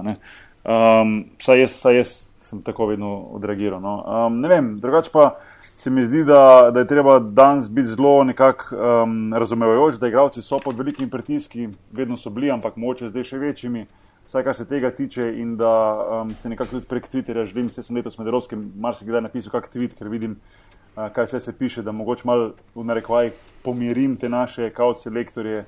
Um, 0.64 1.12
saj 1.36 1.66
jaz, 1.66 1.76
saj 1.76 2.00
jaz 2.00 2.14
sem 2.46 2.62
tako 2.62 2.86
vedno 2.86 3.16
odreagiral. 3.34 3.80
No. 3.80 3.94
Um, 4.06 4.40
ne 4.40 4.48
vem, 4.48 4.68
drugače 4.80 5.10
pa 5.12 5.38
se 5.60 5.90
mi 5.90 6.04
zdi, 6.04 6.24
da, 6.24 6.70
da 6.74 6.80
je 6.80 6.86
treba 6.86 7.18
danes 7.18 7.70
biti 7.70 7.88
zelo 7.88 8.24
nekako 8.24 8.76
um, 8.76 9.34
razumevajoč, 9.34 9.98
da 10.00 10.08
igravci 10.08 10.42
so 10.42 10.58
pod 10.64 10.78
velikimi 10.78 11.10
pritiski, 11.10 11.68
vedno 11.92 12.16
so 12.16 12.30
bili, 12.30 12.50
ampak 12.50 12.76
moče 12.76 13.10
zdaj 13.10 13.26
še 13.26 13.40
večjimi, 13.42 13.86
vsaj 14.26 14.46
kar 14.46 14.54
se 14.54 14.66
tega 14.66 14.90
tiče 14.94 15.26
in 15.42 15.56
da 15.58 15.72
um, 16.20 16.30
se 16.38 16.48
nekako 16.48 16.78
tudi 16.78 16.86
prek 16.86 17.10
Twitterja, 17.10 17.46
že 17.46 17.54
vem, 17.54 17.70
se 17.70 17.82
sem 17.82 17.96
letos 17.96 18.18
med 18.18 18.30
Evropskim 18.30 18.70
marsikdaj 18.78 19.26
napisal 19.26 19.54
kak 19.54 19.66
tweet, 19.74 19.98
ker 19.98 20.10
vidim, 20.12 20.38
uh, 20.94 21.08
kaj 21.10 21.26
vse 21.26 21.40
se 21.40 21.58
piše, 21.58 21.82
da 21.82 21.92
mogoče 21.92 22.30
mal 22.30 22.52
v 22.74 22.86
narekvaj 22.86 23.32
pomirim 23.66 24.16
te 24.16 24.30
naše 24.30 24.70
kauce 24.70 25.10
lektorje. 25.10 25.64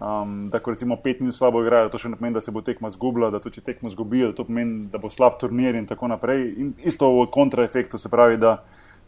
Um, 0.00 0.48
da, 0.48 0.62
ko 0.64 0.72
recimo 0.72 0.96
pet 0.96 1.20
minut 1.20 1.36
slabo 1.36 1.60
igrajo, 1.60 1.90
to 1.92 1.98
še 2.00 2.08
ne 2.08 2.16
pomeni, 2.16 2.32
da 2.32 2.40
se 2.40 2.52
bo 2.54 2.62
tekma 2.64 2.88
zgubila, 2.88 3.28
da 3.28 3.36
to, 3.36 3.50
če 3.52 3.60
tekmo 3.60 3.90
zgubijo, 3.92 4.30
to 4.32 4.46
pomeni, 4.48 4.86
da 4.88 4.96
bo 4.98 5.10
slab 5.12 5.36
turnir 5.40 5.76
in 5.76 5.84
tako 5.86 6.08
naprej. 6.08 6.46
In 6.56 6.70
isto 6.88 7.10
v 7.18 7.26
kontraefektu 7.28 8.00
se 8.00 8.08
pravi, 8.08 8.38
da 8.40 8.62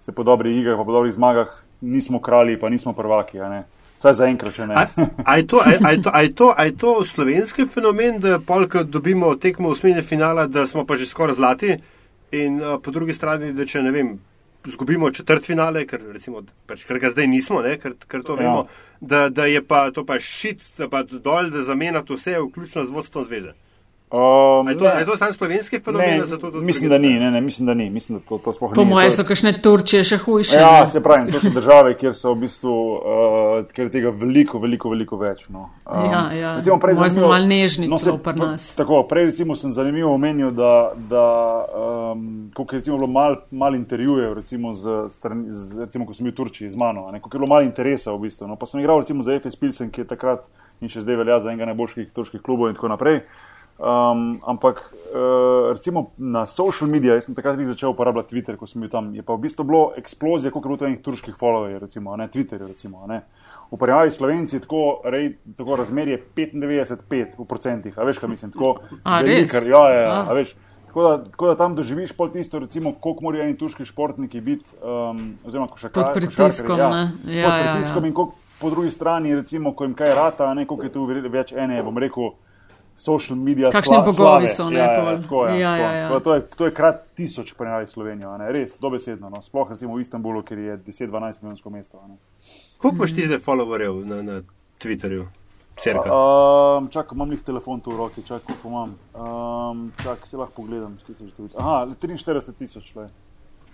se 0.05 0.13
po 0.13 0.27
dobrih 0.29 0.59
igrah, 0.61 0.77
po 0.85 0.93
dobrih 0.93 1.15
zmagah 1.17 1.55
nismo 1.81 2.21
kralji, 2.21 2.59
pa 2.61 2.69
nismo 2.69 2.93
prvaki. 2.93 3.41
Saj 3.97 4.19
za 4.21 4.29
enkrat, 4.29 4.53
če 4.53 4.69
ne. 4.69 4.85
Je 5.39 5.47
to, 6.37 6.53
to 6.79 6.93
slovenski 7.09 7.65
fenomen, 7.73 8.21
da 8.21 8.37
polk 8.37 8.77
dobimo 8.85 9.33
tekmo 9.41 9.73
v 9.73 9.81
smeni 9.81 10.05
finala, 10.05 10.45
da 10.45 10.67
smo 10.69 10.85
pa 10.85 11.01
že 11.01 11.09
skoraj 11.09 11.41
zlati, 11.41 11.79
in 12.37 12.61
uh, 12.61 12.77
po 12.83 12.91
drugi 12.91 13.17
strani, 13.17 13.53
da 13.57 13.65
če 13.69 13.83
ne 13.85 13.93
vem, 13.97 14.15
zgubimo 14.69 15.11
četrt 15.11 15.45
finale, 15.45 15.87
ker, 15.87 16.05
recimo, 16.13 16.43
pač, 16.67 16.85
ker 16.89 17.01
ga 17.03 17.11
zdaj 17.13 17.29
nismo, 17.29 17.63
ne, 17.65 17.77
ker, 17.81 17.97
ker 18.09 18.25
to 18.27 18.37
ja. 18.37 18.45
vemo, 18.45 18.67
da, 19.03 19.29
da 19.29 19.47
je 19.47 19.65
pa 19.67 19.91
to 19.91 20.05
pa 20.07 20.21
šit, 20.21 20.63
da 20.79 20.89
pa 20.89 21.03
dol, 21.03 21.51
da 21.51 21.63
zamenjati 21.63 22.15
vse, 22.15 22.39
vključno 22.41 22.87
z 22.87 22.91
vodstvom 22.91 23.25
zveze. 23.25 23.53
Um, 24.13 24.69
je, 24.69 24.79
to, 24.79 24.85
je 24.85 25.07
to 25.07 25.17
samo 25.17 25.33
slovenski 25.33 25.79
fenomen? 25.81 26.21
Ne, 26.21 26.39
to 26.39 26.51
mislim, 26.51 26.91
da 26.91 26.99
ni, 26.99 27.19
ne, 27.19 27.31
ne, 27.31 27.41
mislim, 27.41 27.67
da 27.67 27.75
ni. 27.75 27.91
Mislim, 27.91 28.19
da 28.19 28.25
to, 28.29 28.39
to 28.39 28.53
po 28.75 28.85
mojem 28.85 29.13
so 29.13 29.25
kakšne 29.25 29.53
Turčije 29.63 30.05
še 30.05 30.19
hujše. 30.21 30.59
Ja, 30.61 30.89
se 30.89 31.01
pravi, 31.03 31.33
to 31.33 31.41
so 31.41 31.49
države, 31.55 31.95
kjer 31.97 32.13
so 32.15 32.35
v 32.35 32.43
bistvu 32.43 32.75
uh, 32.93 33.63
kjer 33.73 33.89
tega 33.89 34.11
veliko, 34.13 34.59
veliko, 34.61 34.91
veliko 34.93 35.17
več. 35.17 35.47
No. 35.49 35.71
Um, 35.87 36.05
ja, 36.13 36.21
ja. 36.37 36.51
Recimo, 36.59 36.77
prej 36.83 36.99
smo 36.99 37.23
malo 37.25 37.39
nežni, 37.49 37.89
no, 37.89 37.97
se, 37.99 38.13
pri 38.25 38.37
nas. 38.37 38.67
Tako, 38.77 38.99
prej 39.09 39.31
recimo 39.31 39.57
sem 39.57 39.73
zanimivo 39.73 40.13
omenil, 40.13 40.51
da, 40.53 40.73
da 41.09 41.25
um, 42.13 42.27
koliko 42.53 42.77
je 42.77 42.83
bilo 42.91 43.09
mal, 43.09 43.39
mal 43.49 43.79
intervjujev, 43.79 44.35
recimo, 44.43 44.75
z, 44.77 45.07
z, 45.09 45.87
recimo, 45.87 46.05
ko 46.05 46.13
sem 46.13 46.29
bil 46.29 46.35
v 46.35 46.41
Turčiji 46.43 46.69
z 46.69 46.77
mano, 46.77 47.07
koliko 47.09 47.33
je 47.33 47.41
bilo 47.41 47.49
mal 47.55 47.65
interesa 47.65 48.13
v 48.13 48.27
bistvu. 48.27 48.51
No. 48.51 48.61
Pa 48.61 48.69
sem 48.69 48.85
igral 48.85 49.01
recimo 49.01 49.25
za 49.25 49.41
FS 49.41 49.57
Pilsen, 49.57 49.89
ki 49.89 50.05
je 50.05 50.11
takrat 50.13 50.45
in 50.85 50.93
še 50.93 51.01
zdaj 51.01 51.17
velja 51.23 51.41
za 51.41 51.49
enega 51.49 51.71
najboljših 51.73 52.13
turških 52.13 52.45
klubov 52.45 52.69
in 52.69 52.77
tako 52.77 52.93
naprej. 52.93 53.23
Um, 53.79 54.41
ampak 54.47 54.95
uh, 54.95 55.73
recimo 55.73 56.13
na 56.19 56.47
social 56.47 56.91
medijih, 56.91 57.15
jaz 57.15 57.25
sem 57.27 57.35
takrat 57.35 57.59
začel 57.59 57.91
uporabljati 57.91 58.35
Twitter, 58.35 58.57
ko 58.57 58.67
sem 58.67 58.85
bil 58.85 58.91
tam, 58.93 59.09
je 59.17 59.25
pa 59.27 59.35
v 59.35 59.43
bistvu 59.43 59.65
bilo 59.67 59.81
eksplozija, 59.97 60.53
koliko 60.53 60.69
je 60.69 60.77
bilo 60.77 60.89
enih 60.89 61.01
turških 61.03 61.35
followerjev, 61.35 61.81
recimo, 61.83 62.17
ne 62.17 62.29
Twitterju. 62.29 62.69
Recimo, 62.69 63.07
ne. 63.11 63.23
V 63.73 63.79
primerjavi 63.81 64.11
s 64.13 64.21
Slovenci 64.21 64.61
tako, 64.61 65.01
tako 65.57 65.77
razmerje 65.81 66.21
95-5%, 66.37 67.95
a 67.97 68.05
veš, 68.05 68.21
kaj 68.21 68.29
mislim, 68.29 68.53
tako 68.53 68.75
velikar. 69.05 69.67
Ja, 69.67 69.83
ja, 69.89 70.01
ja, 70.01 70.21
a 70.29 70.37
veš. 70.37 70.55
Tako 70.93 71.03
da, 71.03 71.25
tako 71.25 71.47
da 71.47 71.57
tam 71.57 71.75
doživiš 71.75 72.13
pol 72.13 72.29
tisto, 72.29 72.59
recimo, 72.61 72.93
koliko 73.01 73.25
morajo 73.25 73.47
eni 73.49 73.57
turški 73.57 73.85
športniki 73.89 74.41
biti, 74.41 74.77
um, 74.85 75.39
oziroma 75.45 75.73
košarkarji. 75.73 76.05
Pod 76.05 76.15
pritiskom, 76.21 76.79
ja, 76.79 76.91
ja, 77.25 77.49
pod 77.49 77.73
pritiskom 77.73 78.05
ja, 78.05 78.07
ja. 78.07 78.09
in 78.09 78.15
koliko 78.15 78.37
po 78.61 78.71
drugi 78.71 78.91
strani, 78.91 79.35
recimo, 79.35 79.73
ko 79.73 79.85
jim 79.85 79.95
kaj 79.95 80.15
rata, 80.15 80.55
ne 80.55 80.67
koliko 80.67 80.85
je 80.85 80.93
tu 80.93 81.07
več 81.33 81.53
ene, 81.57 81.81
bom 81.83 81.99
rekel 81.99 82.35
social 82.95 83.39
media. 83.39 83.71
Kakšni 83.71 83.99
bogovi 84.05 84.49
so, 84.49 84.71
ne 84.71 84.79
ja, 84.79 84.93
ja, 84.93 85.21
tako, 85.23 85.47
ja, 85.47 85.55
ja, 85.57 85.77
ja, 85.77 85.93
ja. 85.93 86.21
To, 86.21 86.35
je, 86.35 86.47
to 86.57 86.65
je 86.69 86.75
krat 86.75 87.05
tisoč 87.17 87.55
primerjavi 87.59 87.87
Slovenijo, 87.87 88.37
ne? 88.39 88.53
res 88.53 88.79
dobesedno. 88.81 89.31
No? 89.31 89.43
Sploh 89.43 89.71
recimo 89.71 89.97
v 89.97 90.05
Istanbulu, 90.05 90.43
ker 90.43 90.59
je 90.59 90.79
10-12 90.87 91.43
milijonsko 91.43 91.71
mesto. 91.71 92.03
Koliko 92.79 92.97
imaš 92.97 93.15
ti 93.15 93.27
zdaj 93.27 93.39
followerjev 93.39 94.05
na, 94.07 94.23
na 94.23 94.43
Twitterju? 94.83 95.27
Um, 95.73 96.89
čakaj, 96.93 97.17
imam 97.17 97.33
jih 97.33 97.43
telefon 97.43 97.81
tu 97.81 97.91
v 97.91 97.97
roki, 97.97 98.23
čakaj, 98.23 98.45
koliko 98.47 98.69
imam. 98.69 98.95
Um, 99.15 99.93
čakaj, 100.03 100.29
se 100.29 100.37
lahko 100.37 100.63
pogledam, 100.63 100.99
kje 101.07 101.15
se 101.15 101.27
že 101.27 101.37
to 101.37 101.43
vidi. 101.43 101.55
Aha, 101.59 101.87
43 102.01 102.53
tisoč. 102.59 102.93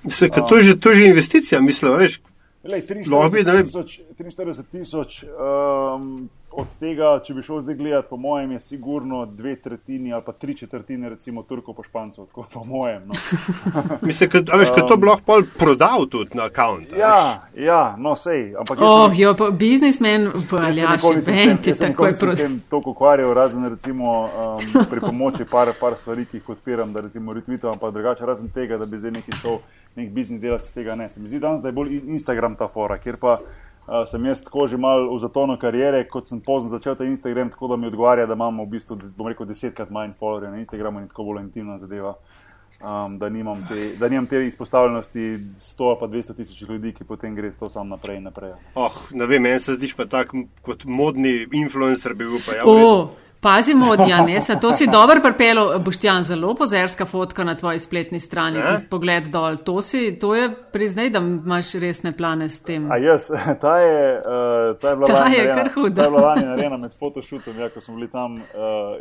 Se, 0.08 0.24
um, 0.26 0.30
to, 0.30 0.60
to 0.80 0.90
je 0.90 0.94
že 0.94 1.06
investicija, 1.06 1.60
mislim, 1.60 1.98
veš. 1.98 2.20
Lej, 2.64 2.82
43 2.86 4.62
tisoč. 4.70 5.24
Um, 5.24 6.28
od 6.52 6.70
tega, 6.80 7.10
če 7.24 7.34
bi 7.36 7.42
šel 7.44 7.60
zdaj 7.60 7.76
gledati, 7.78 8.08
po 8.10 8.16
mojem, 8.16 8.52
je 8.56 8.60
sigurno 8.60 9.26
dve 9.26 9.54
tretjini 9.56 10.12
ali 10.12 10.22
pa 10.26 10.32
tri 10.32 10.54
četrtine, 10.56 11.08
recimo 11.08 11.42
Turko 11.42 11.72
po 11.72 11.82
Špancu, 11.82 12.26
tako 12.26 12.46
po 12.52 12.64
mojem. 12.64 13.02
No. 13.06 13.14
Mislim, 14.08 14.30
da 14.32 14.56
bi 14.56 14.64
um, 14.64 14.88
to 14.88 14.96
lahko 15.06 15.22
pol 15.26 15.42
prodal 15.58 16.06
tudi 16.10 16.30
na 16.34 16.48
račun. 16.48 16.86
Ja, 16.98 17.42
ja, 17.56 17.94
no, 17.98 18.16
sej. 18.16 18.54
Ampak 18.58 18.78
oh, 18.80 19.10
sem, 19.10 19.20
jo, 19.20 19.34
pa 19.36 19.50
biznismen, 19.50 20.30
ali 20.58 20.80
ja, 20.80 20.96
še 20.98 21.14
venti, 21.30 21.74
tako 21.78 22.06
je 22.06 22.16
prosto. 22.16 22.42
Sem 22.42 22.58
to 22.70 22.82
ukvarjal, 22.84 23.34
razen 23.36 23.68
recimo 23.68 24.18
um, 24.24 24.88
pri 24.90 25.04
pomoči 25.04 25.46
par, 25.50 25.72
par 25.80 25.98
stvari, 26.00 26.26
ki 26.26 26.40
jih 26.40 26.50
odpiram, 26.56 26.92
da 26.92 27.04
recimo 27.06 27.36
retweetam, 27.36 27.76
ampak 27.76 27.94
drugače, 27.94 28.26
razen 28.26 28.50
tega, 28.54 28.80
da 28.80 28.86
bi 28.86 28.98
zdaj 28.98 29.18
neki 29.20 29.38
šel, 29.42 29.60
nek 30.00 30.10
biznis 30.16 30.40
delati 30.40 30.66
z 30.66 30.80
tega, 30.80 30.96
ne. 30.96 31.10
Se 31.12 31.20
mi 31.20 31.28
zdi 31.28 31.44
danes, 31.44 31.62
da 31.62 31.68
je 31.68 31.76
bolj 31.76 32.00
Instagram 32.02 32.56
ta 32.56 32.70
fora, 32.72 32.98
kjer 32.98 33.20
pa 33.20 33.38
uh, 33.88 34.04
sem 34.08 34.24
jaz 34.26 34.42
tako 34.44 34.66
že 34.68 34.76
mal 34.76 35.08
v 35.08 35.18
zatonu 35.18 35.56
karijere, 35.58 36.04
kot 36.08 36.28
sem 36.28 36.40
pozno 36.40 36.70
začel 36.70 36.94
ta 36.94 37.04
Instagram, 37.04 37.50
tako 37.50 37.68
da 37.68 37.76
mi 37.76 37.86
odgovarja, 37.86 38.26
da 38.26 38.36
imamo 38.36 38.64
v 38.64 38.76
bistvu, 38.76 38.98
bom 39.16 39.28
rekel, 39.28 39.48
desetkrat 39.48 39.90
manj 39.90 40.14
followerjev 40.20 40.52
na 40.52 40.60
Instagramu 40.62 41.00
in 41.00 41.08
tako 41.08 41.24
bolj 41.24 41.42
intimna 41.42 41.78
zadeva. 41.78 42.14
Um, 42.78 43.18
da, 43.18 43.28
nimam 43.28 43.64
te, 43.68 43.96
da 43.98 44.08
nimam 44.08 44.26
te 44.26 44.46
izpostavljenosti 44.46 45.20
100 45.58 45.96
pa 46.00 46.06
200 46.06 46.34
tisoč 46.36 46.60
ljudi, 46.68 46.92
ki 46.94 47.04
potem 47.04 47.34
gre 47.34 47.50
to 47.50 47.70
samo 47.72 47.96
naprej 47.96 48.20
in 48.20 48.28
naprej. 48.28 48.52
Oh, 48.74 48.94
ne 49.10 49.26
vem, 49.26 49.42
meni 49.42 49.58
se 49.58 49.74
zdiš 49.74 49.96
pa 49.96 50.06
tak 50.06 50.34
kot 50.62 50.84
modni 50.84 51.48
influencer, 51.52 52.14
bi 52.14 52.28
bil 52.28 52.44
pa 52.46 52.60
jaz. 52.60 53.16
Pazimo 53.40 53.90
od 53.94 54.00
Janesa, 54.08 54.56
to 54.56 54.72
si 54.72 54.86
dobro 54.86 55.20
pripelo, 55.22 55.78
Boštjan, 55.78 56.22
zelo 56.22 56.54
pozerska 56.54 57.04
fotka 57.04 57.44
na 57.44 57.54
tvoji 57.54 57.78
spletni 57.78 58.20
strani, 58.20 58.60
tisti 58.70 58.88
pogled 58.88 59.30
dol. 59.30 59.56
To, 59.56 59.82
si, 59.82 60.18
to 60.20 60.34
je, 60.34 60.50
priznaj, 60.72 61.10
da 61.10 61.18
imaš 61.18 61.72
resne 61.74 62.16
plane 62.16 62.48
s 62.48 62.60
tem. 62.60 62.90
A 62.92 62.96
jaz, 62.96 63.30
ta 63.62 63.78
je, 63.78 64.18
uh, 64.18 64.78
ta 64.80 64.90
je 64.90 64.96
bila 64.96 65.06
ta 65.06 65.26
je 65.26 65.54
kar 65.54 65.70
huda. 65.74 66.02
Ta 66.02 66.04
je 66.04 66.10
bila 66.10 66.26
lani 66.26 66.44
narejena 66.44 66.76
med 66.84 66.94
fotoshootom, 66.98 67.58
ja, 67.58 67.70
ko 67.70 67.80
smo 67.80 67.94
bili 67.94 68.10
tam 68.10 68.34
uh, 68.34 68.42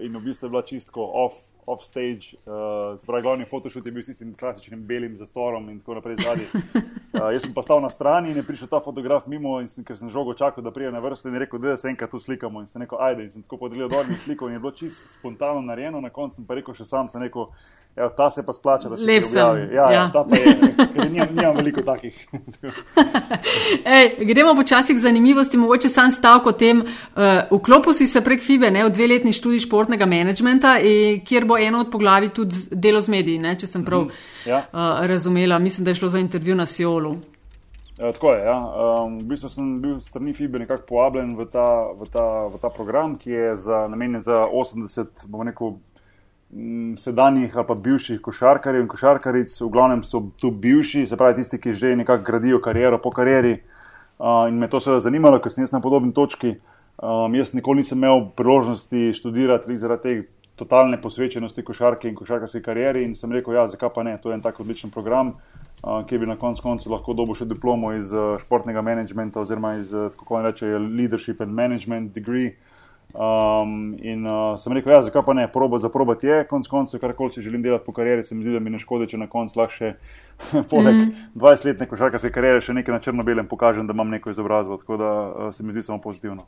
in 0.02 0.18
v 0.18 0.22
bistvu 0.22 0.46
je 0.46 0.50
bila 0.50 0.62
čistko 0.62 1.12
off 1.14 1.34
offstage, 1.68 2.38
uh, 2.46 3.00
spravi 3.00 3.22
glavni 3.22 3.46
photoshoot 3.46 3.86
je 3.86 3.92
bil 3.92 4.04
s 4.04 4.08
tistim 4.08 4.32
klasičnim 4.40 4.86
belim 4.88 5.18
zastorom 5.20 5.70
in 5.70 5.80
tako 5.80 5.98
naprej 5.98 6.16
zadnji. 6.24 6.46
Uh, 7.14 7.28
jaz 7.36 7.44
sem 7.44 7.54
pa 7.54 7.62
stal 7.66 7.82
na 7.84 7.90
strani 7.92 8.32
in 8.32 8.40
je 8.40 8.44
prišel 8.48 8.72
ta 8.72 8.80
fotograf 8.80 9.28
mimo 9.28 9.58
in 9.60 9.68
sem, 9.68 9.84
ker 9.84 10.00
sem 10.00 10.10
žogo 10.10 10.34
čakal, 10.34 10.64
da 10.64 10.72
prije 10.72 10.92
na 10.96 11.04
vrsto 11.04 11.28
in 11.28 11.36
je 11.36 11.44
rekel, 11.44 11.60
da 11.60 11.76
se 11.78 11.92
enkrat 11.92 12.12
tu 12.12 12.20
slikamo. 12.24 12.64
In 12.64 12.72
sem 12.72 12.82
rekel, 12.82 13.02
ajde. 13.04 13.28
In 13.28 13.34
sem 13.36 13.44
tako 13.44 13.60
podelil 13.66 13.92
dol 13.92 14.08
in 14.08 14.16
sliko 14.24 14.48
in 14.48 14.56
je 14.56 14.64
bilo 14.64 14.72
čisto 14.72 15.12
spontano 15.12 15.62
narejeno, 15.62 16.02
na 16.02 16.10
koncu 16.10 16.40
sem 16.40 16.48
pa 16.48 16.56
rekel 16.56 16.78
še 16.78 16.88
sam, 16.88 17.12
sem 17.12 17.22
rekel, 17.22 17.52
Evo, 17.98 18.10
ta 18.10 18.30
se 18.30 18.46
pa 18.46 18.54
splača, 18.54 18.90
da 18.90 18.98
se 18.98 19.04
lahko 19.04 19.30
objavi. 19.30 19.76
Ja, 19.76 19.84
ja. 19.84 19.92
ja, 19.92 20.10
ta 20.14 20.24
pa 20.30 20.36
je. 20.36 20.56
Nimam, 21.12 21.28
nimam 21.34 21.56
veliko 21.56 21.82
takih. 21.82 22.28
Ej, 23.98 24.12
gremo 24.26 24.54
počasi 24.56 24.96
k 24.96 25.02
zanimivosti, 25.02 25.58
mogoče 25.58 25.90
sam 25.90 26.12
stavek 26.12 26.46
o 26.46 26.52
tem. 26.52 26.82
Uh, 26.82 27.58
vklopil 27.58 27.94
si 27.98 28.08
se 28.08 28.22
prek 28.22 28.44
FIBE 28.44 28.70
ne, 28.72 28.84
v 28.86 28.92
dveletni 28.94 29.34
študij 29.34 29.64
športnega 29.66 30.06
menedžmenta, 30.06 30.76
kjer 31.26 31.48
bo 31.50 31.58
eno 31.58 31.82
od 31.82 31.90
poglavi 31.92 32.30
tudi 32.30 32.68
delo 32.72 33.02
z 33.02 33.10
mediji, 33.10 33.42
ne, 33.42 33.56
če 33.58 33.68
sem 33.68 33.86
prav 33.86 34.06
mm, 34.06 34.22
ja. 34.46 34.62
uh, 34.70 35.02
razumela. 35.10 35.58
Mislim, 35.60 35.86
da 35.86 35.96
je 35.96 36.02
šlo 36.04 36.12
za 36.14 36.22
intervju 36.22 36.56
na 36.56 36.70
Siolu. 36.70 37.16
E, 38.00 38.12
tako 38.14 38.32
je. 38.32 38.46
Ja. 38.46 38.58
Um, 39.06 39.18
v 39.20 39.24
bistvu 39.24 39.50
sem 39.50 39.82
bil 39.82 40.00
strani 40.00 40.34
FIBE 40.34 40.60
nekako 40.60 40.86
povabljen 40.86 41.34
v 41.38 41.48
ta, 41.50 41.66
v, 41.98 42.06
ta, 42.14 42.46
v 42.46 42.60
ta 42.62 42.70
program, 42.70 43.16
ki 43.18 43.32
je 43.32 43.56
za, 43.56 43.88
namenjen 43.90 44.22
za 44.22 44.46
80, 44.46 45.26
bomo 45.26 45.48
rekel, 45.50 45.80
sedanjih 46.98 47.58
ali 47.58 47.68
pa 47.68 47.76
bivših 47.76 48.22
košarkarjev 48.22 48.86
in 48.86 48.88
košarkaric, 48.88 49.52
v 49.62 49.70
glavnem 49.72 50.04
so 50.04 50.24
tu 50.40 50.52
bivši, 50.52 51.08
se 51.08 51.18
pravi 51.18 51.42
tisti, 51.42 51.60
ki 51.60 51.74
že 51.74 51.96
nekako 51.96 52.24
gradijo 52.24 52.62
kariero 52.64 53.02
po 53.04 53.12
karieri. 53.12 53.60
Uh, 54.18 54.48
in 54.50 54.58
me 54.58 54.68
to 54.68 54.80
seveda 54.82 55.04
zanimalo, 55.04 55.40
ker 55.40 55.52
sem 55.52 55.64
jaz 55.64 55.76
na 55.76 55.82
podobni 55.84 56.14
točki. 56.14 56.56
Um, 56.98 57.36
jaz 57.36 57.54
nikoli 57.54 57.84
nisem 57.84 58.00
imel 58.00 58.32
priložnosti 58.36 59.12
študirati 59.14 59.78
zaradi 59.78 60.02
te 60.02 60.38
totalne 60.58 60.98
posvečenosti 61.02 61.62
košarke 61.62 62.10
in 62.10 62.16
košarkarske 62.16 62.64
karieri 62.66 63.04
in 63.06 63.14
sem 63.16 63.32
rekel, 63.32 63.54
ja, 63.54 63.68
zakaj 63.68 63.92
pa 63.94 64.04
ne, 64.04 64.16
to 64.18 64.32
je 64.32 64.40
en 64.40 64.42
tak 64.42 64.60
odličen 64.60 64.90
program, 64.90 65.36
uh, 65.84 66.02
ki 66.08 66.18
bi 66.18 66.26
na 66.26 66.40
koncu 66.40 66.64
koncu 66.64 66.90
lahko 66.96 67.14
dobil 67.14 67.38
še 67.38 67.46
diplomo 67.46 67.92
iz 67.94 68.10
uh, 68.16 68.40
športnega 68.42 68.82
menedžmenta 68.82 69.44
oziroma 69.44 69.76
iz, 69.78 69.94
uh, 69.94 70.10
kako 70.16 70.40
naj 70.40 70.50
reče, 70.50 70.74
leadership 70.80 71.44
and 71.44 71.54
management 71.54 72.16
degree. 72.16 72.56
Um, 73.14 73.96
in 74.04 74.26
uh, 74.28 74.60
sem 74.60 74.74
rekel, 74.76 74.92
ja, 74.92 75.00
zakaj 75.02 75.24
pa 75.26 75.34
ne, 75.34 75.46
proba 75.52 75.80
za 75.80 75.90
probat 75.90 76.24
je, 76.24 76.42
konc 76.50 76.68
koncev, 76.68 77.00
karkoli 77.00 77.32
si 77.32 77.42
želim 77.42 77.64
delati 77.64 77.86
po 77.86 77.94
karieri, 77.96 78.24
se 78.24 78.36
mi 78.36 78.44
zdi, 78.44 78.54
da 78.54 78.60
mi 78.60 78.70
ne 78.70 78.82
škodi, 78.84 79.08
če 79.08 79.22
na 79.22 79.30
koncu 79.32 79.58
lahko 79.60 79.74
še 79.74 79.94
poleg 80.72 81.00
mm. 81.00 81.24
20-letne 81.40 81.88
košarkarske 81.88 82.34
kariere 82.36 82.62
še 82.62 82.76
nekaj 82.76 82.94
na 82.94 83.00
črno-belem 83.02 83.48
pokažem, 83.48 83.88
da 83.88 83.96
imam 83.96 84.12
neko 84.12 84.36
izobrazbo, 84.36 84.78
tako 84.84 85.00
da 85.00 85.14
uh, 85.24 85.50
se 85.56 85.64
mi 85.64 85.74
zdi 85.74 85.88
samo 85.88 86.04
pozitivno. 86.04 86.46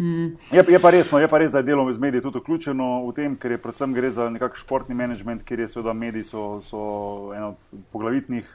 Mm. 0.00 0.32
Je, 0.50 0.64
je, 0.72 0.80
pa 0.82 0.90
resno, 0.90 1.20
je 1.22 1.28
pa 1.30 1.38
res, 1.38 1.52
da 1.52 1.60
je 1.60 1.68
delo 1.68 1.84
z 1.92 2.00
mediji 2.00 2.24
tudi 2.24 2.40
vključeno 2.40 3.04
v 3.04 3.14
tem, 3.14 3.36
ker 3.38 3.54
je 3.54 3.60
predvsem 3.62 3.94
gre 3.94 4.10
za 4.10 4.26
nekakšen 4.32 4.64
športni 4.64 4.96
management, 4.98 5.44
kjer 5.46 5.62
je 5.62 5.70
seveda 5.76 5.92
mediji 5.94 6.26
so, 6.32 6.48
so 6.64 6.80
eno 7.36 7.54
od 7.54 7.84
poglavitnih 7.92 8.48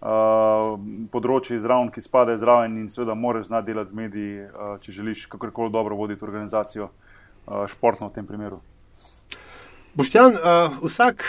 uh, 0.00 0.76
področji 1.12 1.60
zraven, 1.62 1.90
ki 1.92 2.04
spadajo 2.04 2.40
zraven 2.42 2.78
in 2.80 2.88
seveda 2.92 3.14
moraš 3.14 3.50
znati 3.50 3.72
delati 3.72 3.90
z 3.90 4.00
mediji, 4.00 4.46
uh, 4.46 4.76
če 4.82 4.92
želiš 4.92 5.26
kakorkoli 5.32 5.72
dobro 5.72 5.96
voditi 5.96 6.24
organizacijo, 6.24 6.90
uh, 6.90 7.66
športno 7.70 8.10
v 8.10 8.16
tem 8.18 8.26
primeru. 8.28 8.60
Boštjan, 9.96 10.36
uh, 10.36 10.80
vsak 10.84 11.24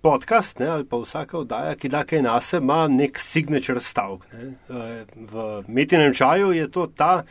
podcast 0.00 0.58
ne, 0.58 0.68
ali 0.68 0.84
pa 0.86 1.00
vsaka 1.02 1.38
oddaja, 1.38 1.74
ki 1.74 1.88
da 1.90 2.04
kaj 2.06 2.22
nase, 2.22 2.60
ima 2.62 2.84
nek 2.88 3.18
signature 3.18 3.80
stavek. 3.82 4.26
Uh, 4.30 4.84
v 5.16 5.48
metinem 5.66 6.14
čaju 6.14 6.52
je 6.54 6.68
to 6.70 6.86
ta, 6.86 7.24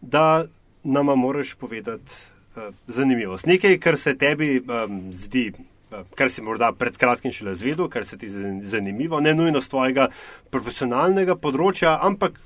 da 0.00 0.46
nama 0.82 1.14
moraš 1.14 1.54
povedati 1.54 2.12
uh, 2.56 2.72
zanimivost. 2.86 3.46
Nekaj, 3.46 3.78
kar 3.78 3.98
se 4.00 4.16
tebi 4.16 4.60
um, 4.60 5.12
zdi 5.12 5.52
kar 5.90 6.30
si 6.30 6.42
morda 6.42 6.72
pred 6.72 6.96
kratkim 6.98 7.32
šele 7.32 7.54
zvedel, 7.54 7.88
kar 7.88 8.04
se 8.04 8.18
ti 8.18 8.30
zdi 8.30 8.66
zanimivo, 8.66 9.20
ne 9.20 9.34
nujno 9.34 9.60
z 9.60 9.72
tvojega 9.72 10.08
profesionalnega 10.50 11.36
področja, 11.38 11.98
ampak 12.02 12.40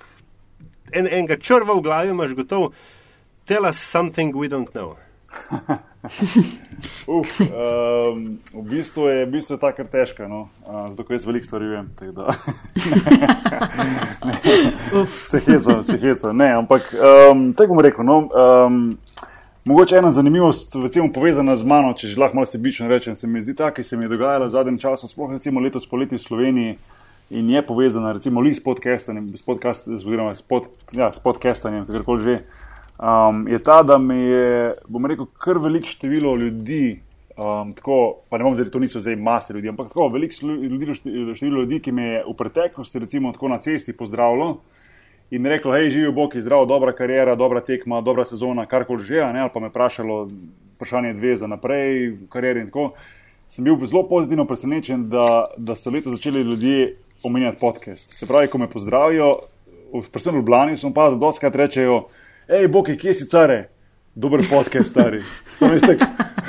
en, 0.92 1.06
enega 1.06 1.40
črva 1.40 1.78
v 1.78 1.86
glavi 1.86 2.14
imaš 2.14 2.34
gotov. 2.38 2.72
Tell 3.48 3.66
us 3.66 3.80
something 3.80 4.36
we 4.36 4.48
don't 4.48 4.72
know. 4.76 4.96
Uf, 7.06 7.40
um, 7.40 8.38
v 8.54 8.62
bistvu 8.64 9.08
je, 9.08 9.26
v 9.26 9.30
bistvu 9.30 9.54
je 9.54 9.60
ta 9.60 9.72
kar 9.76 9.86
težka, 9.90 10.28
no? 10.28 10.48
uh, 10.64 10.96
zato 10.96 11.12
jaz 11.12 11.26
veliko 11.28 11.46
stvari 11.46 11.66
vem. 11.68 11.90
se 15.30 15.40
heca, 15.44 15.82
se 15.84 15.98
heca. 16.00 16.32
Ne, 16.32 16.52
ampak 16.56 16.82
um, 16.96 17.52
tako 17.52 17.74
bom 17.74 17.84
rekel. 17.84 18.04
No, 18.04 18.28
um, 18.32 18.98
Mogoče 19.64 19.96
ena 19.96 20.10
zanimivost, 20.10 20.74
recimo, 20.74 21.12
povezana 21.12 21.52
z 21.56 21.66
mano, 21.68 21.92
če 21.92 22.08
že 22.08 22.20
lahko 22.20 22.38
malo 22.38 22.48
sebično 22.48 22.86
rečem, 22.88 23.12
se 23.16 23.28
mi 23.28 23.42
zdi 23.44 23.52
ta, 23.54 23.68
ki 23.76 23.82
se 23.84 23.96
mi 23.96 24.06
je 24.06 24.14
dogajala 24.14 24.46
v 24.46 24.54
zadnjem 24.54 24.78
času, 24.80 25.08
sploh 25.08 25.34
recimo 25.36 25.60
letos 25.60 25.84
poleti 25.84 26.16
v 26.16 26.20
Sloveniji 26.22 26.78
in 27.30 27.50
je 27.50 27.60
povezana 27.62 28.14
recimo 28.16 28.40
s 28.40 28.62
podcastanjem, 28.64 29.28
s, 29.36 29.42
podcast, 29.44 29.84
oziroma 29.84 30.32
s, 30.34 30.40
pod, 30.40 30.72
ja, 30.96 31.12
s 31.12 31.20
podcastanjem, 31.20 31.84
kakorkoli 31.84 32.24
že, 32.24 32.38
um, 32.96 33.44
je 33.48 33.58
ta, 33.60 33.82
da 33.82 33.98
mi 33.98 34.16
je, 34.16 34.80
bom 34.88 35.04
rekel, 35.04 35.28
kar 35.36 35.60
velik 35.60 35.84
število 35.84 36.36
ljudi, 36.40 37.02
um, 37.36 37.76
tako, 37.76 38.24
pa 38.32 38.40
ne 38.40 38.48
bom 38.48 38.56
zdaj, 38.56 38.72
to 38.72 38.80
niso 38.80 39.04
zdaj 39.04 39.20
mase 39.20 39.52
ljudi, 39.52 39.68
ampak 39.68 39.92
tako 39.92 40.08
velik 40.08 40.32
ljudi, 40.40 40.94
število 41.36 41.60
ljudi, 41.60 41.84
ki 41.84 41.92
me 41.92 42.08
je 42.16 42.24
v 42.24 42.32
preteklosti 42.32 43.04
recimo 43.04 43.36
tako 43.36 43.52
na 43.52 43.60
cesti 43.60 43.92
pozdravljalo 43.92 44.56
in 45.30 45.46
reklo, 45.46 45.72
hej, 45.72 45.90
živi 45.90 46.12
Bog, 46.12 46.36
zdrav, 46.36 46.66
dobra 46.66 46.92
karijera, 46.92 47.34
dobra 47.34 47.60
tekma, 47.60 48.00
dobra 48.00 48.24
sezona, 48.24 48.66
karkoli 48.66 49.04
že, 49.04 49.22
ne, 49.32 49.40
ali 49.40 49.50
pa 49.54 49.60
me 49.60 49.68
vprašalo 49.68 50.28
vprašanje 50.74 51.14
dve 51.14 51.36
za 51.36 51.46
naprej, 51.46 52.16
karieri 52.28 52.60
in 52.60 52.66
tako. 52.66 52.92
Sem 53.48 53.64
bil 53.64 53.76
zelo 53.86 54.08
pozitivno 54.08 54.46
presenečen, 54.46 55.08
da, 55.10 55.46
da 55.56 55.76
so 55.76 55.90
leto 55.90 56.10
začeli 56.10 56.40
ljudje 56.42 56.96
omenjati 57.22 57.58
podcast. 57.60 58.12
Se 58.12 58.26
pravi, 58.26 58.48
ko 58.48 58.58
me 58.58 58.70
pozdravijo, 58.70 59.34
predvsem 60.12 60.34
v 60.34 60.38
Ljubljani, 60.38 60.76
so 60.76 60.92
pa 60.94 61.10
za 61.10 61.16
doskrat 61.16 61.54
rečejo, 61.54 62.04
hej, 62.48 62.68
Bog, 62.68 62.90
kje 62.98 63.14
si 63.14 63.28
care? 63.28 63.68
Dober 64.14 64.40
podcast, 64.50 64.90
stari. 64.90 65.22
Istek, 65.76 66.00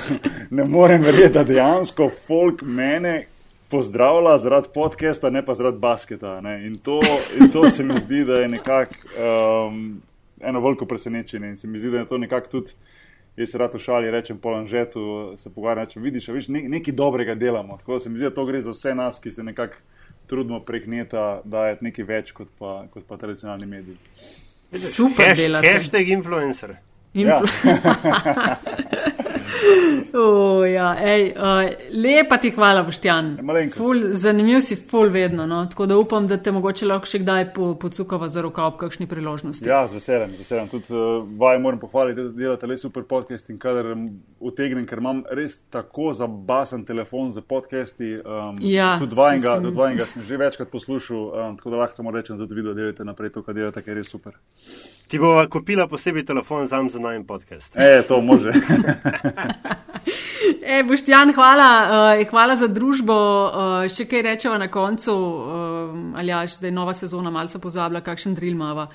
ne 0.58 0.64
morem 0.66 1.04
verjeti, 1.04 1.34
da 1.34 1.44
dejansko 1.44 2.10
folk 2.28 2.62
mene, 2.62 3.26
pozdravlja 3.72 4.38
zaradi 4.38 4.68
podcasta, 4.74 5.30
ne 5.30 5.46
pa 5.46 5.54
zaradi 5.54 5.78
basketa. 5.78 6.42
In 6.66 6.78
to, 6.78 7.00
in 7.40 7.52
to 7.52 7.70
se 7.70 7.84
mi 7.84 8.00
zdi, 8.00 8.26
da 8.26 8.42
je 8.42 8.48
nekako 8.48 8.96
um, 9.68 10.02
eno 10.42 10.60
veliko 10.60 10.86
presenečenje. 10.86 11.48
In 11.48 11.58
se 11.58 11.68
mi 11.68 11.80
zdi, 11.80 11.92
da 11.92 11.98
je 11.98 12.08
to 12.08 12.18
nekako 12.18 12.48
tudi, 12.48 12.74
jaz 13.38 13.50
se 13.50 13.58
rad 13.58 13.76
v 13.76 13.80
šali 13.80 14.12
rečem, 14.12 14.38
po 14.38 14.50
lanžetu 14.50 15.34
se 15.38 15.50
pogovarjam, 15.50 15.88
če 15.88 16.00
vidiš, 16.00 16.28
viš, 16.28 16.48
ne, 16.48 16.62
nekaj 16.70 16.94
dobrega 16.94 17.36
delamo. 17.36 17.78
Tako 17.78 17.94
da 17.94 18.00
se 18.00 18.10
mi 18.10 18.20
zdi, 18.20 18.30
da 18.30 18.36
to 18.36 18.46
gre 18.46 18.62
za 18.62 18.72
vse 18.72 18.96
nas, 18.96 19.20
ki 19.20 19.32
se 19.32 19.44
nekako 19.44 19.80
trudimo 20.28 20.60
prek 20.60 20.88
neta 20.88 21.42
dajati 21.44 21.84
nekaj 21.84 22.06
več 22.06 22.32
kot 22.32 22.48
pa, 22.60 22.86
kot 22.92 23.08
pa 23.08 23.18
tradicionalni 23.18 23.66
mediji. 23.66 23.98
Super, 24.72 25.36
hashtag 25.64 26.08
influencer. 26.08 26.78
Influ 27.14 27.48
ja. 27.66 28.56
Uh, 30.12 30.66
ja, 30.68 30.96
ej, 31.00 31.34
uh, 31.38 31.70
lepa 32.04 32.38
ti 32.38 32.50
hvala, 32.52 32.84
Boštjan. 32.84 33.38
Zanimiv 34.12 34.62
si, 34.62 34.76
ful 34.76 35.10
vedno. 35.10 35.46
No? 35.48 35.66
Tako 35.70 35.86
da 35.86 35.98
upam, 35.98 36.28
da 36.28 36.38
te 36.38 36.52
mogoče 36.52 36.86
lahko 36.86 37.08
še 37.08 37.22
kdaj 37.24 37.46
po, 37.56 37.72
pocukava 37.80 38.28
za 38.30 38.44
roka 38.44 38.66
ob 38.68 38.76
kakšni 38.82 39.08
priložnosti. 39.08 39.68
Ja, 39.68 39.86
z 39.88 40.00
veseljem. 40.00 40.34
Z 40.36 40.44
veseljem. 40.44 40.68
Tudi 40.74 40.92
uh, 40.92 41.24
vaj 41.40 41.60
moram 41.64 41.80
pohvaliti, 41.80 42.26
da 42.28 42.44
delate 42.44 42.68
res 42.68 42.84
super 42.84 43.06
podcast 43.08 43.50
in 43.54 43.60
kadar 43.62 43.94
utegnem, 44.40 44.86
ker 44.90 45.00
imam 45.00 45.24
res 45.32 45.62
tako 45.72 46.12
zabasen 46.18 46.84
telefon 46.88 47.32
za 47.32 47.44
podcasti. 47.46 48.18
Um, 48.20 48.60
ja, 48.66 48.98
tudi 49.00 49.16
dvajnega, 49.16 49.58
sem... 49.62 49.70
dvajnega 49.78 50.10
sem 50.12 50.28
že 50.28 50.42
večkrat 50.44 50.74
poslušal, 50.74 51.22
um, 51.30 51.56
tako 51.60 51.76
da 51.76 51.86
lahko 51.86 52.02
samo 52.02 52.12
rečem, 52.12 52.40
da 52.40 52.50
tudi 52.50 52.62
vi 52.62 52.76
delate 52.76 53.08
naprej 53.08 53.36
to, 53.38 53.46
kar 53.48 53.56
delate, 53.56 53.84
ker 53.86 53.96
je 53.96 54.02
res 54.02 54.12
super. 54.12 54.36
Ti 55.12 55.20
bova 55.20 55.44
kupila 55.52 55.88
posebej 55.92 56.24
telefon 56.26 56.68
za 56.68 57.00
najmen 57.00 57.26
podcast. 57.28 57.76
E, 57.76 58.02
to 58.08 58.22
može. 58.22 58.52
e, 60.74 60.84
Boštjan, 60.88 61.34
hvala, 61.36 61.70
uh, 62.18 62.30
hvala 62.30 62.56
za 62.56 62.68
družbo. 62.68 63.16
Uh, 63.16 63.88
še 63.92 64.06
kaj 64.10 64.26
rečeva 64.28 64.58
na 64.62 64.68
koncu, 64.72 65.16
uh, 65.16 65.96
ali 66.20 66.34
jaš, 66.34 66.60
da 66.62 66.70
je 66.70 66.76
nova 66.76 66.94
sezona 66.98 67.32
malce 67.34 67.60
pozabila, 67.60 68.04
kakšen 68.06 68.36
drill 68.38 68.58
mava. 68.60 68.88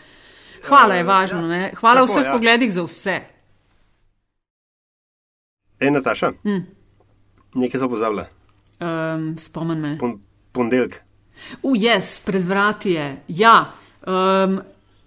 Hvala, 0.67 1.01
je 1.01 1.07
važno. 1.07 1.43
Uh, 1.47 1.57
ja. 1.57 1.73
Hvala 1.81 2.05
v 2.05 2.11
vseh 2.11 2.27
ja. 2.27 2.37
pogledih 2.37 2.73
za 2.73 2.87
vse. 2.87 3.17
E, 5.81 5.91
Nataša, 5.91 6.33
hm. 6.45 6.63
nekaj 7.61 7.81
so 7.81 7.89
pozabila. 7.93 8.29
Um, 8.81 9.35
Spomni 9.41 9.77
me. 9.81 9.97
Pon, 10.01 10.17
pondelk. 10.53 11.01
Uj, 11.63 11.79
jaz, 11.85 12.21
pred 12.25 12.45
vrati 12.45 12.97
je. 12.97 13.11
Ja. 13.29 13.59
Um, 14.07 14.61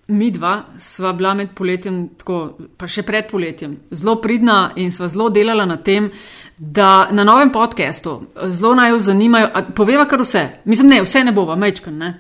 mi 0.10 0.32
dva 0.32 0.54
sva 0.80 1.14
bila 1.14 1.34
med 1.34 1.52
poletjem, 1.56 2.02
tako, 2.18 2.40
pa 2.78 2.88
še 2.90 3.04
pred 3.08 3.28
poletjem, 3.30 3.76
zelo 3.92 4.18
pridna 4.22 4.74
in 4.82 4.92
sva 4.92 5.10
zelo 5.10 5.30
delala 5.34 5.66
na 5.70 5.78
tem, 5.84 6.10
da 6.58 7.10
na 7.12 7.24
novem 7.24 7.52
podkastu 7.54 8.16
zelo 8.50 8.76
naj 8.76 8.94
jo 8.94 9.00
zanimajo. 9.10 9.50
Poveva 9.76 10.08
kar 10.10 10.24
vse. 10.26 10.46
Mislim, 10.66 10.90
ne, 10.94 11.02
vse 11.06 11.24
ne 11.24 11.34
bova, 11.36 11.56
mečkan. 11.60 11.98
Ne? 11.98 12.14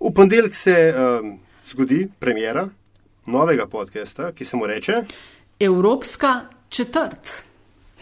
V 0.00 0.12
ponedeljek 0.14 0.54
se 0.54 0.76
um, 0.92 1.36
zgodi 1.64 2.06
premjera 2.18 2.68
novega 3.26 3.66
podcasta, 3.66 4.32
ki 4.32 4.44
se 4.44 4.56
mu 4.56 4.66
reče 4.66 5.02
Evropska 5.60 6.40
četrt. 6.68 7.45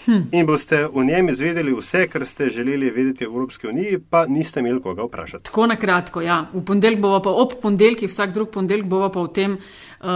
Hm. 0.05 0.29
In 0.33 0.47
boste 0.47 0.83
v 0.93 1.05
njem 1.05 1.29
izvedeli 1.29 1.73
vse, 1.73 2.07
kar 2.13 2.27
ste 2.27 2.51
želeli 2.51 2.91
vedeti 2.91 3.25
o 3.25 3.31
Evropski 3.31 3.69
uniji, 3.69 3.99
pa 4.11 4.27
niste 4.27 4.61
imeli 4.61 4.83
koga 4.83 5.03
vprašati. 5.05 5.45
Tako 5.45 5.67
na 5.67 5.77
kratko, 5.77 6.21
ja. 6.21 6.47
V 6.53 6.65
ponedeljek 6.65 7.01
bomo 7.01 7.23
pa 7.23 7.31
ob 7.31 7.53
ponedeljkih, 7.63 8.11
vsak 8.11 8.33
drug 8.33 8.51
ponedeljek 8.51 8.87
bomo 8.87 9.09
pa 9.13 9.23
v 9.23 9.33
tem 9.33 9.57
uh, 9.57 10.09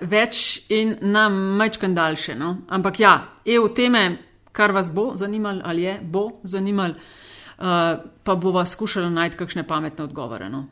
več 0.00 0.62
in 0.68 0.96
nam 1.00 1.38
majčkan 1.60 1.94
daljše. 1.94 2.34
No? 2.34 2.56
Ampak 2.68 3.00
ja, 3.00 3.14
EU 3.44 3.68
teme, 3.68 4.18
kar 4.52 4.72
vas 4.72 4.90
bo 4.90 5.12
zanimalo 5.16 5.62
ali 5.64 5.82
je, 5.82 5.98
bo 6.02 6.30
zanimalo, 6.42 6.94
uh, 6.94 8.02
pa 8.24 8.34
bova 8.34 8.66
skušala 8.66 9.10
najti 9.10 9.36
kakšne 9.36 9.66
pametne 9.66 10.04
odgovore. 10.04 10.50
No? 10.50 10.66